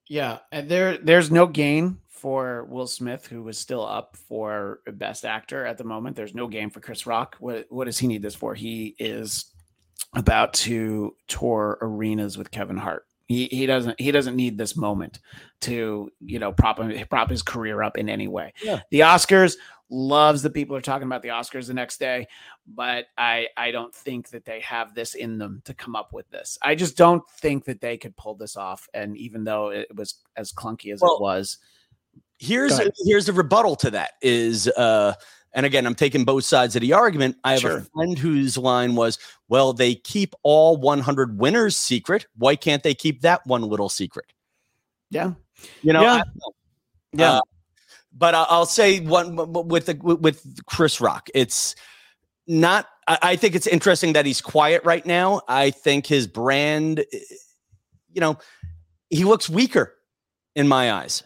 [0.09, 5.25] Yeah, and there there's no gain for Will Smith, who was still up for Best
[5.25, 6.17] Actor at the moment.
[6.17, 7.37] There's no game for Chris Rock.
[7.41, 8.55] What what does he need this for?
[8.55, 9.47] He is
[10.15, 13.07] about to tour arenas with Kevin Hart.
[13.33, 15.21] He, he doesn't he doesn't need this moment
[15.63, 18.53] to you know prop prop his career up in any way.
[18.63, 18.81] Yeah.
[18.91, 19.57] The Oscars
[19.89, 22.27] loves that people are talking about the Oscars the next day,
[22.67, 26.29] but I I don't think that they have this in them to come up with
[26.31, 26.59] this.
[26.63, 28.89] I just don't think that they could pull this off.
[28.95, 31.59] And even though it was as clunky as well, it was,
[32.39, 35.15] here's here's the rebuttal to that is uh
[35.55, 37.37] and again, I'm taking both sides of the argument.
[37.45, 37.79] I have sure.
[37.79, 39.19] a friend whose line was,
[39.49, 42.27] well, they keep all 100 winners secret.
[42.37, 44.33] Why can't they keep that one little secret?
[45.11, 45.33] Yeah.
[45.83, 46.23] You know, yeah.
[47.13, 47.33] yeah.
[47.33, 47.41] Uh,
[48.15, 51.29] but I'll say one with the, with Chris Rock.
[51.35, 51.75] It's
[52.47, 52.87] not.
[53.09, 55.41] I think it's interesting that he's quiet right now.
[55.49, 57.19] I think his brand, eh,
[58.13, 58.39] you know,
[59.11, 59.95] he looks weaker
[60.55, 61.25] in my eyes.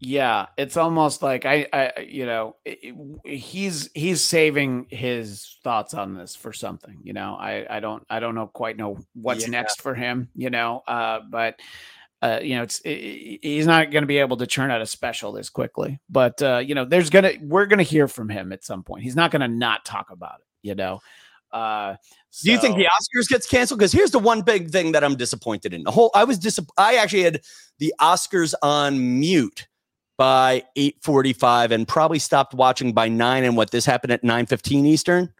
[0.00, 2.94] Yeah, it's almost like I, I you know, it,
[3.24, 6.98] he's he's saving his thoughts on this for something.
[7.02, 9.50] You know, I I don't I don't know quite know what's yeah.
[9.50, 10.28] next for him.
[10.34, 11.60] You know, uh, but.
[12.22, 14.86] Uh, you know, it's it, he's not going to be able to churn out a
[14.86, 18.64] special this quickly, but uh, you know, there's gonna we're gonna hear from him at
[18.64, 19.02] some point.
[19.02, 20.46] He's not going to not talk about it.
[20.62, 21.02] You know,
[21.52, 21.96] uh,
[22.30, 22.46] so.
[22.46, 23.78] Do you think the Oscars gets canceled?
[23.78, 25.82] Because here's the one big thing that I'm disappointed in.
[25.82, 26.72] The whole I was disappointed.
[26.78, 27.42] I actually had
[27.78, 29.68] the Oscars on mute
[30.16, 35.32] by 8:45 and probably stopped watching by 9 and what this happened at 9:15 Eastern.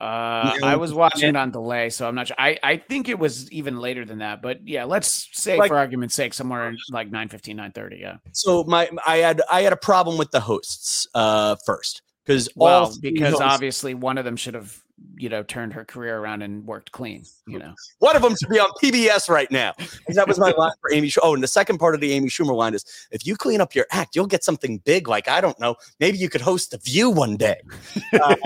[0.00, 2.36] Uh, I was watching it on delay, so I'm not sure.
[2.38, 5.76] I, I think it was even later than that, but yeah, let's say like, for
[5.76, 7.96] argument's sake, somewhere like 9 15, 9 30.
[7.96, 8.16] Yeah.
[8.30, 12.94] So my I had I had a problem with the hosts uh first because well,
[13.00, 14.80] because hosts, obviously one of them should have
[15.16, 17.24] you know, turned her career around and worked clean.
[17.46, 19.74] You know, one of them should be on PBS right now.
[20.08, 21.12] That was my line for Amy.
[21.22, 23.74] Oh, and the second part of the Amy Schumer line is: if you clean up
[23.74, 25.08] your act, you'll get something big.
[25.08, 27.60] Like I don't know, maybe you could host The View one day.
[28.12, 28.36] Uh,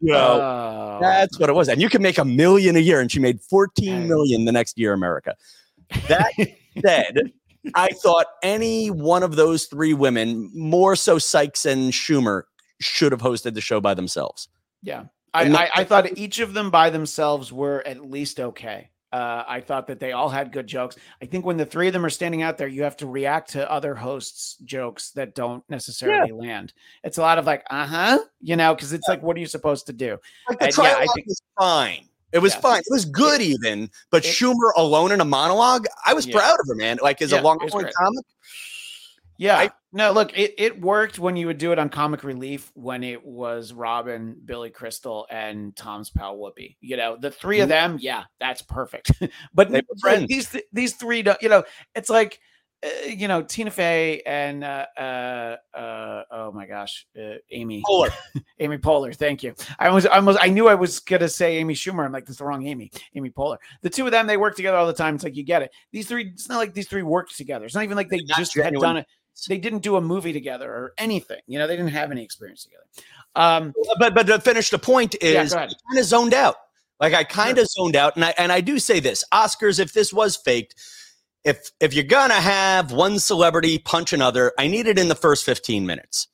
[0.00, 0.98] you know, oh.
[1.00, 3.00] that's what it was, and you can make a million a year.
[3.00, 5.34] And she made fourteen million the next year, America.
[6.08, 6.32] That
[6.84, 7.32] said.
[7.74, 12.44] I thought any one of those three women, more so Sykes and Schumer,
[12.80, 14.48] should have hosted the show by themselves.
[14.82, 15.04] Yeah.
[15.32, 18.90] I, I, I, thought each of them by themselves were at least okay.
[19.12, 20.96] Uh, I thought that they all had good jokes.
[21.20, 23.50] I think when the three of them are standing out there, you have to react
[23.50, 26.34] to other hosts' jokes that don't necessarily yeah.
[26.34, 26.72] land.
[27.02, 29.14] It's a lot of like, uh huh, you know, because it's yeah.
[29.14, 30.18] like, what are you supposed to do?
[30.48, 32.06] Like the and, yeah, I think was fine.
[32.32, 32.60] It was yeah.
[32.60, 32.78] fine.
[32.80, 33.90] It was good, even.
[34.10, 36.98] But it, Schumer alone in a monologue, I was proud of her, man.
[37.02, 38.24] Like as a long comic.
[39.38, 39.58] Yeah.
[39.58, 43.02] I, no, look, it, it worked when you would do it on Comic Relief when
[43.02, 46.76] it was Robin, Billy Crystal, and Tom's pal Whoopi.
[46.80, 47.62] You know, the 3 mm-hmm.
[47.64, 49.10] of them, yeah, that's perfect.
[49.54, 49.70] but
[50.28, 51.64] these these three, you know,
[51.94, 52.40] it's like
[52.82, 58.12] uh, you know Tina Fey and uh, uh, uh oh my gosh, uh, Amy Poehler,
[58.58, 59.14] Amy Poehler.
[59.14, 59.54] Thank you.
[59.78, 62.06] I was almost I knew I was gonna say Amy Schumer.
[62.06, 62.90] I'm like, that's the wrong Amy.
[63.14, 63.58] Amy Poehler.
[63.82, 65.16] The two of them, they work together all the time.
[65.16, 65.72] It's like you get it.
[65.92, 67.66] These three, it's not like these three worked together.
[67.66, 69.06] It's not even like they just had done it
[69.48, 71.40] they didn't do a movie together or anything.
[71.46, 72.84] You know, they didn't have any experience together.
[73.34, 76.56] Um, but but to finish the point is yeah, kind of zoned out.
[76.98, 79.92] Like I kind of zoned out, and I and I do say this: Oscars, if
[79.92, 80.74] this was faked,
[81.44, 85.44] if if you're gonna have one celebrity punch another, I need it in the first
[85.44, 86.28] 15 minutes.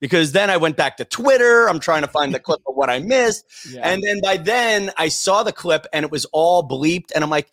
[0.00, 1.68] Because then I went back to Twitter.
[1.68, 3.44] I'm trying to find the clip of what I missed.
[3.70, 3.86] Yeah.
[3.86, 7.12] And then by then I saw the clip and it was all bleeped.
[7.14, 7.50] And I'm like,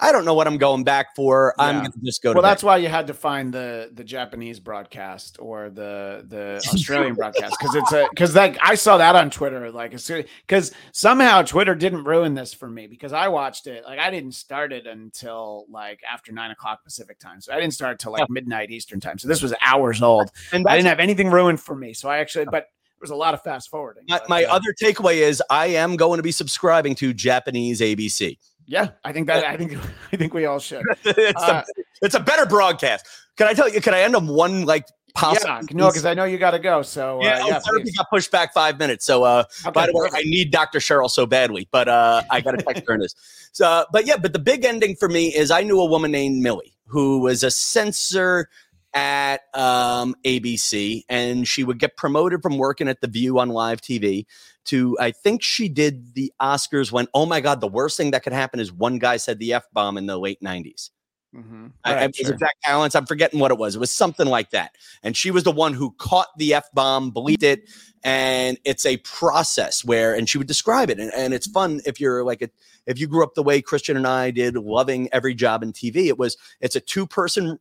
[0.00, 1.54] I don't know what I'm going back for.
[1.58, 1.64] Yeah.
[1.64, 2.32] I'm going to just go.
[2.32, 7.14] Well, that's why you had to find the the Japanese broadcast or the the Australian
[7.14, 11.74] broadcast because it's a because like I saw that on Twitter like because somehow Twitter
[11.74, 15.66] didn't ruin this for me because I watched it like I didn't start it until
[15.68, 19.18] like after nine o'clock Pacific time, so I didn't start till like midnight Eastern time.
[19.18, 21.92] So this was hours old, and I didn't have anything ruined for me.
[21.92, 22.68] So I actually, but
[23.00, 24.04] there was a lot of fast forwarding.
[24.08, 28.36] My, my uh, other takeaway is I am going to be subscribing to Japanese ABC.
[28.70, 29.76] Yeah, I think that I think
[30.12, 30.84] I think we all should.
[31.04, 33.04] it's, uh, a, it's a better broadcast.
[33.36, 33.80] Can I tell you?
[33.80, 35.48] Can I end on one like possible?
[35.48, 36.82] Yeah, no, because I know you got to go.
[36.82, 39.04] So yeah, uh, yeah therapy got pushed back five minutes.
[39.04, 40.78] So uh, okay, by the way, I need Dr.
[40.78, 43.14] Cheryl so badly, but uh, I got to text her in this.
[43.52, 46.40] So, but yeah, but the big ending for me is I knew a woman named
[46.40, 48.48] Millie who was a censor
[48.94, 53.80] at um, ABC, and she would get promoted from working at The View on live
[53.80, 54.26] TV
[54.66, 58.22] to I think she did the Oscars when oh my god, the worst thing that
[58.22, 60.90] could happen is one guy said the f bomb in the late '90s.
[61.34, 61.66] Mm-hmm.
[61.86, 62.36] Right, I, sure.
[62.36, 62.96] Jack Palance?
[62.96, 63.76] I'm forgetting what it was.
[63.76, 64.76] It was something like that.
[65.02, 67.70] And she was the one who caught the F bomb, believed it.
[68.02, 70.98] And it's a process where, and she would describe it.
[70.98, 72.50] And, and it's fun if you're like, a,
[72.86, 76.06] if you grew up the way Christian and I did, loving every job in TV,
[76.06, 77.58] it was, it's a two person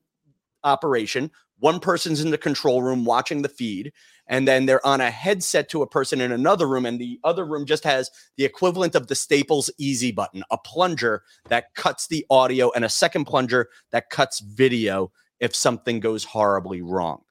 [0.64, 1.32] operation.
[1.60, 3.92] One person's in the control room watching the feed,
[4.28, 7.46] and then they're on a headset to a person in another room, and the other
[7.46, 12.26] room just has the equivalent of the Staples Easy button, a plunger that cuts the
[12.30, 17.22] audio, and a second plunger that cuts video if something goes horribly wrong.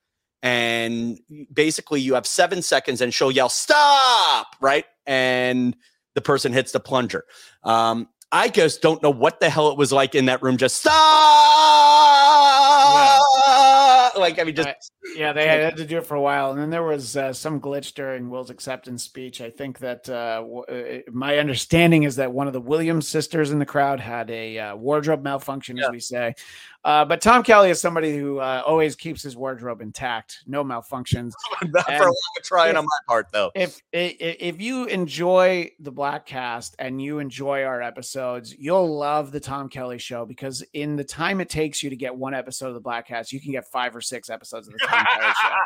[0.42, 1.18] And
[1.52, 4.56] basically, you have seven seconds, and she'll yell, Stop!
[4.60, 4.84] Right?
[5.06, 5.74] And
[6.14, 7.24] the person hits the plunger.
[7.62, 10.58] Um, I just don't know what the hell it was like in that room.
[10.58, 11.97] Just stop.
[14.18, 16.70] Like I mean, just yeah, they had to do it for a while, and then
[16.70, 19.40] there was uh, some glitch during Will's acceptance speech.
[19.40, 23.50] I think that uh, w- uh, my understanding is that one of the Williams sisters
[23.50, 25.86] in the crowd had a uh, wardrobe malfunction, yeah.
[25.86, 26.34] as we say.
[26.84, 31.32] Uh, but Tom Kelly is somebody who uh, always keeps his wardrobe intact, no malfunctions.
[31.64, 32.14] Not for a long
[32.44, 33.50] trying on my part, though.
[33.54, 39.40] If, if if you enjoy the Bladtcast and you enjoy our episodes, you'll love the
[39.40, 42.74] Tom Kelly Show because in the time it takes you to get one episode of
[42.74, 45.48] the Bladtcast, you can get five or six episodes of the Tom Kelly Show.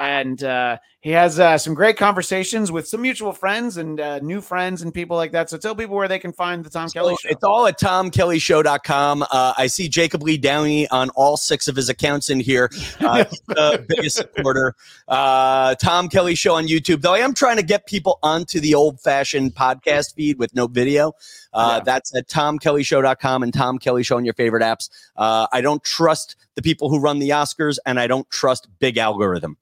[0.00, 4.40] And uh, he has uh, some great conversations with some mutual friends and uh, new
[4.40, 5.48] friends and people like that.
[5.48, 7.28] So tell people where they can find the Tom so Kelly Show.
[7.28, 9.22] It's all at TomKellyShow.com.
[9.30, 12.70] Uh, I see Jacob Lee Downey on all six of his accounts in here.
[13.00, 14.74] Uh, the biggest supporter.
[15.08, 17.00] Uh, Tom Kelly Show on YouTube.
[17.00, 20.66] Though I am trying to get people onto the old fashioned podcast feed with no
[20.66, 21.12] video.
[21.54, 21.84] Uh, yeah.
[21.84, 24.90] That's at TomKellyShow.com and Tom Kelly Show on your favorite apps.
[25.16, 28.98] Uh, I don't trust the people who run the Oscars, and I don't trust big
[28.98, 29.56] algorithm.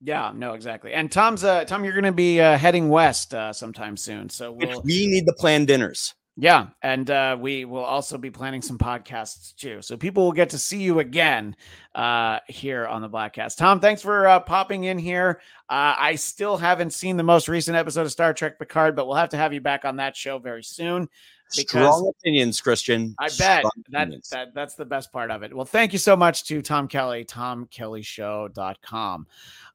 [0.00, 0.94] Yeah, no, exactly.
[0.94, 4.50] And Tom's uh Tom, you're going to be uh, heading west uh, sometime soon, so
[4.50, 6.14] we'll we need to plan dinners.
[6.36, 10.48] Yeah, and uh, we will also be planning some podcasts too, so people will get
[10.50, 11.54] to see you again
[11.94, 13.58] uh, here on the Bladtcast.
[13.58, 15.42] Tom, thanks for uh, popping in here.
[15.68, 19.16] Uh, I still haven't seen the most recent episode of Star Trek Picard, but we'll
[19.16, 21.10] have to have you back on that show very soon.
[21.50, 23.14] Strong opinions, Christian.
[23.18, 25.54] I bet that, that that's the best part of it.
[25.54, 29.26] Well, thank you so much to Tom Kelly, tomkellyshow.com.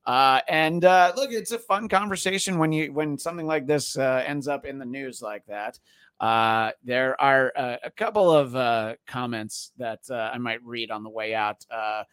[0.08, 4.24] Uh, and uh, look, it's a fun conversation when you when something like this uh,
[4.26, 5.78] ends up in the news like that.
[6.20, 11.04] Uh, there are uh, a couple of uh, comments that uh, I might read on
[11.04, 11.66] the way out.
[11.70, 12.04] Uh,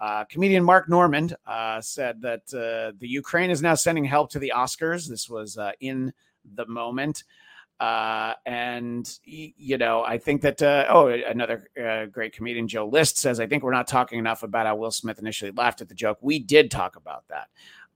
[0.00, 4.52] uh, comedian Mark Normand uh, said that the Ukraine is now sending help to the
[4.54, 5.08] Oscars.
[5.08, 6.12] This was in
[6.56, 7.22] the moment.
[7.78, 11.68] And you know, I think that oh, another
[12.10, 15.20] great comedian, Joe List, says, "I think we're not talking enough about how Will Smith
[15.20, 16.18] initially laughed at the joke.
[16.20, 17.46] We did talk about that."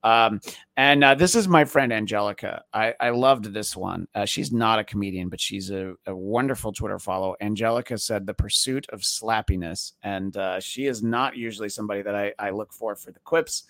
[0.07, 0.41] Um,
[0.77, 2.63] and uh, this is my friend Angelica.
[2.73, 4.07] I, I loved this one.
[4.15, 7.35] Uh, she's not a comedian, but she's a, a, wonderful Twitter follow.
[7.41, 12.33] Angelica said, "The pursuit of slappiness," and uh, she is not usually somebody that I,
[12.39, 13.65] I look for for the quips.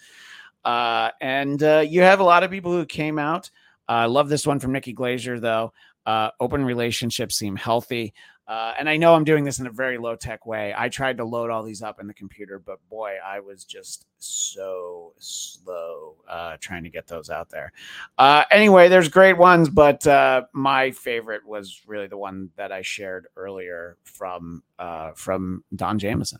[0.66, 3.50] and you have a lot of people who came out.
[3.88, 5.72] I love this one from Nikki Glazer, though.
[6.04, 8.14] Uh, open relationships seem healthy.
[8.48, 10.72] Uh, and I know I'm doing this in a very low tech way.
[10.76, 14.06] I tried to load all these up in the computer, but boy, I was just
[14.18, 17.72] so slow uh, trying to get those out there.
[18.18, 22.82] Uh, anyway, there's great ones, but uh, my favorite was really the one that I
[22.82, 26.38] shared earlier from uh, from Don Jamieson.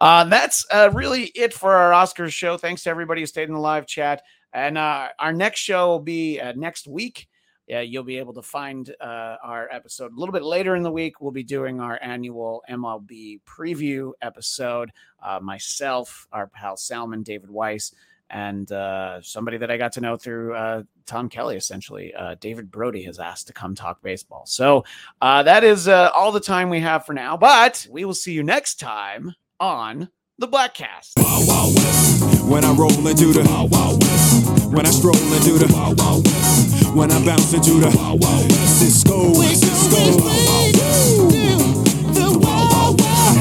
[0.00, 2.58] Uh, that's really it for our Oscars show.
[2.58, 4.22] Thanks to everybody who stayed in the live chat.
[4.52, 7.28] And our next show will be next week
[7.70, 10.90] yeah, you'll be able to find uh, our episode a little bit later in the
[10.90, 11.20] week.
[11.20, 14.90] We'll be doing our annual MLB preview episode.
[15.22, 17.94] Uh, myself, our pal Salmon, David Weiss,
[18.28, 22.72] and uh, somebody that I got to know through uh, Tom Kelly, essentially, uh, David
[22.72, 24.46] Brody has asked to come talk baseball.
[24.46, 24.84] So
[25.22, 27.36] uh, that is all the time we have for now.
[27.36, 31.12] But we will see you next time on the Bladtcast.
[32.50, 33.44] When I roll into the
[34.72, 36.29] when I stroll into the.
[37.00, 38.78] When I bounce into the Wild Wild West.
[38.78, 39.96] Cisco, Cisco.
[39.96, 40.20] The
[42.38, 43.40] Wild Wild West.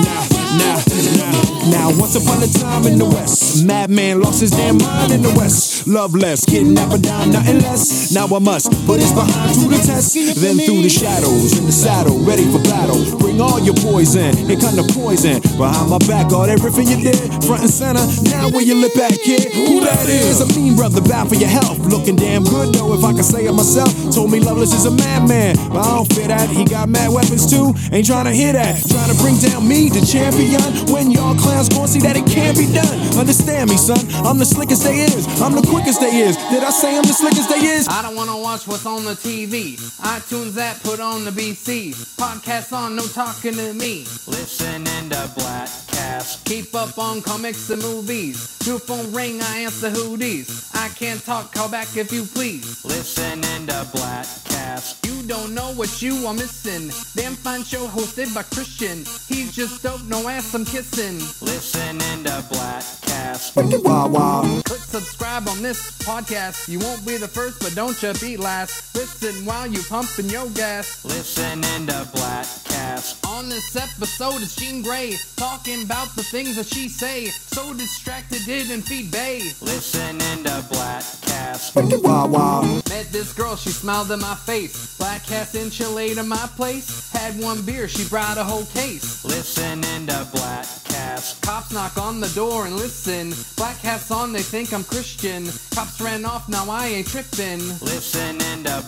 [0.00, 0.24] Now,
[0.56, 0.80] now,
[1.18, 5.20] now, now, once upon a time in the West Madman lost his damn mind in
[5.20, 5.73] the West.
[5.86, 8.14] Loveless, kidnapper down, nothing less.
[8.14, 10.16] Now I must put his behind to the test.
[10.40, 13.04] Then through the shadows, in the saddle, ready for battle.
[13.18, 15.44] Bring all your poison, here come the poison.
[15.60, 18.00] Behind my back, all everything you did, front and center.
[18.32, 19.52] Now where you lip at, kid?
[19.52, 20.40] Who that is?
[20.40, 21.76] A mean brother, bad for your health.
[21.84, 23.92] Looking damn good though, if I can say it myself.
[24.08, 26.48] Told me Loveless is a madman, but I don't fear that.
[26.48, 27.76] He got mad weapons too.
[27.92, 28.80] Ain't trying to hear that.
[28.88, 30.64] Trying to bring down me, the champion.
[30.88, 33.20] When y'all clowns gon' see that it can't be done.
[33.20, 34.00] Understand me, son.
[34.24, 35.28] I'm the slickest they is.
[35.44, 36.36] I'm the quickest they is.
[36.36, 37.88] Did I say I'm the as they is?
[37.88, 39.76] I don't wanna watch what's on the TV.
[40.16, 41.92] iTunes app, put on the BC.
[42.16, 44.06] Podcast on, no talking to me.
[44.28, 46.44] Listening to Bladtcast.
[46.44, 48.56] Keep up on comics and movies.
[48.66, 50.70] New phone ring, I answer who these.
[50.74, 52.84] I can't talk, call back if you please.
[52.84, 55.03] Listening to Bladtcast.
[55.24, 56.92] You don't know what you are missing.
[57.16, 59.06] Damn fine show hosted by Christian.
[59.26, 61.16] He's just dope, no ass I'm kissing.
[61.40, 63.82] Listening to Bladtcast.
[63.82, 64.42] Wah wah.
[64.64, 66.68] Click subscribe on this podcast.
[66.68, 68.94] You won't be the first, but don't you be last.
[68.94, 71.02] Listen while you pumping your gas.
[71.06, 73.26] Listening to Bladtcast.
[73.26, 77.26] On this episode, it's Jean Grey talking about the things that she say.
[77.26, 79.38] So distracted, didn't feed Bay.
[79.62, 82.02] Listening to Bladtcast.
[82.02, 82.62] Wah wah.
[82.90, 84.98] Met this girl, she smiled in my face.
[84.98, 87.10] Black cast in Chile to my place.
[87.12, 89.24] Had one beer, she brought a whole case.
[89.24, 91.40] Listening to Bladtcast.
[91.42, 93.34] Cops knock on the door and listen.
[93.56, 95.46] Black hats on, they think I'm Christian.
[95.74, 97.60] Cops ran off, now I ain't tripping.
[97.80, 98.82] Listening to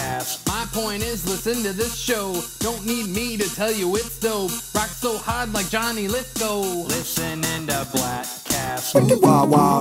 [0.00, 0.46] Bladtcast.
[0.46, 2.40] My point is, listen to this show.
[2.58, 4.50] Don't need me to tell you it's dope.
[4.74, 6.60] Rock so hard like Johnny Lithgow.
[6.60, 9.20] Listening to Bladtcast.
[9.22, 9.80] Wah wah.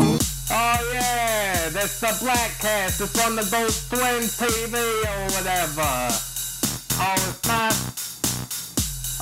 [0.51, 3.01] Oh yeah, that's the Bladtcast.
[3.01, 6.09] It's on the Ghost Twin TV or whatever.
[7.01, 7.73] Oh, it's not.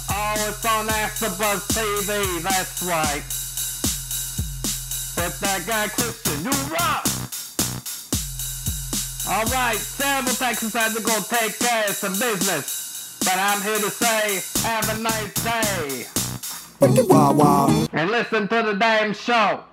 [0.10, 2.41] Oh, it's on AfterBuzz TV.
[2.41, 3.24] That's right.
[5.18, 7.06] With that guy Christian, you rock.
[9.30, 13.78] All right, several Texas had to go take care of some business, but I'm here
[13.78, 16.08] to say, have a nice day
[17.91, 19.64] and listen to the damn show.